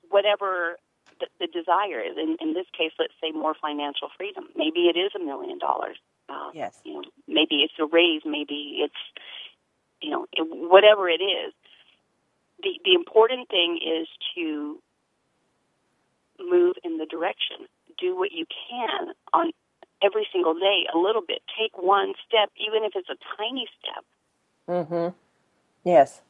whatever 0.10 0.78
the, 1.20 1.28
the 1.40 1.48
desire 1.48 2.02
is. 2.02 2.18
In, 2.18 2.38
in 2.42 2.54
this 2.54 2.68
case, 2.78 2.92
let's 3.00 3.14
say 3.22 3.32
more 3.32 3.56
financial 3.60 4.10
freedom. 4.18 4.46
Maybe 4.56 4.92
it 4.92 4.98
is 4.98 5.12
a 5.16 5.24
million 5.24 5.58
dollars. 5.58 5.98
Uh, 6.30 6.50
Yes. 6.54 6.80
You 6.84 6.94
know, 6.94 7.04
maybe 7.28 7.64
it's 7.64 7.74
a 7.80 7.86
raise. 7.86 8.22
Maybe 8.26 8.80
it's 8.84 9.02
you 10.02 10.10
know 10.10 10.26
it, 10.34 10.48
whatever 10.50 11.10
it 11.10 11.22
is. 11.22 11.54
The 12.62 12.80
the 12.86 12.94
important 12.94 13.50
thing 13.50 13.80
is 13.82 14.08
to 14.36 14.80
move 16.40 16.76
in 16.84 16.98
the 16.98 17.06
direction. 17.06 17.68
Do 18.00 18.18
what 18.18 18.32
you 18.32 18.46
can 18.70 19.14
on 19.34 19.52
every 20.04 20.28
single 20.34 20.54
day, 20.54 20.88
a 20.94 20.98
little 20.98 21.22
bit. 21.26 21.42
Take 21.60 21.78
one 21.78 22.14
step, 22.28 22.50
even 22.58 22.84
if 22.84 22.94
it's 22.96 23.10
a 23.10 23.18
tiny 23.38 23.68
step. 23.80 24.06
Mm-hmm. 24.68 25.16
Yes. 25.84 26.22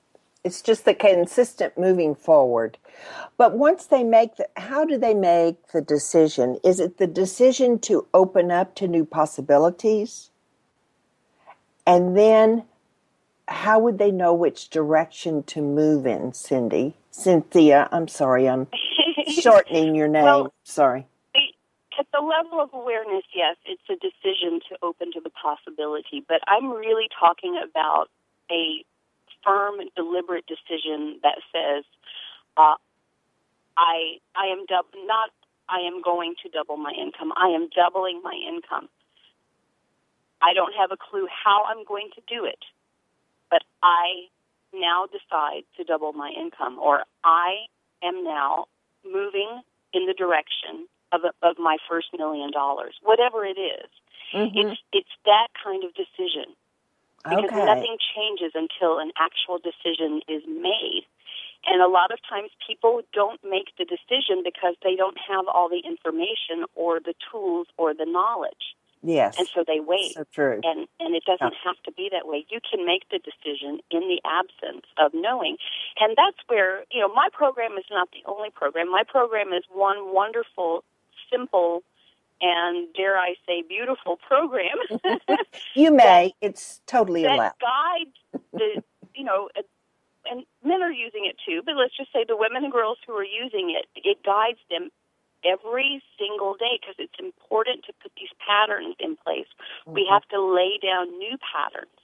It's 0.43 0.61
just 0.61 0.85
the 0.85 0.93
consistent 0.95 1.77
moving 1.77 2.15
forward. 2.15 2.77
But 3.37 3.57
once 3.57 3.85
they 3.85 4.03
make 4.03 4.37
the, 4.37 4.47
how 4.57 4.85
do 4.85 4.97
they 4.97 5.13
make 5.13 5.67
the 5.71 5.81
decision? 5.81 6.59
Is 6.63 6.79
it 6.79 6.97
the 6.97 7.07
decision 7.07 7.77
to 7.79 8.07
open 8.13 8.51
up 8.51 8.73
to 8.75 8.87
new 8.87 9.05
possibilities? 9.05 10.31
And 11.85 12.17
then 12.17 12.63
how 13.47 13.79
would 13.79 13.97
they 13.99 14.11
know 14.11 14.33
which 14.33 14.69
direction 14.69 15.43
to 15.43 15.61
move 15.61 16.07
in, 16.07 16.33
Cindy? 16.33 16.95
Cynthia, 17.11 17.89
I'm 17.91 18.07
sorry, 18.07 18.47
I'm 18.47 18.67
shortening 19.27 19.95
your 19.95 20.07
name. 20.07 20.23
Well, 20.23 20.53
sorry. 20.63 21.07
At 21.99 22.07
the 22.13 22.21
level 22.21 22.59
of 22.59 22.73
awareness, 22.73 23.25
yes, 23.35 23.57
it's 23.65 23.83
a 23.89 23.95
decision 23.95 24.59
to 24.69 24.77
open 24.81 25.11
to 25.11 25.19
the 25.19 25.29
possibility, 25.29 26.25
but 26.27 26.39
I'm 26.47 26.71
really 26.71 27.07
talking 27.19 27.61
about 27.63 28.07
a 28.49 28.83
firm, 29.43 29.75
deliberate 29.95 30.45
decision 30.47 31.19
that 31.23 31.37
says, 31.51 31.83
uh, 32.57 32.75
"I, 33.77 34.17
I 34.35 34.47
am 34.47 34.65
dub- 34.65 34.85
not, 35.05 35.29
I 35.69 35.79
am 35.79 36.01
going 36.01 36.35
to 36.43 36.49
double 36.49 36.77
my 36.77 36.91
income. 36.91 37.31
I 37.35 37.47
am 37.49 37.69
doubling 37.69 38.21
my 38.23 38.33
income. 38.33 38.89
I 40.41 40.53
don't 40.53 40.73
have 40.75 40.91
a 40.91 40.97
clue 40.97 41.27
how 41.27 41.63
I'm 41.67 41.83
going 41.85 42.09
to 42.15 42.21
do 42.27 42.45
it, 42.45 42.59
but 43.49 43.63
I 43.83 44.27
now 44.73 45.05
decide 45.05 45.63
to 45.77 45.83
double 45.83 46.13
my 46.13 46.29
income, 46.29 46.79
or 46.79 47.03
I 47.23 47.65
am 48.01 48.23
now 48.23 48.65
moving 49.05 49.61
in 49.93 50.05
the 50.07 50.13
direction 50.13 50.87
of, 51.11 51.21
of 51.43 51.59
my 51.59 51.77
first 51.89 52.07
million 52.17 52.51
dollars, 52.51 52.95
whatever 53.03 53.45
it 53.45 53.59
is. 53.59 53.89
Mhm. 54.33 54.51
It's 54.55 54.81
it's 54.93 55.15
that 55.25 55.47
kind 55.61 55.83
of 55.83 55.93
decision 55.93 56.55
because 57.23 57.45
Okay. 57.51 57.65
nothing 57.65 57.97
changes 58.15 58.51
until 58.55 58.99
an 58.99 59.11
actual 59.17 59.57
decision 59.59 60.21
is 60.27 60.43
made. 60.47 61.05
And 61.65 61.81
a 61.81 61.87
lot 61.87 62.11
of 62.11 62.19
times 62.27 62.49
people 62.65 63.01
don't 63.13 63.39
make 63.43 63.75
the 63.77 63.85
decision 63.85 64.41
because 64.43 64.75
they 64.81 64.95
don't 64.95 65.17
have 65.17 65.47
all 65.47 65.69
the 65.69 65.79
information 65.85 66.65
or 66.75 66.99
the 66.99 67.13
tools 67.31 67.67
or 67.77 67.93
the 67.93 68.05
knowledge. 68.05 68.75
Yes. 69.03 69.37
And 69.37 69.47
so 69.53 69.63
they 69.65 69.79
wait. 69.79 70.13
So 70.13 70.25
true. 70.31 70.61
And 70.63 70.87
and 70.99 71.15
it 71.15 71.23
doesn't 71.25 71.55
have 71.63 71.77
to 71.85 71.91
be 71.91 72.09
that 72.11 72.27
way. 72.27 72.45
You 72.49 72.59
can 72.61 72.85
make 72.85 73.09
the 73.09 73.17
decision 73.19 73.79
in 73.89 74.01
the 74.09 74.21
absence 74.25 74.85
of 74.97 75.11
knowing. 75.13 75.57
And 75.99 76.15
that's 76.15 76.37
where, 76.47 76.85
you 76.91 77.01
know, 77.01 77.09
my 77.13 77.27
program 77.33 77.77
is 77.77 77.85
not 77.89 78.09
the 78.11 78.21
only 78.29 78.49
program. 78.49 78.91
My 78.91 79.03
program 79.07 79.53
is 79.53 79.63
one 79.71 80.13
wonderful, 80.13 80.83
simple, 81.31 81.83
and 82.41 82.87
dare 82.95 83.17
I 83.17 83.35
say 83.47 83.63
beautiful 83.67 84.17
program 84.17 84.77
You 85.75 85.91
may. 85.91 86.33
It's 86.41 86.81
totally 86.87 87.23
allowed. 87.25 87.37
that 87.37 87.55
guides 87.59 88.43
the, 88.53 88.83
you 89.15 89.23
know, 89.23 89.49
and 90.29 90.45
men 90.63 90.81
are 90.83 90.91
using 90.91 91.25
it 91.25 91.35
too, 91.45 91.61
but 91.65 91.75
let's 91.75 91.95
just 91.95 92.11
say 92.13 92.25
the 92.27 92.37
women 92.37 92.63
and 92.63 92.71
girls 92.73 92.97
who 93.05 93.13
are 93.13 93.25
using 93.25 93.73
it, 93.73 93.85
it 93.95 94.23
guides 94.23 94.59
them 94.69 94.89
every 95.43 96.01
single 96.19 96.53
day 96.53 96.77
because 96.79 96.95
it's 96.99 97.17
important 97.17 97.83
to 97.85 97.93
put 98.01 98.11
these 98.15 98.29
patterns 98.37 98.95
in 98.99 99.17
place. 99.17 99.49
We 99.85 100.03
mm-hmm. 100.05 100.13
have 100.13 100.25
to 100.29 100.39
lay 100.41 100.77
down 100.81 101.09
new 101.17 101.37
patterns. 101.41 101.97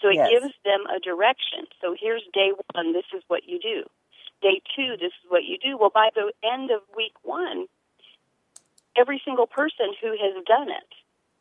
So 0.00 0.08
it 0.08 0.16
Yes. 0.16 0.30
gives 0.30 0.54
them 0.64 0.86
a 0.90 0.98
direction. 0.98 1.66
So 1.80 1.94
here's 1.98 2.24
day 2.32 2.50
one, 2.74 2.92
this 2.92 3.06
is 3.14 3.22
what 3.28 3.46
you 3.46 3.60
do. 3.60 3.84
Day 4.42 4.60
two, 4.74 4.96
this 4.98 5.14
is 5.22 5.30
what 5.30 5.44
you 5.44 5.58
do. 5.58 5.78
Well, 5.78 5.90
by 5.94 6.10
the 6.14 6.32
end 6.42 6.72
of 6.72 6.82
week 6.96 7.14
one, 7.22 7.68
every 8.96 9.20
single 9.24 9.46
person 9.46 9.94
who 10.00 10.10
has 10.10 10.44
done 10.46 10.68
it 10.68 10.94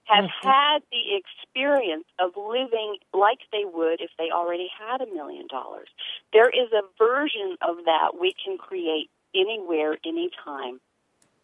has 0.06 0.30
had 0.42 0.80
the 0.92 1.16
experience 1.16 2.06
of 2.20 2.32
living 2.36 2.98
like 3.14 3.40
they 3.52 3.64
would 3.64 4.02
if 4.02 4.10
they 4.18 4.30
already 4.34 4.68
had 4.78 5.02
a 5.02 5.06
million 5.06 5.48
dollars. 5.48 5.88
There 6.34 6.50
is 6.50 6.70
a 6.74 6.82
version 6.98 7.56
of 7.62 7.78
that 7.86 8.20
we 8.20 8.34
can 8.44 8.58
create 8.58 9.10
anywhere, 9.34 9.98
anytime, 10.06 10.80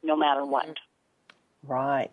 no 0.03 0.15
matter 0.15 0.45
what. 0.45 0.77
Right. 1.63 2.11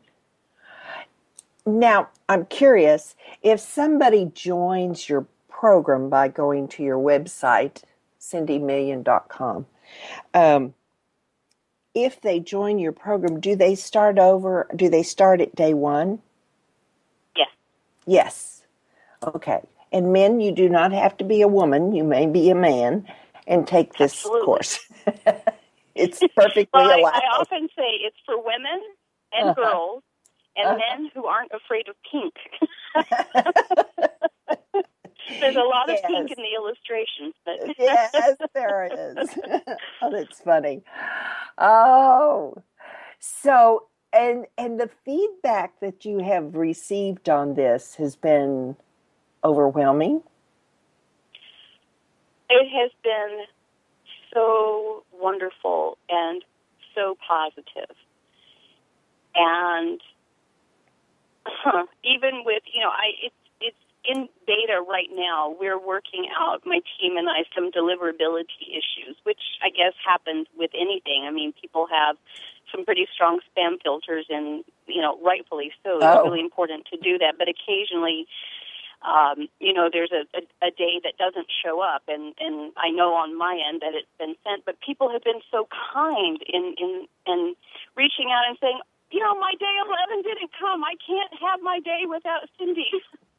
Now, 1.66 2.08
I'm 2.28 2.46
curious 2.46 3.16
if 3.42 3.58
somebody 3.58 4.30
joins 4.34 5.08
your 5.08 5.26
program 5.48 6.10
by 6.10 6.28
going 6.28 6.68
to 6.68 6.82
your 6.82 6.98
website, 6.98 7.82
cindymillion.com. 8.20 9.66
Um, 10.34 10.74
if 11.94 12.20
they 12.20 12.40
join 12.40 12.78
your 12.78 12.92
program, 12.92 13.40
do 13.40 13.56
they 13.56 13.74
start 13.74 14.18
over? 14.18 14.68
Do 14.76 14.88
they 14.90 15.02
start 15.04 15.40
at 15.40 15.54
day 15.56 15.74
one? 15.74 16.20
Yes. 17.36 17.48
Yes. 18.06 18.62
Okay. 19.24 19.60
And 19.92 20.12
men, 20.12 20.40
you 20.40 20.52
do 20.52 20.68
not 20.68 20.92
have 20.92 21.16
to 21.18 21.24
be 21.24 21.42
a 21.42 21.48
woman. 21.48 21.94
You 21.94 22.04
may 22.04 22.26
be 22.26 22.50
a 22.50 22.54
man 22.56 23.06
and 23.46 23.66
take 23.66 23.96
this 23.96 24.24
Absolutely. 24.24 24.40
course. 24.40 24.80
it's 25.94 26.24
perfectly 26.36 26.90
Well, 26.90 26.90
I. 26.92 27.04
I 27.12 27.22
often 27.40 27.68
say 27.76 28.00
it's 28.04 28.16
for 28.26 28.38
women 28.38 28.82
and 29.32 29.46
Uh-huh. 29.48 29.54
girls 29.54 30.02
and 30.56 30.70
Uh-huh. 30.70 30.76
men 30.76 31.10
who 31.14 31.26
aren't 31.26 31.52
afraid 31.52 31.88
of 31.88 31.96
pink. 32.10 32.34
There's 35.40 35.56
a 35.56 35.60
lot 35.60 35.90
of 35.90 35.98
pink 36.02 36.30
in 36.30 36.42
the 36.42 36.54
illustrations, 36.56 37.34
but 37.44 37.74
yes, 37.78 38.36
there 38.54 38.90
is. 38.92 39.28
oh, 40.02 40.10
that's 40.10 40.40
funny. 40.40 40.82
Oh, 41.58 42.54
so 43.18 43.86
and 44.12 44.46
and 44.58 44.78
the 44.78 44.90
feedback 45.04 45.80
that 45.80 46.04
you 46.04 46.18
have 46.18 46.54
received 46.54 47.28
on 47.28 47.54
this 47.54 47.96
has 47.96 48.16
been 48.16 48.76
overwhelming. 49.44 50.22
it 52.50 52.68
has 52.70 52.90
been 53.02 53.44
so 54.32 55.02
wonderful 55.12 55.98
and 56.08 56.42
so. 56.94 57.16
And 59.36 60.00
huh, 61.44 61.86
even 62.04 62.42
with 62.44 62.62
you 62.72 62.80
know, 62.80 62.88
I 62.90 63.10
it's 63.24 63.34
in 64.04 64.28
beta 64.46 64.82
right 64.86 65.08
now. 65.12 65.54
We're 65.58 65.78
working 65.78 66.26
out 66.38 66.62
my 66.66 66.80
team 66.98 67.16
and 67.16 67.28
I 67.28 67.44
some 67.54 67.70
deliverability 67.70 68.68
issues, 68.70 69.16
which 69.24 69.40
I 69.62 69.70
guess 69.70 69.94
happens 70.06 70.46
with 70.56 70.70
anything. 70.74 71.24
I 71.26 71.30
mean, 71.30 71.52
people 71.60 71.86
have 71.90 72.16
some 72.74 72.84
pretty 72.84 73.06
strong 73.12 73.40
spam 73.48 73.80
filters, 73.82 74.26
and 74.28 74.64
you 74.86 75.00
know, 75.00 75.18
rightfully 75.22 75.72
so. 75.82 75.96
It's 75.98 76.04
Oh. 76.04 76.24
really 76.24 76.40
important 76.40 76.86
to 76.92 76.96
do 76.96 77.18
that, 77.18 77.38
but 77.38 77.48
occasionally 77.48 78.26
um, 79.04 79.48
you 79.60 79.72
know, 79.72 79.90
there's 79.92 80.12
a, 80.12 80.24
a, 80.36 80.68
a 80.68 80.70
day 80.70 80.98
that 81.04 81.18
doesn't 81.18 81.46
show 81.62 81.80
up, 81.80 82.02
and, 82.08 82.32
and 82.40 82.72
I 82.76 82.88
know 82.90 83.12
on 83.12 83.36
my 83.36 83.60
end 83.68 83.82
that 83.82 83.92
it's 83.92 84.08
been 84.18 84.34
sent, 84.42 84.64
but 84.64 84.80
people 84.80 85.10
have 85.10 85.22
been 85.22 85.42
so 85.50 85.68
kind 85.92 86.38
in, 86.48 86.74
in, 86.78 87.06
in 87.26 87.54
reaching 87.96 88.32
out 88.32 88.44
and 88.48 88.56
saying, 88.60 88.80
you 89.14 89.20
know, 89.20 89.38
my 89.38 89.52
day 89.60 89.76
11 90.10 90.22
didn't 90.26 90.50
come. 90.58 90.82
I 90.82 90.94
can't 91.06 91.30
have 91.40 91.60
my 91.62 91.78
day 91.78 92.02
without 92.08 92.50
Cindy. 92.58 92.90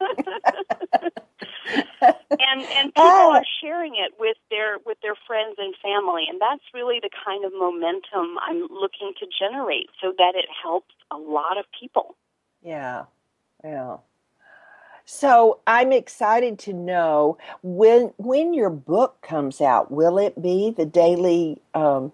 and 2.40 2.66
and 2.78 2.94
people 2.94 3.28
Ah. 3.28 3.32
are 3.32 3.44
sharing 3.62 3.94
it 3.96 4.12
with 4.18 4.36
their 4.50 4.78
with 4.84 4.98
their 5.02 5.14
friends 5.26 5.56
and 5.58 5.74
family 5.82 6.24
and 6.28 6.38
that's 6.40 6.62
really 6.74 7.00
the 7.00 7.08
kind 7.24 7.44
of 7.46 7.52
momentum 7.52 8.36
I'm 8.46 8.68
looking 8.70 9.12
to 9.20 9.26
generate 9.38 9.88
so 10.02 10.12
that 10.18 10.32
it 10.34 10.46
helps 10.62 10.94
a 11.10 11.16
lot 11.16 11.58
of 11.58 11.64
people. 11.78 12.14
Yeah, 12.62 13.04
yeah. 13.64 13.98
So 15.06 15.60
I'm 15.66 15.92
excited 15.92 16.58
to 16.60 16.72
know 16.72 17.38
when 17.62 18.12
when 18.18 18.52
your 18.54 18.70
book 18.70 19.22
comes 19.22 19.60
out. 19.60 19.90
Will 19.90 20.18
it 20.18 20.40
be 20.42 20.72
the 20.76 20.86
daily 20.86 21.62
um, 21.74 22.12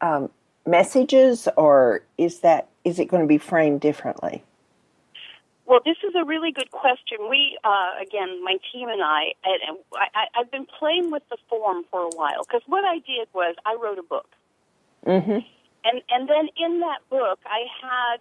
um, 0.00 0.30
messages, 0.66 1.48
or 1.56 2.02
is 2.18 2.40
that 2.40 2.68
is 2.84 2.98
it 2.98 3.06
going 3.06 3.22
to 3.22 3.28
be 3.28 3.38
framed 3.38 3.80
differently? 3.80 4.42
Well, 5.66 5.80
this 5.84 5.98
is 6.02 6.14
a 6.16 6.24
really 6.24 6.50
good 6.50 6.72
question. 6.72 7.18
We, 7.28 7.56
uh, 7.62 7.90
again, 8.02 8.42
my 8.42 8.56
team 8.72 8.88
and 8.88 9.00
I, 9.04 9.34
and 9.44 9.78
I, 9.94 10.26
I've 10.36 10.50
been 10.50 10.66
playing 10.66 11.12
with 11.12 11.22
the 11.30 11.36
form 11.48 11.84
for 11.92 12.00
a 12.00 12.08
while 12.08 12.42
because 12.42 12.62
what 12.66 12.84
I 12.84 12.96
did 12.96 13.28
was 13.32 13.54
I 13.64 13.76
wrote 13.80 13.98
a 13.98 14.02
book, 14.02 14.26
Mm-hmm. 15.06 15.30
and 15.84 16.02
and 16.10 16.28
then 16.28 16.48
in 16.56 16.80
that 16.80 16.98
book 17.08 17.38
I 17.46 17.64
had 17.80 18.20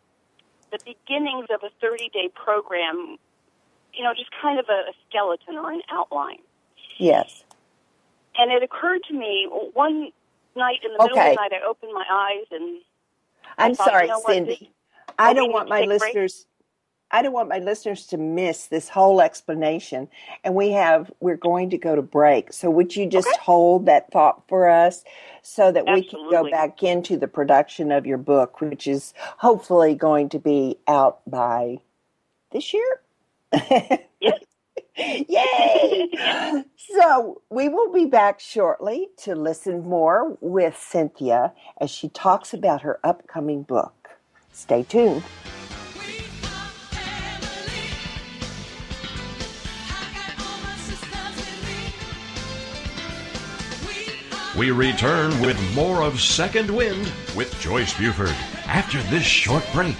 the 0.71 0.79
beginnings 0.85 1.47
of 1.49 1.61
a 1.63 1.69
30 1.81 2.09
day 2.13 2.29
program. 2.33 3.17
You 3.93 4.03
know, 4.03 4.13
just 4.13 4.29
kind 4.39 4.59
of 4.59 4.65
a, 4.69 4.91
a 4.91 4.93
skeleton 5.09 5.55
or 5.57 5.71
an 5.71 5.81
outline. 5.91 6.37
Yes. 6.97 7.43
And 8.37 8.51
it 8.51 8.61
occurred 8.61 9.01
to 9.09 9.13
me 9.13 9.47
one 9.73 10.11
night 10.55 10.79
in 10.83 10.91
the 10.93 10.99
middle 11.03 11.17
Okay. 11.17 11.31
of 11.31 11.35
the 11.37 11.41
night, 11.41 11.53
I 11.53 11.67
opened 11.67 11.93
my 11.93 12.05
eyes 12.09 12.45
and 12.51 12.81
I'm 13.57 13.75
thought, 13.75 13.87
sorry, 13.87 14.03
you 14.05 14.11
know 14.11 14.19
what, 14.19 14.33
Cindy. 14.33 14.55
this- 14.59 14.67
I 15.17 15.33
don't 15.33 15.51
want 15.51 15.69
my 15.69 15.81
listeners. 15.81 16.45
I 17.11 17.23
don't 17.23 17.33
want 17.33 17.49
my 17.49 17.57
listeners 17.57 18.05
to 18.07 18.17
miss 18.17 18.67
this 18.67 18.87
whole 18.87 19.19
explanation. 19.19 20.07
And 20.43 20.53
we 20.53 20.69
have 20.73 21.11
we're 21.19 21.37
going 21.37 21.71
to 21.71 21.77
go 21.77 21.95
to 21.95 22.03
break. 22.03 22.53
So 22.53 22.69
would 22.69 22.95
you 22.95 23.07
just 23.07 23.35
hold 23.37 23.87
that 23.87 24.11
thought 24.11 24.43
for 24.47 24.69
us 24.69 25.03
so 25.41 25.71
that 25.71 25.87
we 25.87 26.03
can 26.03 26.29
go 26.29 26.47
back 26.51 26.83
into 26.83 27.17
the 27.17 27.27
production 27.27 27.91
of 27.91 28.05
your 28.05 28.19
book, 28.19 28.61
which 28.61 28.85
is 28.85 29.13
hopefully 29.37 29.95
going 29.95 30.29
to 30.29 30.39
be 30.39 30.77
out 30.87 31.21
by 31.27 31.77
this 32.51 32.73
year? 32.73 33.01
Yes. 34.21 34.43
Yay! 34.99 36.09
so 36.75 37.41
we 37.49 37.69
will 37.69 37.91
be 37.91 38.05
back 38.05 38.39
shortly 38.39 39.07
to 39.17 39.35
listen 39.35 39.81
more 39.87 40.37
with 40.41 40.77
Cynthia 40.77 41.53
as 41.79 41.89
she 41.89 42.09
talks 42.09 42.53
about 42.53 42.81
her 42.81 42.99
upcoming 43.03 43.63
book. 43.63 44.09
Stay 44.51 44.83
tuned. 44.83 45.23
We 54.57 54.71
return 54.71 55.39
with 55.39 55.57
more 55.73 56.01
of 56.03 56.19
Second 56.19 56.69
Wind 56.69 57.09
with 57.37 57.57
Joyce 57.61 57.97
Buford 57.97 58.35
after 58.65 59.01
this 59.03 59.23
short 59.23 59.63
break. 59.73 59.95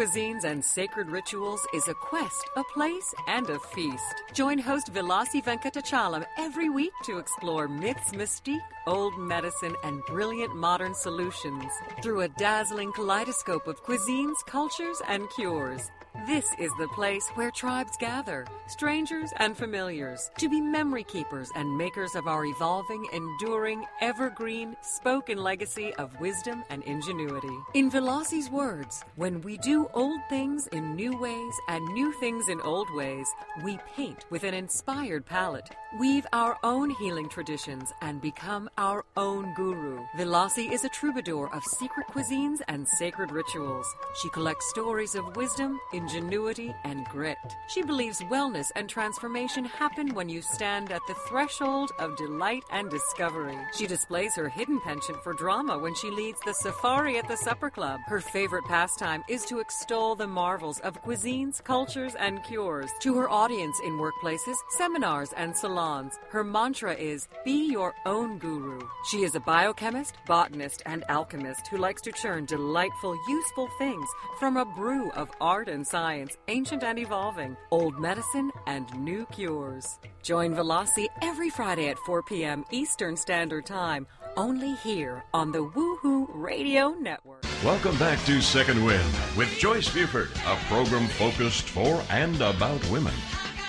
Cuisines 0.00 0.44
and 0.44 0.64
Sacred 0.64 1.10
Rituals 1.10 1.60
is 1.74 1.86
a 1.86 1.92
quest, 1.92 2.48
a 2.56 2.64
place, 2.72 3.14
and 3.28 3.50
a 3.50 3.58
feast. 3.58 4.22
Join 4.32 4.58
host 4.58 4.90
Vilasi 4.94 5.44
Venkatachalam 5.44 6.24
every 6.38 6.70
week 6.70 6.92
to 7.04 7.18
explore 7.18 7.68
myths, 7.68 8.12
mystique, 8.12 8.64
old 8.86 9.18
medicine, 9.18 9.76
and 9.84 10.02
brilliant 10.06 10.56
modern 10.56 10.94
solutions 10.94 11.70
through 12.02 12.22
a 12.22 12.28
dazzling 12.28 12.92
kaleidoscope 12.92 13.66
of 13.66 13.84
cuisines, 13.84 14.36
cultures, 14.46 15.02
and 15.06 15.28
cures. 15.36 15.90
This 16.26 16.44
is 16.58 16.72
the 16.76 16.88
place 16.88 17.28
where 17.36 17.52
tribes 17.52 17.96
gather, 18.00 18.44
strangers 18.66 19.30
and 19.36 19.56
familiars, 19.56 20.30
to 20.38 20.48
be 20.48 20.60
memory 20.60 21.04
keepers 21.04 21.50
and 21.54 21.78
makers 21.78 22.16
of 22.16 22.26
our 22.26 22.44
evolving, 22.46 23.06
enduring, 23.12 23.86
evergreen, 24.00 24.76
spoken 24.82 25.38
legacy 25.38 25.94
of 25.94 26.18
wisdom 26.18 26.64
and 26.68 26.82
ingenuity. 26.82 27.56
In 27.74 27.90
Vilasi's 27.90 28.50
words, 28.50 29.04
when 29.14 29.40
we 29.42 29.56
do 29.58 29.88
old 29.94 30.20
things 30.28 30.66
in 30.68 30.96
new 30.96 31.16
ways 31.16 31.54
and 31.68 31.84
new 31.94 32.12
things 32.18 32.48
in 32.48 32.60
old 32.62 32.88
ways, 32.92 33.28
we 33.62 33.78
paint 33.94 34.24
with 34.30 34.42
an 34.42 34.52
inspired 34.52 35.24
palette, 35.24 35.70
weave 35.98 36.26
our 36.32 36.56
own 36.62 36.90
healing 36.90 37.28
traditions, 37.28 37.92
and 38.00 38.20
become 38.20 38.70
our 38.78 39.04
own 39.16 39.52
guru. 39.54 40.04
Vilasi 40.16 40.70
is 40.70 40.84
a 40.84 40.88
troubadour 40.88 41.52
of 41.52 41.64
secret 41.64 42.06
cuisines 42.06 42.60
and 42.68 42.86
sacred 42.86 43.32
rituals. 43.32 43.86
She 44.22 44.28
collects 44.30 44.70
stories 44.70 45.14
of 45.14 45.34
wisdom, 45.36 45.80
ingenuity, 45.92 46.74
and 46.84 47.04
grit. 47.06 47.38
She 47.68 47.82
believes 47.82 48.20
wellness 48.22 48.66
and 48.76 48.88
transformation 48.88 49.64
happen 49.64 50.14
when 50.14 50.28
you 50.28 50.42
stand 50.42 50.92
at 50.92 51.02
the 51.08 51.14
threshold 51.28 51.90
of 51.98 52.16
delight 52.16 52.62
and 52.70 52.88
discovery. 52.88 53.58
She 53.76 53.86
displays 53.88 54.36
her 54.36 54.48
hidden 54.48 54.80
penchant 54.80 55.22
for 55.24 55.32
drama 55.32 55.78
when 55.78 55.94
she 55.96 56.10
leads 56.10 56.40
the 56.44 56.54
safari 56.54 57.18
at 57.18 57.26
the 57.26 57.36
supper 57.36 57.70
club. 57.70 58.00
Her 58.06 58.20
favorite 58.20 58.64
pastime 58.66 59.24
is 59.28 59.44
to 59.46 59.58
extol 59.58 60.14
the 60.14 60.26
marvels 60.28 60.78
of 60.80 61.02
cuisines, 61.02 61.62
cultures, 61.64 62.14
and 62.14 62.44
cures. 62.44 62.90
To 63.00 63.16
her 63.16 63.28
audience 63.28 63.76
in 63.84 63.98
workplaces, 63.98 64.56
seminars, 64.76 65.32
and 65.36 65.56
salons, 65.56 65.79
her 65.80 66.44
mantra 66.44 66.92
is 66.92 67.26
be 67.42 67.70
your 67.72 67.94
own 68.04 68.36
guru. 68.36 68.80
She 69.06 69.22
is 69.22 69.34
a 69.34 69.40
biochemist, 69.40 70.14
botanist, 70.26 70.82
and 70.84 71.04
alchemist 71.08 71.68
who 71.68 71.78
likes 71.78 72.02
to 72.02 72.12
churn 72.12 72.44
delightful, 72.44 73.16
useful 73.26 73.66
things 73.78 74.06
from 74.38 74.58
a 74.58 74.66
brew 74.66 75.10
of 75.12 75.30
art 75.40 75.68
and 75.68 75.86
science, 75.86 76.36
ancient 76.48 76.84
and 76.84 76.98
evolving, 76.98 77.56
old 77.70 77.98
medicine, 77.98 78.50
and 78.66 78.92
new 79.00 79.24
cures. 79.32 79.98
Join 80.22 80.54
Vilasi 80.54 81.06
every 81.22 81.48
Friday 81.48 81.88
at 81.88 81.98
4 82.00 82.24
p.m. 82.24 82.62
Eastern 82.70 83.16
Standard 83.16 83.64
Time, 83.64 84.06
only 84.36 84.74
here 84.74 85.24
on 85.32 85.50
the 85.50 85.64
Woohoo 85.64 86.26
Radio 86.34 86.90
Network. 86.90 87.42
Welcome 87.64 87.96
back 87.96 88.22
to 88.26 88.42
Second 88.42 88.84
Wind 88.84 89.14
with 89.34 89.48
Joyce 89.58 89.88
Buford, 89.88 90.30
a 90.46 90.56
program 90.68 91.06
focused 91.08 91.70
for 91.70 92.02
and 92.10 92.36
about 92.42 92.86
women. 92.90 93.14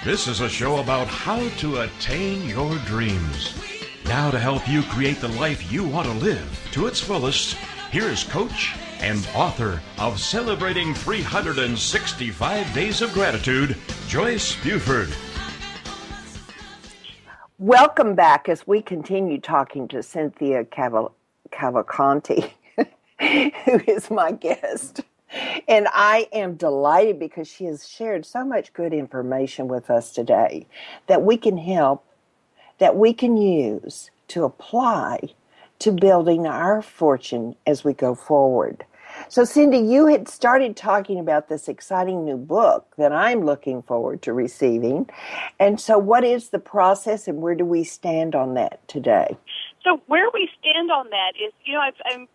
This 0.03 0.27
is 0.27 0.39
a 0.39 0.49
show 0.49 0.77
about 0.77 1.07
how 1.07 1.47
to 1.59 1.81
attain 1.81 2.49
your 2.49 2.75
dreams. 2.85 3.53
Now, 4.05 4.31
to 4.31 4.39
help 4.39 4.67
you 4.67 4.81
create 4.81 5.21
the 5.21 5.27
life 5.27 5.71
you 5.71 5.83
want 5.83 6.07
to 6.07 6.13
live 6.13 6.67
to 6.71 6.87
its 6.87 6.99
fullest, 6.99 7.55
here 7.91 8.05
is 8.05 8.23
Coach 8.23 8.73
and 8.99 9.19
author 9.35 9.79
of 9.99 10.19
Celebrating 10.19 10.95
365 10.95 12.73
Days 12.73 13.03
of 13.03 13.13
Gratitude, 13.13 13.77
Joyce 14.07 14.55
Buford. 14.63 15.13
Welcome 17.59 18.15
back 18.15 18.49
as 18.49 18.65
we 18.65 18.81
continue 18.81 19.39
talking 19.39 19.87
to 19.89 20.01
Cynthia 20.01 20.63
Caval- 20.63 21.11
Cavalcanti, 21.51 22.49
who 23.65 23.81
is 23.85 24.09
my 24.09 24.31
guest. 24.31 25.01
And 25.67 25.87
I 25.93 26.27
am 26.33 26.55
delighted 26.55 27.19
because 27.19 27.47
she 27.47 27.65
has 27.65 27.87
shared 27.87 28.25
so 28.25 28.43
much 28.45 28.73
good 28.73 28.93
information 28.93 29.67
with 29.67 29.89
us 29.89 30.11
today 30.11 30.67
that 31.07 31.23
we 31.23 31.37
can 31.37 31.57
help, 31.57 32.05
that 32.79 32.95
we 32.95 33.13
can 33.13 33.37
use 33.37 34.11
to 34.29 34.43
apply 34.43 35.19
to 35.79 35.91
building 35.91 36.47
our 36.47 36.81
fortune 36.81 37.55
as 37.65 37.83
we 37.83 37.93
go 37.93 38.15
forward. 38.15 38.85
So, 39.29 39.43
Cindy, 39.43 39.79
you 39.79 40.07
had 40.07 40.27
started 40.27 40.75
talking 40.75 41.19
about 41.19 41.49
this 41.49 41.67
exciting 41.67 42.23
new 42.25 42.37
book 42.37 42.87
that 42.97 43.11
I'm 43.11 43.45
looking 43.45 43.81
forward 43.81 44.21
to 44.23 44.33
receiving. 44.33 45.09
And 45.59 45.79
so, 45.79 45.97
what 45.97 46.23
is 46.23 46.49
the 46.49 46.59
process 46.59 47.27
and 47.27 47.41
where 47.41 47.55
do 47.55 47.65
we 47.65 47.83
stand 47.83 48.35
on 48.35 48.53
that 48.55 48.87
today? 48.87 49.37
So 49.83 50.01
where 50.07 50.29
we 50.33 50.49
stand 50.59 50.91
on 50.91 51.09
that 51.09 51.33
is, 51.43 51.53
you 51.65 51.73
know, 51.73 51.79
I've, 51.79 51.95
I'm 52.05 52.27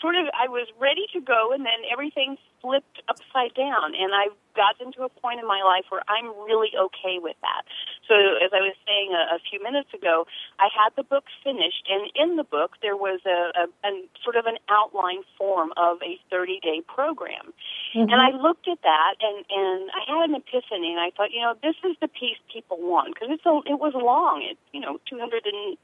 sort 0.00 0.16
of, 0.16 0.26
I 0.34 0.48
was 0.48 0.68
ready 0.78 1.06
to 1.12 1.20
go, 1.20 1.52
and 1.52 1.64
then 1.64 1.80
everything 1.90 2.36
flipped 2.60 3.00
upside 3.08 3.54
down, 3.54 3.94
and 3.94 4.12
I've 4.12 4.36
gotten 4.56 4.90
to 4.96 5.04
a 5.04 5.12
point 5.12 5.38
in 5.38 5.46
my 5.46 5.60
life 5.62 5.84
where 5.92 6.02
I'm 6.08 6.32
really 6.48 6.72
okay 6.72 7.20
with 7.20 7.36
that. 7.44 7.62
So 8.08 8.16
as 8.40 8.50
I 8.56 8.64
was 8.64 8.74
saying 8.88 9.12
a, 9.12 9.36
a 9.36 9.38
few 9.38 9.62
minutes 9.62 9.92
ago, 9.92 10.26
I 10.58 10.68
had 10.72 10.96
the 10.96 11.04
book 11.04 11.28
finished, 11.44 11.84
and 11.88 12.08
in 12.16 12.36
the 12.36 12.44
book 12.44 12.80
there 12.80 12.96
was 12.96 13.20
a, 13.28 13.52
a, 13.54 13.64
a 13.86 13.90
sort 14.24 14.36
of 14.36 14.46
an 14.46 14.56
outline 14.68 15.22
form 15.36 15.72
of 15.76 16.00
a 16.00 16.18
30 16.32 16.60
day 16.64 16.80
program. 16.88 17.52
Mm-hmm. 17.92 18.08
And 18.08 18.18
I 18.18 18.32
looked 18.34 18.66
at 18.66 18.80
that, 18.82 19.14
and 19.20 19.44
and 19.48 19.90
I 19.92 20.02
had 20.08 20.30
an 20.32 20.36
epiphany, 20.36 20.96
and 20.96 21.00
I 21.00 21.12
thought, 21.12 21.30
you 21.30 21.40
know, 21.40 21.54
this 21.62 21.76
is 21.84 21.96
the 22.00 22.08
piece 22.08 22.40
people 22.52 22.80
want 22.80 23.14
because 23.14 23.28
it's 23.30 23.46
a, 23.46 23.54
it 23.68 23.78
was 23.78 23.92
long. 23.94 24.42
It's 24.42 24.60
you 24.72 24.80
know 24.80 24.98
275, 25.06 25.76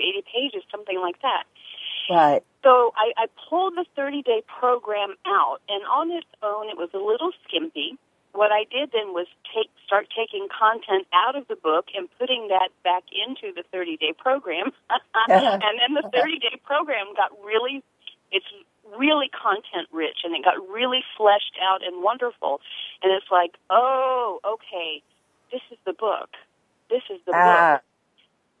80 0.00 0.24
pages, 0.26 0.62
something 0.72 0.98
like 0.98 1.20
that. 1.22 1.44
Right. 2.10 2.42
So 2.62 2.92
I, 2.96 3.12
I 3.16 3.26
pulled 3.48 3.74
the 3.74 3.84
30 3.96 4.22
day 4.22 4.42
program 4.46 5.14
out, 5.26 5.58
and 5.68 5.82
on 5.84 6.10
its 6.12 6.26
own, 6.42 6.68
it 6.68 6.76
was 6.76 6.90
a 6.94 6.98
little 6.98 7.32
skimpy. 7.46 7.98
What 8.32 8.50
I 8.50 8.64
did 8.70 8.92
then 8.92 9.12
was 9.12 9.26
take 9.54 9.68
start 9.84 10.08
taking 10.16 10.48
content 10.48 11.06
out 11.12 11.36
of 11.36 11.46
the 11.48 11.56
book 11.56 11.86
and 11.94 12.08
putting 12.18 12.48
that 12.48 12.70
back 12.82 13.02
into 13.12 13.52
the 13.54 13.62
30 13.72 13.96
day 13.98 14.14
program, 14.16 14.72
and 15.28 15.74
then 15.78 15.94
the 15.94 16.08
30 16.14 16.38
day 16.38 16.60
program 16.64 17.06
got 17.16 17.30
really, 17.44 17.82
it's 18.30 18.46
really 18.96 19.28
content 19.28 19.88
rich, 19.92 20.18
and 20.24 20.34
it 20.34 20.44
got 20.44 20.56
really 20.70 21.02
fleshed 21.16 21.58
out 21.62 21.84
and 21.84 22.02
wonderful. 22.02 22.60
And 23.02 23.12
it's 23.12 23.30
like, 23.30 23.52
oh, 23.70 24.40
okay, 24.46 25.02
this 25.50 25.60
is 25.70 25.78
the 25.84 25.92
book. 25.92 26.30
This 26.88 27.02
is 27.10 27.20
the 27.26 27.32
book 27.32 27.40
Ah. 27.40 27.80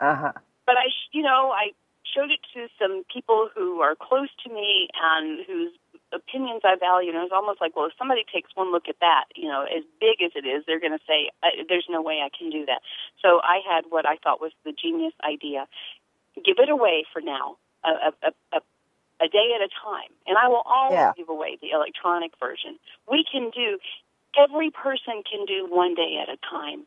Uh 0.00 0.14
huh. 0.16 0.32
but 0.66 0.76
I, 0.76 0.90
you 1.12 1.22
know, 1.22 1.52
I 1.54 1.72
showed 2.04 2.30
it 2.30 2.40
to 2.54 2.68
some 2.78 3.04
people 3.12 3.48
who 3.54 3.80
are 3.80 3.94
close 3.94 4.28
to 4.44 4.52
me 4.52 4.88
and 4.94 5.44
whose 5.46 5.72
opinions 6.12 6.62
I 6.64 6.76
value. 6.76 7.10
And 7.10 7.18
it 7.18 7.26
was 7.26 7.34
almost 7.34 7.60
like, 7.60 7.74
well, 7.74 7.86
if 7.86 7.92
somebody 7.98 8.24
takes 8.32 8.50
one 8.54 8.70
look 8.70 8.88
at 8.88 9.00
that, 9.00 9.24
you 9.34 9.48
know, 9.48 9.64
as 9.64 9.84
big 10.00 10.20
as 10.22 10.32
it 10.34 10.46
is, 10.46 10.64
they're 10.66 10.80
going 10.80 10.96
to 10.96 11.04
say, 11.06 11.30
"There's 11.68 11.86
no 11.88 12.02
way 12.02 12.20
I 12.22 12.28
can 12.28 12.50
do 12.50 12.66
that." 12.66 12.82
So 13.20 13.40
I 13.42 13.60
had 13.66 13.86
what 13.88 14.06
I 14.06 14.16
thought 14.16 14.40
was 14.40 14.52
the 14.64 14.72
genius 14.72 15.14
idea: 15.24 15.66
give 16.44 16.58
it 16.58 16.68
away 16.68 17.04
for 17.12 17.20
now, 17.20 17.56
a 17.84 18.12
a 18.12 18.32
a, 18.52 18.60
a, 19.20 19.28
day 19.28 19.52
at 19.54 19.62
a 19.62 19.70
time, 19.82 20.10
and 20.26 20.36
I 20.36 20.48
will 20.48 20.62
always 20.66 20.98
Yeah. 20.98 21.12
give 21.16 21.28
away 21.28 21.58
the 21.60 21.70
electronic 21.70 22.32
version. 22.38 22.78
We 23.10 23.24
can 23.24 23.50
do. 23.50 23.78
Every 24.34 24.70
person 24.70 25.22
can 25.30 25.44
do 25.44 25.66
one 25.68 25.94
day 25.94 26.16
at 26.16 26.30
a 26.32 26.38
time 26.48 26.86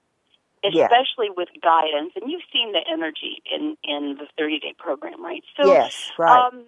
Especially 0.73 1.29
with 1.35 1.49
guidance. 1.61 2.13
And 2.15 2.31
you've 2.31 2.45
seen 2.51 2.71
the 2.73 2.81
energy 2.91 3.41
in 3.49 3.77
in 3.83 4.17
the 4.17 4.27
30 4.37 4.59
day 4.59 4.73
program, 4.77 5.23
right? 5.23 5.43
So, 5.57 5.67
yes. 5.67 6.11
Right. 6.17 6.47
um, 6.47 6.65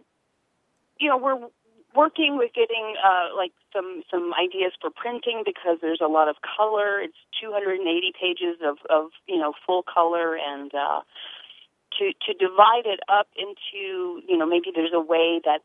you 0.99 1.09
know, 1.09 1.17
we're 1.17 1.39
working 1.95 2.37
with 2.37 2.53
getting 2.53 2.95
uh, 3.03 3.35
like 3.35 3.51
some 3.73 4.03
some 4.11 4.33
ideas 4.33 4.73
for 4.81 4.89
printing 4.89 5.43
because 5.45 5.77
there's 5.81 6.01
a 6.01 6.07
lot 6.07 6.27
of 6.27 6.37
color. 6.41 6.99
It's 7.01 7.17
280 7.41 8.13
pages 8.19 8.57
of 8.63 8.77
of 8.89 9.11
you 9.27 9.37
know 9.37 9.53
full 9.65 9.83
color 9.83 10.37
and. 10.37 10.71
Uh, 10.73 11.01
to, 11.97 12.11
to 12.27 12.33
divide 12.37 12.85
it 12.85 12.99
up 13.09 13.27
into, 13.35 14.21
you 14.27 14.37
know, 14.37 14.45
maybe 14.45 14.69
there's 14.75 14.93
a 14.93 14.99
way 14.99 15.41
that 15.45 15.61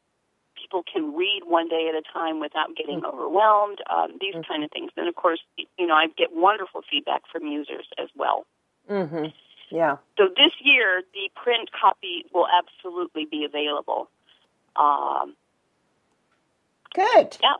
people 0.72 0.84
can 0.90 1.14
read 1.14 1.42
one 1.46 1.68
day 1.68 1.88
at 1.88 1.94
a 1.94 2.02
time 2.12 2.40
without 2.40 2.74
getting 2.76 3.04
overwhelmed, 3.04 3.78
um, 3.90 4.16
these 4.20 4.34
kind 4.48 4.64
of 4.64 4.70
things. 4.70 4.90
And 4.96 5.08
of 5.08 5.14
course, 5.14 5.40
you 5.56 5.86
know, 5.86 5.94
I 5.94 6.06
get 6.16 6.28
wonderful 6.32 6.82
feedback 6.90 7.22
from 7.30 7.46
users 7.46 7.86
as 7.98 8.08
well. 8.16 8.46
mm-hmm. 8.88 9.26
Yeah. 9.70 9.96
So 10.18 10.28
this 10.28 10.52
year, 10.60 11.02
the 11.14 11.30
print 11.34 11.70
copy 11.78 12.26
will 12.34 12.46
absolutely 12.46 13.26
be 13.30 13.44
available. 13.44 14.08
Um, 14.76 15.34
Good. 16.94 17.38
yeah. 17.42 17.54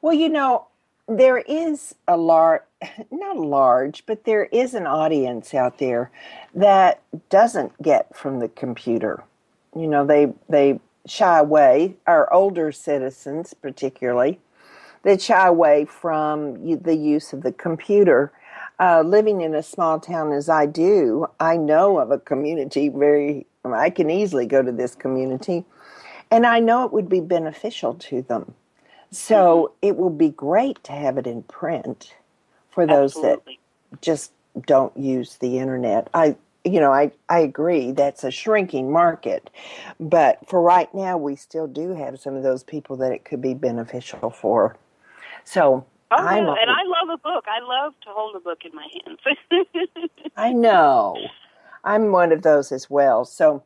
Well, 0.00 0.14
you 0.14 0.30
know, 0.30 0.66
there 1.06 1.38
is 1.38 1.94
a 2.08 2.16
large, 2.16 2.62
not 3.10 3.36
large, 3.36 4.06
but 4.06 4.24
there 4.24 4.44
is 4.44 4.72
an 4.72 4.86
audience 4.86 5.52
out 5.52 5.78
there 5.78 6.10
that 6.54 7.02
doesn't 7.28 7.80
get 7.82 8.16
from 8.16 8.38
the 8.38 8.48
computer. 8.48 9.22
You 9.76 9.86
know, 9.86 10.06
they 10.06 10.32
they 10.48 10.80
shy 11.06 11.38
away. 11.38 11.96
Our 12.06 12.32
older 12.32 12.72
citizens, 12.72 13.54
particularly, 13.54 14.40
that 15.02 15.22
shy 15.22 15.46
away 15.46 15.84
from 15.84 16.82
the 16.82 16.96
use 16.96 17.32
of 17.32 17.42
the 17.42 17.52
computer. 17.52 18.32
Uh, 18.80 19.02
living 19.02 19.40
in 19.40 19.54
a 19.54 19.62
small 19.62 20.00
town 20.00 20.32
as 20.32 20.48
I 20.48 20.66
do, 20.66 21.26
I 21.38 21.56
know 21.56 21.98
of 21.98 22.10
a 22.10 22.18
community 22.18 22.88
very. 22.88 23.46
I 23.64 23.88
can 23.90 24.10
easily 24.10 24.46
go 24.46 24.62
to 24.62 24.72
this 24.72 24.94
community, 24.94 25.64
and 26.30 26.44
I 26.44 26.60
know 26.60 26.84
it 26.84 26.92
would 26.92 27.08
be 27.08 27.20
beneficial 27.20 27.94
to 27.94 28.22
them. 28.22 28.54
So 29.10 29.72
it 29.80 29.96
will 29.96 30.10
be 30.10 30.30
great 30.30 30.82
to 30.84 30.92
have 30.92 31.18
it 31.18 31.26
in 31.26 31.44
print 31.44 32.14
for 32.70 32.84
those 32.84 33.12
Absolutely. 33.12 33.60
that 33.90 34.02
just 34.02 34.32
don't 34.66 34.96
use 34.96 35.36
the 35.36 35.58
internet. 35.58 36.10
I 36.12 36.36
you 36.64 36.80
know, 36.80 36.92
I, 36.92 37.12
I 37.28 37.40
agree 37.40 37.92
that's 37.92 38.24
a 38.24 38.30
shrinking 38.30 38.92
market. 38.92 39.50
But 40.00 40.38
for 40.48 40.62
right 40.62 40.92
now 40.94 41.16
we 41.18 41.36
still 41.36 41.66
do 41.68 41.94
have 41.94 42.20
some 42.20 42.36
of 42.36 42.42
those 42.42 42.64
people 42.64 42.96
that 42.98 43.12
it 43.12 43.24
could 43.24 43.42
be 43.42 43.54
beneficial 43.54 44.30
for. 44.30 44.76
So 45.44 45.86
Oh, 46.12 46.16
I'm 46.18 46.46
yeah. 46.46 46.54
and 46.60 46.70
I 46.70 46.84
love 46.86 47.10
a 47.14 47.18
book. 47.18 47.44
I 47.48 47.60
love 47.60 47.94
to 48.02 48.10
hold 48.10 48.36
a 48.36 48.40
book 48.40 48.60
in 48.64 48.72
my 48.74 48.86
hands. 49.06 49.20
I 50.36 50.52
know. 50.52 51.32
I'm 51.84 52.12
one 52.12 52.32
of 52.32 52.42
those 52.42 52.72
as 52.72 52.90
well. 52.90 53.24
So 53.24 53.64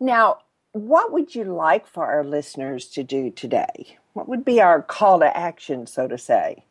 now 0.00 0.38
what 0.72 1.12
would 1.12 1.34
you 1.34 1.44
like 1.44 1.86
for 1.86 2.06
our 2.06 2.24
listeners 2.24 2.88
to 2.90 3.04
do 3.04 3.30
today? 3.30 3.98
What 4.14 4.28
would 4.28 4.44
be 4.44 4.60
our 4.60 4.82
call 4.82 5.20
to 5.20 5.36
action, 5.36 5.86
so 5.86 6.08
to 6.08 6.18
say? 6.18 6.64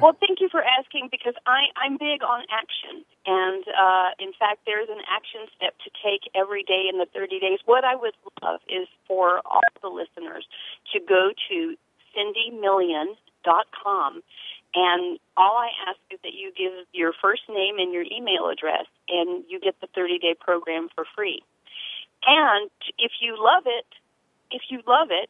Well, 0.00 0.16
thank 0.18 0.40
you 0.40 0.48
for 0.48 0.62
asking 0.62 1.08
because 1.10 1.34
I, 1.46 1.66
I'm 1.76 1.98
big 1.98 2.22
on 2.22 2.44
action. 2.50 3.04
And 3.26 3.64
uh, 3.66 4.10
in 4.18 4.32
fact, 4.38 4.60
there's 4.66 4.88
an 4.88 5.02
action 5.10 5.46
step 5.56 5.74
to 5.82 5.90
take 6.02 6.30
every 6.34 6.62
day 6.62 6.86
in 6.90 6.98
the 6.98 7.06
30 7.06 7.40
days. 7.40 7.58
What 7.66 7.84
I 7.84 7.96
would 7.96 8.14
love 8.42 8.60
is 8.68 8.86
for 9.06 9.42
all 9.46 9.62
the 9.82 9.88
listeners 9.88 10.46
to 10.92 11.00
go 11.00 11.32
to 11.50 11.76
cindymillion.com. 12.14 14.22
And 14.74 15.18
all 15.36 15.58
I 15.58 15.68
ask 15.90 15.98
is 16.10 16.18
that 16.22 16.32
you 16.32 16.50
give 16.56 16.72
your 16.92 17.12
first 17.20 17.42
name 17.48 17.78
and 17.78 17.92
your 17.92 18.04
email 18.04 18.48
address, 18.48 18.86
and 19.08 19.44
you 19.48 19.60
get 19.60 19.78
the 19.80 19.88
30 19.94 20.18
day 20.18 20.34
program 20.38 20.88
for 20.94 21.04
free. 21.14 21.42
And 22.24 22.70
if 22.98 23.12
you 23.20 23.36
love 23.36 23.64
it, 23.66 23.86
if 24.50 24.62
you 24.70 24.80
love 24.86 25.08
it, 25.10 25.28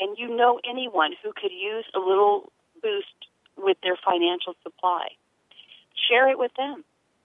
and 0.00 0.18
you 0.18 0.36
know 0.36 0.60
anyone 0.68 1.12
who 1.22 1.32
could 1.32 1.52
use 1.52 1.86
a 1.94 1.98
little 1.98 2.52
boost 2.82 3.27
with 3.58 3.76
their 3.82 3.96
financial 4.04 4.54
supply, 4.62 5.08
share 6.08 6.28
it 6.28 6.38
with 6.38 6.52
them. 6.56 6.84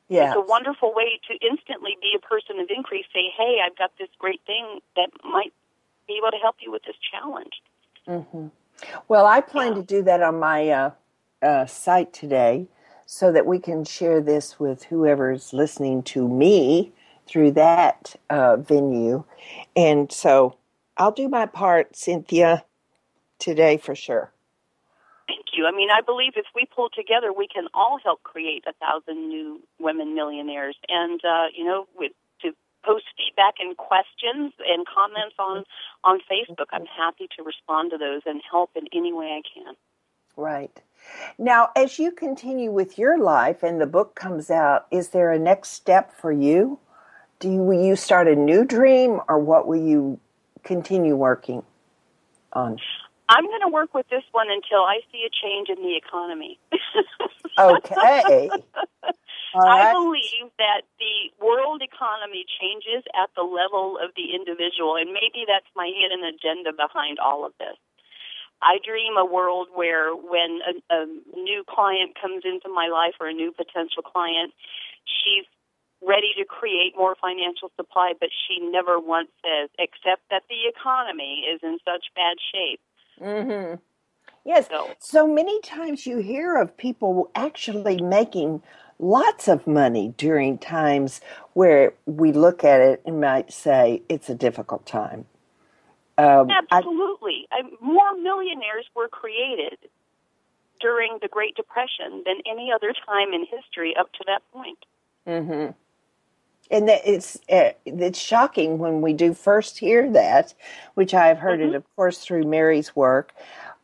Yeah. 0.10 0.30
It's 0.30 0.38
a 0.38 0.42
wonderful 0.42 0.94
way 0.94 1.20
to 1.30 1.48
instantly 1.48 1.98
be 2.02 2.14
a 2.16 2.20
person 2.20 2.60
of 2.60 2.68
increase. 2.76 3.06
Say, 3.14 3.32
hey, 3.36 3.58
I've 3.66 3.78
got 3.78 3.92
this 3.98 4.10
great 4.20 4.42
thing 4.46 4.80
that 4.96 5.10
might 5.24 5.54
be 6.08 6.18
able 6.18 6.32
to 6.32 6.38
help 6.38 6.58
you 6.62 6.72
with 6.72 6.84
this 6.84 6.96
challenge. 7.12 7.62
hmm 8.06 8.48
Well, 9.08 9.26
I 9.26 9.42
plan 9.42 9.76
to 9.76 9.84
do 9.84 10.04
that 10.04 10.22
on 10.22 10.40
my 10.40 10.70
uh, 10.70 10.92
uh, 11.42 11.66
site 11.66 12.14
today 12.14 12.68
so 13.06 13.32
that 13.32 13.46
we 13.46 13.60
can 13.60 13.86
share 13.86 14.22
this 14.22 14.60
with 14.60 14.84
whoever's 14.86 15.54
listening 15.54 16.04
to 16.04 16.28
me 16.28 16.92
through 17.28 17.52
that 17.52 18.16
uh, 18.30 18.58
venue. 18.58 19.24
And 19.76 20.12
so 20.12 20.58
I'll 20.98 21.12
do 21.12 21.30
my 21.30 21.46
part, 21.46 21.96
Cynthia, 21.96 22.66
today 23.40 23.78
for 23.78 23.96
sure. 23.96 24.32
Thank 25.28 25.46
you. 25.54 25.66
I 25.66 25.72
mean, 25.72 25.90
I 25.90 26.02
believe 26.02 26.34
if 26.36 26.46
we 26.54 26.66
pull 26.66 26.90
together, 26.90 27.32
we 27.32 27.48
can 27.48 27.68
all 27.74 27.98
help 28.04 28.24
create 28.24 28.66
a 28.68 28.74
thousand 28.74 29.30
new 29.30 29.62
women 29.80 30.16
millionaires. 30.16 30.76
And 30.90 31.20
uh, 31.24 31.48
you 31.56 31.64
know, 31.64 31.88
with 31.96 32.12
to 32.42 32.52
post 32.84 33.06
feedback 33.18 33.56
and 33.60 33.78
questions 33.78 34.54
and 34.68 34.86
comments 34.86 35.36
on 35.40 35.64
on 36.04 36.20
Facebook. 36.30 36.68
I'm 36.72 36.86
happy 36.86 37.28
to 37.38 37.44
respond 37.44 37.92
to 37.92 37.98
those 37.98 38.22
and 38.26 38.42
help 38.50 38.72
in 38.76 38.88
any 38.94 39.14
way 39.14 39.40
I 39.40 39.42
can. 39.54 39.76
Right. 40.36 40.82
Now, 41.38 41.70
as 41.76 42.00
you 42.00 42.12
continue 42.12 42.72
with 42.72 42.98
your 42.98 43.20
life 43.20 43.64
and 43.64 43.80
the 43.80 43.86
book 43.86 44.16
comes 44.16 44.50
out, 44.50 44.88
is 44.92 45.10
there 45.10 45.32
a 45.32 45.40
next 45.40 45.70
step 45.70 46.14
for 46.14 46.32
you? 46.32 46.80
Do 47.40 47.52
you, 47.52 47.62
will 47.62 47.84
you 47.84 47.96
start 47.96 48.28
a 48.28 48.36
new 48.36 48.64
dream 48.64 49.20
or 49.28 49.38
what 49.38 49.68
will 49.68 49.82
you 49.82 50.20
continue 50.64 51.16
working 51.16 51.64
on? 52.54 52.80
I'm 53.30 53.46
going 53.46 53.62
to 53.62 53.72
work 53.72 53.94
with 53.94 54.08
this 54.10 54.24
one 54.32 54.48
until 54.50 54.84
I 54.84 55.00
see 55.12 55.24
a 55.26 55.32
change 55.32 55.70
in 55.70 55.82
the 55.82 55.96
economy. 55.96 56.60
Okay. 57.58 58.50
All 59.54 59.62
I 59.62 59.94
believe 59.94 60.50
that 60.58 60.82
the 60.98 61.30
world 61.38 61.82
economy 61.86 62.44
changes 62.60 63.06
at 63.14 63.30
the 63.38 63.46
level 63.46 64.02
of 64.02 64.10
the 64.18 64.34
individual, 64.34 64.98
and 64.98 65.14
maybe 65.14 65.46
that's 65.46 65.70
my 65.78 65.94
hidden 65.94 66.26
agenda 66.26 66.74
behind 66.74 67.20
all 67.22 67.46
of 67.46 67.54
this. 67.60 67.78
I 68.64 68.82
dream 68.82 69.14
a 69.14 69.26
world 69.26 69.68
where 69.76 70.16
when 70.16 70.66
a, 70.66 70.74
a 70.90 71.06
new 71.38 71.64
client 71.70 72.18
comes 72.18 72.42
into 72.50 72.66
my 72.74 72.88
life 72.90 73.14
or 73.22 73.30
a 73.30 73.34
new 73.34 73.52
potential 73.54 74.02
client, 74.02 74.58
she's 75.06 75.46
ready 76.02 76.34
to 76.38 76.46
create 76.46 76.98
more 76.98 77.16
financial 77.20 77.72
supply, 77.76 78.14
but 78.20 78.30
she 78.34 78.60
never 78.60 79.00
once 79.00 79.30
says, 79.46 79.70
except 79.80 80.26
that 80.30 80.44
the 80.50 80.68
economy 80.68 81.46
is 81.48 81.60
in 81.64 81.78
such 81.86 82.10
bad 82.16 82.42
shape. 82.52 82.82
Mm-hmm. 83.22 83.76
Yes. 84.45 84.68
So- 84.70 84.89
So 84.99 85.28
many 85.28 85.61
times 85.61 86.05
you 86.05 86.18
hear 86.18 86.57
of 86.57 86.76
people 86.78 87.32
actually 87.36 88.01
making 88.01 88.61
lots 88.99 89.47
of 89.47 89.68
money 89.68 90.14
during 90.18 90.57
times 90.57 91.22
where 91.53 91.93
we 92.05 92.32
look 92.32 92.64
at 92.64 92.80
it 92.82 93.01
and 93.05 93.20
might 93.22 93.51
say 93.51 94.01
it's 94.09 94.30
a 94.30 94.36
difficult 94.36 94.86
time. 94.86 95.26
Um, 96.18 96.49
Absolutely. 96.72 97.47
I, 97.51 97.61
more 97.82 98.16
millionaires 98.16 98.86
were 98.95 99.07
created 99.07 99.78
during 100.80 101.18
the 101.22 101.28
Great 101.28 101.55
Depression 101.55 102.24
than 102.26 102.36
any 102.45 102.72
other 102.74 102.93
time 103.05 103.34
in 103.34 103.45
history 103.45 103.95
up 103.99 104.11
to 104.14 104.24
that 104.28 104.41
point. 104.51 104.80
hmm 105.26 105.72
And 106.72 106.88
that 106.88 107.01
it's 107.05 107.38
uh, 107.49 107.72
it's 107.86 108.20
shocking 108.20 108.80
when 108.80 109.01
we 109.01 109.14
do 109.14 109.34
first 109.34 109.78
hear 109.78 110.09
that, 110.11 110.53
which 110.95 111.14
I've 111.14 111.38
heard 111.39 111.61
it, 111.61 111.76
of 111.76 111.84
course, 111.95 112.20
through 112.20 112.43
Mary's 112.45 112.95
work, 112.95 113.34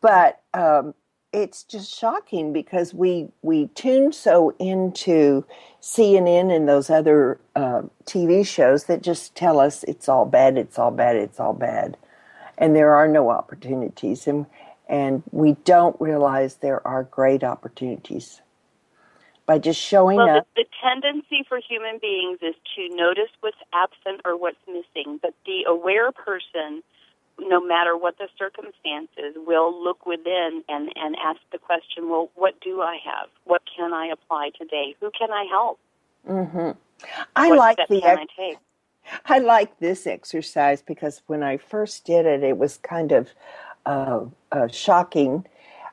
but 0.01 0.41
um, 0.53 0.93
it's 1.32 1.63
just 1.63 1.93
shocking 1.97 2.53
because 2.53 2.93
we 2.93 3.30
we 3.41 3.67
tune 3.69 4.11
so 4.11 4.55
into 4.59 5.45
CNN 5.82 6.55
and 6.55 6.67
those 6.67 6.89
other 6.89 7.39
uh, 7.55 7.84
TV 8.05 8.45
shows 8.45 8.86
that 8.86 9.03
just 9.03 9.36
tell 9.36 9.59
us 9.59 9.84
it's 9.84 10.09
all 10.09 10.25
bad, 10.25 10.57
it's 10.57 10.80
all 10.80 10.91
bad, 10.91 11.15
it's 11.15 11.39
all 11.39 11.53
bad, 11.53 11.97
and 12.57 12.75
there 12.75 12.95
are 12.95 13.07
no 13.07 13.30
opportunities, 13.30 14.27
and 14.27 14.45
and 14.88 15.21
we 15.32 15.53
don't 15.65 15.99
realize 15.99 16.55
there 16.55 16.86
are 16.88 17.03
great 17.03 17.43
opportunities 17.43 18.41
by 19.50 19.58
just 19.58 19.82
showing 19.82 20.20
Well, 20.20 20.28
up. 20.38 20.45
the, 20.56 20.64
the 20.64 20.70
tendency 20.84 21.43
for 21.50 21.58
human 21.58 21.97
beings 22.00 22.38
is 22.43 22.54
to 22.76 22.95
notice 22.95 23.32
what's 23.39 23.58
absent 23.74 24.22
or 24.24 24.38
what's 24.38 24.62
missing, 24.68 25.18
but 25.20 25.34
the 25.47 25.64
aware 25.68 26.12
person, 26.12 26.84
no 27.39 27.60
matter 27.60 27.97
what 27.97 28.20
the 28.20 28.28
circumstances, 28.38 29.34
will 29.47 29.74
look 29.84 30.06
within 30.06 30.64
and, 30.70 30.91
and 30.95 31.16
ask 31.16 31.39
the 31.52 31.58
question, 31.58 32.10
well, 32.10 32.30
what 32.36 32.62
do 32.62 32.82
I 32.82 33.00
have? 33.04 33.30
What 33.45 33.64
can 33.76 33.91
I 33.91 34.12
apply 34.14 34.52
today? 34.56 34.95
Who 35.02 35.10
can 35.18 35.32
I 35.32 35.45
help? 35.50 35.80
hmm 36.28 36.72
I 37.36 37.50
what 37.50 37.58
like 37.58 37.78
the 37.88 38.04
ex- 38.04 38.22
I? 38.38 38.56
I 39.26 39.39
like 39.39 39.80
this 39.80 40.06
exercise 40.06 40.84
because 40.84 41.24
when 41.26 41.41
I 41.41 41.58
first 41.58 42.06
did 42.06 42.28
it, 42.28 42.43
it 42.43 42.60
was 42.60 42.78
kind 42.78 43.12
of 43.12 43.30
uh, 43.88 44.20
uh, 44.52 44.68
shocking 44.68 45.47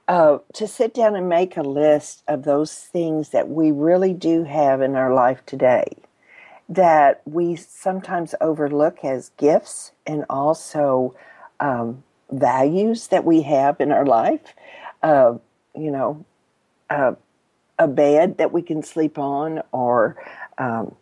uh, 0.08 0.38
to 0.54 0.66
sit 0.66 0.94
down 0.94 1.16
and 1.16 1.28
make 1.28 1.56
a 1.56 1.62
list 1.62 2.22
of 2.28 2.44
those 2.44 2.72
things 2.74 3.30
that 3.30 3.48
we 3.48 3.70
really 3.70 4.12
do 4.12 4.44
have 4.44 4.80
in 4.80 4.94
our 4.94 5.12
life 5.12 5.44
today 5.46 5.84
that 6.68 7.22
we 7.24 7.56
sometimes 7.56 8.34
overlook 8.40 9.04
as 9.04 9.30
gifts 9.36 9.92
and 10.06 10.24
also 10.28 11.14
um, 11.60 12.02
values 12.30 13.08
that 13.08 13.24
we 13.24 13.42
have 13.42 13.80
in 13.80 13.92
our 13.92 14.04
life. 14.04 14.54
Uh, 15.02 15.34
you 15.76 15.90
know, 15.90 16.24
uh, 16.90 17.12
a 17.78 17.86
bed 17.86 18.38
that 18.38 18.52
we 18.52 18.62
can 18.62 18.82
sleep 18.82 19.18
on, 19.18 19.62
or 19.70 20.16
um, 20.58 20.94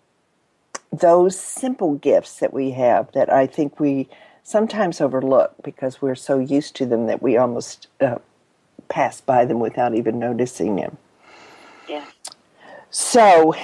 those 0.93 1.39
simple 1.39 1.95
gifts 1.95 2.41
that 2.41 2.53
we 2.53 2.73
have 2.73 3.11
that 3.13 3.33
I 3.33 3.47
think 3.47 3.79
we 3.79 4.09
sometimes 4.43 5.01
overlook 5.01 5.55
because 5.63 6.03
we're 6.03 6.15
so 6.15 6.39
used 6.39 6.77
to 6.77 6.87
them 6.87 7.07
that 7.07 7.23
we 7.23 7.37
almost 7.37 7.87
uh, 8.01 8.17
pass 8.89 9.21
by 9.21 9.45
them 9.45 9.61
without 9.61 9.95
even 9.95 10.19
noticing 10.19 10.77
them. 10.77 10.97
Yeah. 11.89 12.05
So, 12.91 13.55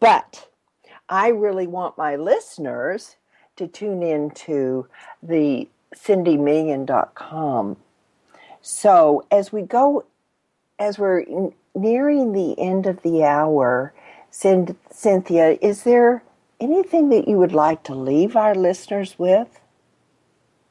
but 0.00 0.48
I 1.08 1.28
really 1.28 1.66
want 1.66 1.98
my 1.98 2.16
listeners 2.16 3.16
to 3.56 3.66
tune 3.66 4.02
in 4.02 4.30
to 4.30 4.86
the 5.22 5.68
cindymillion.com. 5.94 7.76
So, 8.60 9.26
as 9.30 9.52
we 9.52 9.62
go, 9.62 10.04
as 10.78 10.98
we're 10.98 11.24
nearing 11.74 12.32
the 12.32 12.58
end 12.58 12.86
of 12.86 13.02
the 13.02 13.24
hour, 13.24 13.92
Cyn- 14.30 14.76
Cynthia, 14.90 15.58
is 15.60 15.84
there 15.84 16.22
anything 16.60 17.08
that 17.08 17.28
you 17.28 17.36
would 17.36 17.52
like 17.52 17.82
to 17.84 17.94
leave 17.94 18.36
our 18.36 18.54
listeners 18.54 19.18
with? 19.18 19.60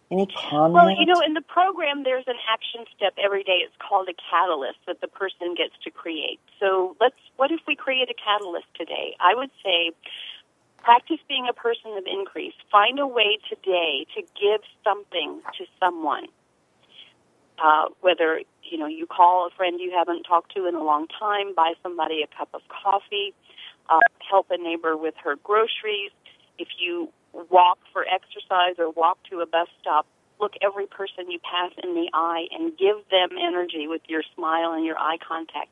Any 0.10 0.26
comments? 0.28 0.74
Well, 0.74 0.89
you 0.89 1.05
know, 1.05 1.20
in 1.26 1.34
the 1.34 1.41
program, 1.41 2.03
there's 2.03 2.28
an 2.28 2.38
action 2.49 2.86
step 2.95 3.14
every 3.22 3.43
day. 3.43 3.60
It's 3.66 3.76
called 3.78 4.08
a 4.08 4.16
catalyst 4.32 4.80
that 4.88 5.01
the 5.01 5.08
person 5.08 5.53
gets 5.53 5.74
to 5.84 5.91
create. 5.91 6.39
So 6.60 6.95
let's, 7.01 7.18
what 7.36 7.51
if 7.51 7.60
we 7.68 7.76
create 7.76 8.10
a 8.10 8.14
catalyst 8.14 8.68
today? 8.76 9.16
I 9.20 9.36
would 9.36 9.51
say 9.64 9.91
practice 10.78 11.20
being 11.28 11.47
a 11.49 11.53
person 11.53 11.91
of 11.97 12.05
increase. 12.08 12.53
Find 12.72 12.99
a 12.99 13.08
way 13.08 13.39
today 13.49 14.05
to 14.16 14.22
give 14.39 14.62
something 14.84 15.41
to 15.58 15.66
someone. 15.78 16.28
Uh, 17.60 17.89
whether, 17.99 18.41
you 18.64 18.78
know, 18.78 18.86
you 18.86 19.08
call 19.08 19.47
a 19.47 19.49
friend 19.58 19.80
you 19.82 19.91
haven't 19.91 20.24
talked 20.24 20.55
to 20.55 20.68
in 20.68 20.76
a 20.76 20.84
long 20.84 21.08
time, 21.20 21.53
buy 21.55 21.74
somebody 21.84 22.22
a 22.22 22.38
cup 22.38 22.47
of 22.53 22.62
coffee, 22.70 23.34
uh, 23.89 23.99
help 24.30 24.47
a 24.51 24.58
neighbor 24.58 24.95
with 24.95 25.16
her 25.22 25.36
groceries. 25.43 26.12
If 26.60 26.68
you 26.80 27.10
walk 27.49 27.79
for 27.93 28.05
exercise 28.05 28.75
or 28.79 28.89
walk 28.91 29.17
to 29.29 29.41
a 29.41 29.45
bus 29.45 29.67
stop, 29.81 30.05
look 30.39 30.53
every 30.61 30.88
person 30.88 31.31
you 31.31 31.39
pass 31.39 31.71
in 31.83 31.93
the 31.95 32.09
eye 32.13 32.45
and 32.51 32.77
give 32.77 32.97
them 33.09 33.29
energy 33.39 33.88
with 33.88 34.01
your 34.07 34.23
smile 34.35 34.73
and 34.73 34.85
your 34.85 34.97
eye 34.97 35.17
contact. 35.25 35.69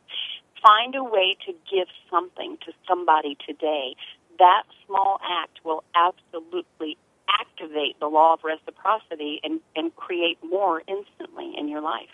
Find 0.61 0.95
a 0.95 1.03
way 1.03 1.37
to 1.45 1.53
give 1.71 1.87
something 2.09 2.57
to 2.65 2.73
somebody 2.87 3.37
today. 3.47 3.95
That 4.39 4.63
small 4.87 5.19
act 5.23 5.59
will 5.63 5.83
absolutely 5.95 6.97
activate 7.29 7.99
the 7.99 8.07
law 8.07 8.33
of 8.33 8.39
reciprocity 8.43 9.39
and, 9.43 9.59
and 9.75 9.95
create 9.95 10.37
more 10.43 10.81
instantly 10.87 11.53
in 11.57 11.67
your 11.69 11.81
life. 11.81 12.09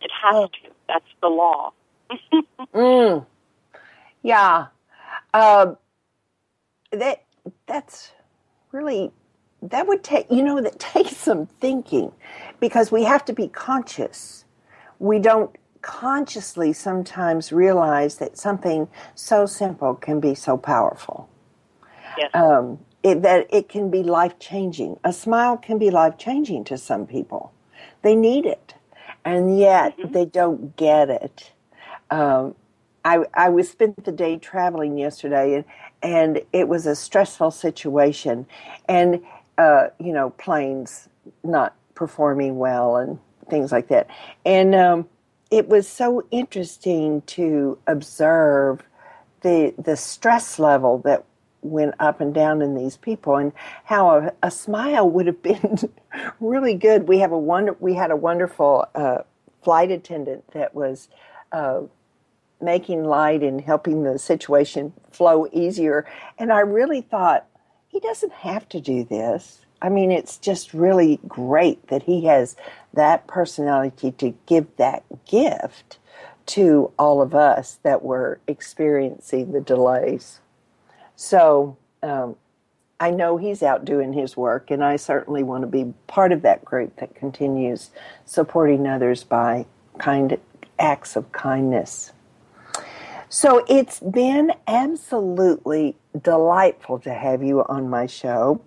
It 0.00 0.10
has 0.22 0.34
Oh. 0.34 0.46
to. 0.46 0.70
That's 0.86 1.04
the 1.20 1.28
law. 1.28 1.72
Mm. 2.74 3.26
Yeah. 4.22 4.66
Um, 5.34 5.76
that 6.92 7.24
that's 7.66 8.12
really 8.72 9.10
that 9.62 9.86
would 9.86 10.04
take 10.04 10.26
you 10.30 10.42
know 10.42 10.60
that 10.60 10.78
takes 10.94 11.16
some 11.16 11.46
thinking 11.46 12.12
because 12.60 12.92
we 12.92 13.04
have 13.04 13.24
to 13.26 13.32
be 13.32 13.48
conscious. 13.48 14.44
We 14.98 15.18
don't 15.18 15.54
consciously 15.82 16.72
sometimes 16.72 17.52
realize 17.52 18.16
that 18.16 18.36
something 18.36 18.88
so 19.14 19.46
simple 19.46 19.94
can 19.94 20.20
be 20.20 20.34
so 20.34 20.56
powerful. 20.56 21.28
Yes. 22.18 22.30
Um, 22.34 22.78
it, 23.02 23.22
that 23.22 23.46
it 23.50 23.68
can 23.68 23.90
be 23.90 24.02
life 24.02 24.38
changing. 24.40 24.98
A 25.04 25.12
smile 25.12 25.56
can 25.56 25.78
be 25.78 25.90
life 25.90 26.18
changing 26.18 26.64
to 26.64 26.76
some 26.76 27.06
people. 27.06 27.52
They 28.02 28.16
need 28.16 28.44
it, 28.44 28.74
and 29.24 29.58
yet 29.58 29.94
they 30.04 30.24
don't 30.24 30.76
get 30.76 31.08
it. 31.08 31.52
Um, 32.10 32.54
I, 33.04 33.24
I 33.34 33.48
was 33.48 33.68
spent 33.68 34.04
the 34.04 34.12
day 34.12 34.36
traveling 34.38 34.98
yesterday, 34.98 35.54
and 35.54 35.64
and 36.02 36.42
it 36.52 36.68
was 36.68 36.86
a 36.86 36.94
stressful 36.94 37.50
situation, 37.50 38.46
and 38.88 39.22
uh, 39.56 39.88
you 39.98 40.12
know 40.12 40.30
planes 40.30 41.08
not 41.42 41.74
performing 41.94 42.58
well 42.58 42.96
and 42.96 43.18
things 43.50 43.72
like 43.72 43.88
that, 43.88 44.08
and 44.44 44.74
um, 44.74 45.08
it 45.50 45.68
was 45.68 45.88
so 45.88 46.26
interesting 46.30 47.22
to 47.22 47.78
observe 47.86 48.82
the 49.42 49.74
the 49.78 49.96
stress 49.96 50.58
level 50.58 50.98
that 50.98 51.24
went 51.62 51.94
up 51.98 52.20
and 52.20 52.34
down 52.34 52.62
in 52.62 52.74
these 52.74 52.96
people 52.96 53.36
and 53.36 53.52
how 53.84 54.10
a, 54.10 54.32
a 54.44 54.50
smile 54.50 55.10
would 55.10 55.26
have 55.26 55.42
been 55.42 55.78
really 56.40 56.74
good. 56.74 57.08
We 57.08 57.18
have 57.18 57.32
a 57.32 57.38
wonder 57.38 57.76
we 57.80 57.94
had 57.94 58.10
a 58.10 58.16
wonderful 58.16 58.86
uh, 58.94 59.18
flight 59.62 59.90
attendant 59.90 60.44
that 60.52 60.74
was 60.74 61.08
uh, 61.52 61.82
making 62.60 63.04
light 63.04 63.42
and 63.42 63.60
helping 63.60 64.02
the 64.02 64.18
situation 64.18 64.92
flow 65.10 65.46
easier 65.52 66.06
and 66.38 66.52
i 66.52 66.60
really 66.60 67.00
thought 67.00 67.46
he 67.88 68.00
doesn't 68.00 68.32
have 68.32 68.68
to 68.68 68.80
do 68.80 69.02
this. 69.02 69.64
I 69.80 69.88
mean, 69.88 70.10
it's 70.10 70.38
just 70.38 70.74
really 70.74 71.18
great 71.26 71.88
that 71.88 72.04
he 72.04 72.24
has 72.26 72.56
that 72.94 73.26
personality 73.26 74.12
to 74.12 74.34
give 74.46 74.66
that 74.76 75.02
gift 75.26 75.98
to 76.46 76.92
all 76.98 77.20
of 77.20 77.34
us 77.34 77.78
that 77.82 78.02
were 78.02 78.40
experiencing 78.46 79.52
the 79.52 79.60
delays. 79.60 80.40
So 81.16 81.76
um, 82.02 82.36
I 83.00 83.10
know 83.10 83.36
he's 83.36 83.62
out 83.62 83.84
doing 83.84 84.12
his 84.12 84.36
work, 84.36 84.70
and 84.70 84.82
I 84.82 84.96
certainly 84.96 85.42
want 85.42 85.62
to 85.62 85.66
be 85.66 85.92
part 86.06 86.32
of 86.32 86.42
that 86.42 86.64
group 86.64 86.96
that 86.96 87.14
continues 87.14 87.90
supporting 88.24 88.86
others 88.86 89.24
by 89.24 89.66
kind 89.98 90.38
acts 90.78 91.16
of 91.16 91.32
kindness. 91.32 92.12
So 93.30 93.64
it's 93.68 94.00
been 94.00 94.52
absolutely 94.66 95.96
delightful 96.20 96.98
to 97.00 97.12
have 97.12 97.42
you 97.42 97.62
on 97.64 97.90
my 97.90 98.06
show. 98.06 98.62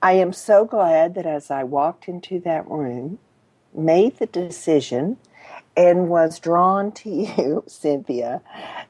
I 0.00 0.12
am 0.12 0.32
so 0.32 0.64
glad 0.64 1.14
that 1.16 1.26
as 1.26 1.50
I 1.50 1.64
walked 1.64 2.06
into 2.06 2.38
that 2.40 2.68
room, 2.70 3.18
made 3.74 4.18
the 4.18 4.26
decision, 4.26 5.16
and 5.76 6.08
was 6.08 6.38
drawn 6.38 6.92
to 6.92 7.10
you, 7.10 7.64
Cynthia, 7.66 8.42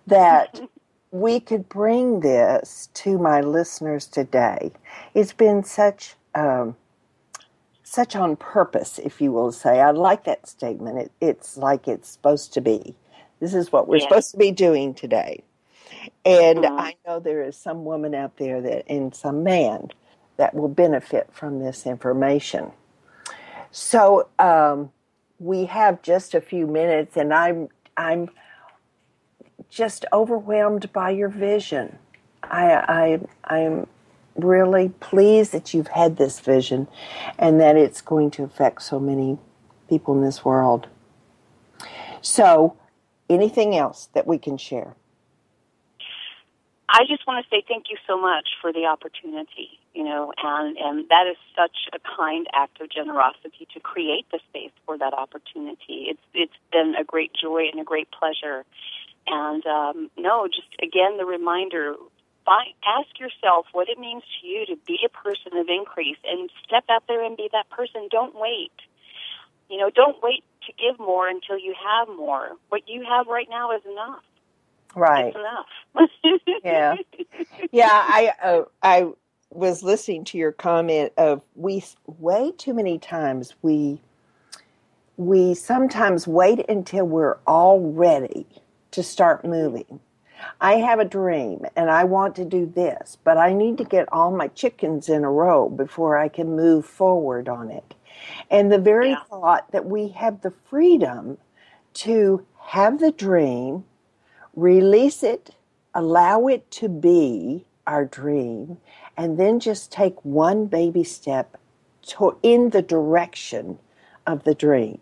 that 0.06 0.60
we 1.10 1.40
could 1.40 1.68
bring 1.68 2.20
this 2.20 2.90
to 2.94 3.16
my 3.16 3.40
listeners 3.40 4.06
today. 4.06 4.72
It's 5.14 5.32
been 5.32 5.64
such 5.64 6.14
um, 6.34 6.76
such 7.84 8.16
on 8.16 8.36
purpose, 8.36 8.98
if 8.98 9.20
you 9.20 9.30
will 9.30 9.52
say. 9.52 9.80
I 9.80 9.92
like 9.92 10.24
that 10.24 10.48
statement. 10.48 10.98
It, 10.98 11.12
it's 11.20 11.56
like 11.56 11.86
it's 11.86 12.08
supposed 12.10 12.52
to 12.54 12.60
be. 12.60 12.96
This 13.44 13.54
is 13.54 13.70
what 13.70 13.88
we're 13.88 14.00
Yes. 14.00 14.00
supposed 14.00 14.30
to 14.30 14.38
be 14.38 14.52
doing 14.52 14.94
today. 14.94 15.44
And 16.24 16.66
Mhm. 16.66 16.78
I 16.78 16.96
know 17.06 17.20
there 17.20 17.42
is 17.42 17.58
some 17.58 17.84
woman 17.84 18.14
out 18.14 18.38
there 18.38 18.62
that, 18.62 18.86
and 18.90 19.14
some 19.14 19.44
man 19.44 19.90
that 20.38 20.54
will 20.54 20.68
benefit 20.68 21.28
from 21.32 21.60
this 21.60 21.86
information. 21.86 22.72
So 23.72 24.28
um, 24.38 24.92
we 25.38 25.66
have 25.66 26.02
just 26.02 26.34
a 26.34 26.40
few 26.40 26.66
minutes, 26.66 27.16
and 27.16 27.34
I'm 27.34 27.68
I'm 27.96 28.30
just 29.70 30.06
overwhelmed 30.12 30.92
by 30.92 31.10
your 31.10 31.28
vision. 31.30 31.98
I 32.44 33.20
I 33.46 33.54
I'm 33.56 33.88
really 34.36 34.90
pleased 35.00 35.52
that 35.52 35.74
you've 35.74 35.88
had 35.88 36.16
this 36.16 36.40
vision, 36.40 36.88
and 37.38 37.60
that 37.60 37.76
it's 37.76 38.00
going 38.00 38.30
to 38.32 38.44
affect 38.44 38.82
so 38.82 39.00
many 39.00 39.38
people 39.88 40.14
in 40.16 40.22
this 40.24 40.44
world. 40.44 40.88
So, 42.22 42.76
anything 43.28 43.76
else 43.76 44.08
that 44.14 44.26
we 44.26 44.38
can 44.38 44.56
share? 44.56 44.94
I 46.88 47.04
just 47.08 47.26
want 47.26 47.44
to 47.44 47.50
say 47.50 47.64
thank 47.66 47.86
you 47.90 47.96
so 48.06 48.20
much 48.20 48.50
for 48.62 48.72
the 48.72 48.86
opportunity, 48.86 49.80
you 49.94 50.04
know, 50.04 50.32
and, 50.40 50.76
and 50.76 51.08
that 51.08 51.26
is 51.26 51.36
such 51.56 51.88
a 51.92 51.98
kind 51.98 52.46
act 52.54 52.80
of 52.80 52.88
generosity 52.88 53.66
to 53.74 53.80
create 53.80 54.26
the 54.30 54.38
space 54.48 54.70
for 54.86 54.96
that 54.98 55.12
opportunity. 55.12 56.06
It's 56.06 56.22
it's 56.34 56.54
been 56.70 56.94
a 56.94 57.02
great 57.02 57.32
joy 57.34 57.66
and 57.72 57.80
a 57.80 57.84
great 57.84 58.08
pleasure. 58.12 58.64
And 59.26 59.66
um, 59.66 60.10
no, 60.16 60.46
just 60.46 60.68
again 60.80 61.16
the 61.16 61.24
reminder: 61.24 61.96
find, 62.44 62.70
ask 62.86 63.18
yourself 63.18 63.66
what 63.72 63.88
it 63.88 63.98
means 63.98 64.22
to 64.22 64.46
you 64.46 64.64
to 64.66 64.76
be 64.86 65.00
a 65.04 65.08
person 65.08 65.56
of 65.56 65.66
increase, 65.68 66.18
and 66.22 66.48
step 66.64 66.84
out 66.88 67.02
there 67.08 67.24
and 67.24 67.36
be 67.36 67.48
that 67.50 67.68
person. 67.70 68.06
Don't 68.08 68.38
wait. 68.38 68.72
You 69.68 69.78
know, 69.78 69.90
don't 69.90 70.22
wait 70.22 70.44
to 70.66 70.72
give 70.72 70.98
more 70.98 71.28
until 71.28 71.58
you 71.58 71.74
have 71.82 72.08
more. 72.08 72.50
What 72.68 72.82
you 72.86 73.04
have 73.08 73.26
right 73.26 73.48
now 73.48 73.74
is 73.76 73.82
enough. 73.90 74.22
Right. 74.94 75.26
It's 75.26 75.36
enough. 75.36 76.10
Yeah. 76.64 76.94
Yeah, 77.72 77.90
I 77.90 78.32
uh, 78.42 78.62
I 78.82 79.08
was 79.50 79.82
listening 79.82 80.24
to 80.24 80.38
your 80.38 80.52
comment 80.52 81.12
of 81.16 81.42
we 81.54 81.84
way 82.06 82.52
too 82.56 82.74
many 82.74 82.98
times 82.98 83.54
we 83.62 84.00
we 85.16 85.54
sometimes 85.54 86.26
wait 86.26 86.68
until 86.68 87.04
we're 87.04 87.38
all 87.46 87.80
ready 87.80 88.46
to 88.92 89.02
start 89.02 89.44
moving. 89.44 90.00
I 90.60 90.74
have 90.74 90.98
a 90.98 91.04
dream 91.04 91.64
and 91.76 91.90
I 91.90 92.04
want 92.04 92.34
to 92.36 92.44
do 92.44 92.66
this, 92.66 93.16
but 93.24 93.38
I 93.38 93.52
need 93.52 93.78
to 93.78 93.84
get 93.84 94.12
all 94.12 94.30
my 94.30 94.48
chickens 94.48 95.08
in 95.08 95.24
a 95.24 95.30
row 95.30 95.68
before 95.68 96.18
I 96.18 96.28
can 96.28 96.56
move 96.56 96.84
forward 96.84 97.48
on 97.48 97.70
it. 97.70 97.94
And 98.50 98.72
the 98.72 98.78
very 98.78 99.10
Yeah. 99.10 99.22
thought 99.30 99.72
that 99.72 99.86
we 99.86 100.08
have 100.10 100.42
the 100.42 100.50
freedom 100.52 101.38
to 101.94 102.46
have 102.68 103.00
the 103.00 103.12
dream, 103.12 103.84
release 104.54 105.22
it, 105.22 105.52
allow 105.94 106.46
it 106.48 106.70
to 106.72 106.88
be 106.88 107.66
our 107.86 108.04
dream, 108.06 108.78
and 109.16 109.38
then 109.38 109.60
just 109.60 109.92
take 109.92 110.24
one 110.24 110.66
baby 110.66 111.04
step 111.04 111.58
to, 112.02 112.38
in 112.42 112.70
the 112.70 112.82
direction 112.82 113.78
of 114.26 114.44
the 114.44 114.54
dream. 114.54 115.00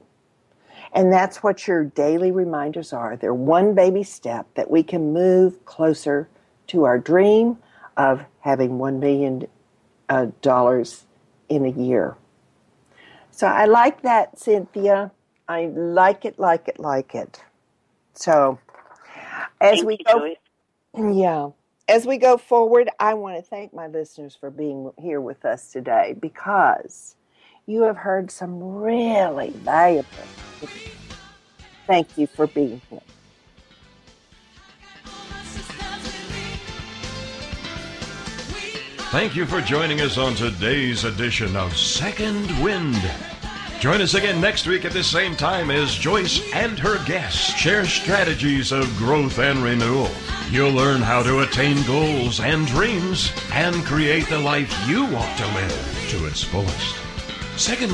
And 0.93 1.13
that's 1.13 1.43
what 1.43 1.69
your 1.69 1.85
daily 1.85 2.33
reminders 2.33 2.93
are. 2.93 3.17
They're 3.17 3.35
one 3.35 3.75
baby 3.75 4.03
step 4.05 4.47
that 4.57 4.71
we 4.71 4.83
can 4.83 5.13
move 5.13 5.65
closer 5.67 6.29
to 6.69 6.85
our 6.85 6.99
dream 6.99 7.59
of 7.97 8.25
having 8.41 8.79
1 8.79 9.01
million 9.01 9.47
uh, 10.09 10.29
dollars 10.43 11.07
in 11.49 11.65
a 11.67 11.71
year. 11.71 12.17
So 13.33 13.47
I 13.47 13.65
like 13.65 14.03
that, 14.03 14.39
Cynthia. 14.39 15.11
I 15.49 15.67
like 15.67 16.25
it, 16.25 16.39
like 16.39 16.69
it, 16.69 16.79
like 16.79 17.15
it. 17.15 17.43
So 18.15 18.59
as 19.61 19.79
Thank 19.79 19.87
we 19.87 19.99
you, 19.99 20.05
go 20.07 20.19
Joyce. 20.21 21.17
yeah. 21.17 21.49
As 21.89 22.07
we 22.07 22.19
go 22.19 22.37
forward, 22.37 22.89
I 23.01 23.15
want 23.15 23.37
to 23.37 23.43
thank 23.43 23.75
my 23.75 23.89
listeners 23.89 24.37
for 24.39 24.51
being 24.51 24.93
here 24.99 25.21
with 25.21 25.45
us 25.45 25.73
today 25.73 26.15
because 26.21 27.17
you 27.67 27.83
have 27.83 27.97
heard 27.97 28.31
some 28.31 28.63
really 28.63 29.51
valuable. 29.51 30.09
Thank 31.87 32.17
you 32.17 32.27
for 32.27 32.47
being 32.47 32.81
here. 32.89 33.01
Thank 39.13 39.37
you 39.37 39.45
for 39.45 39.61
joining 39.61 40.01
us 40.01 40.17
on 40.17 40.35
today's 40.35 41.05
edition 41.05 41.55
of 41.55 41.77
Second 41.77 42.47
Wind. 42.65 42.97
Join 43.79 44.01
us 44.01 44.15
again 44.15 44.41
next 44.41 44.67
week 44.67 44.87
at 44.87 44.93
the 44.93 45.05
same 45.05 45.37
time 45.37 45.71
as 45.71 45.95
Joyce 45.95 46.41
and 46.55 46.79
her 46.79 46.97
guests 47.05 47.55
share 47.55 47.85
strategies 47.85 48.73
of 48.73 48.87
growth 48.97 49.39
and 49.39 49.63
renewal. 49.63 50.09
You'll 50.51 50.73
learn 50.73 51.03
how 51.03 51.23
to 51.25 51.41
attain 51.41 51.85
goals 51.87 52.41
and 52.41 52.67
dreams 52.67 53.31
and 53.53 53.85
create 53.85 54.31
the 54.31 54.39
life 54.39 54.75
you 54.89 55.05
want 55.05 55.37
to 55.37 55.47
live 55.47 56.07
to 56.09 56.27
its 56.27 56.43
fullest. 56.43 56.97
Second 57.59 57.91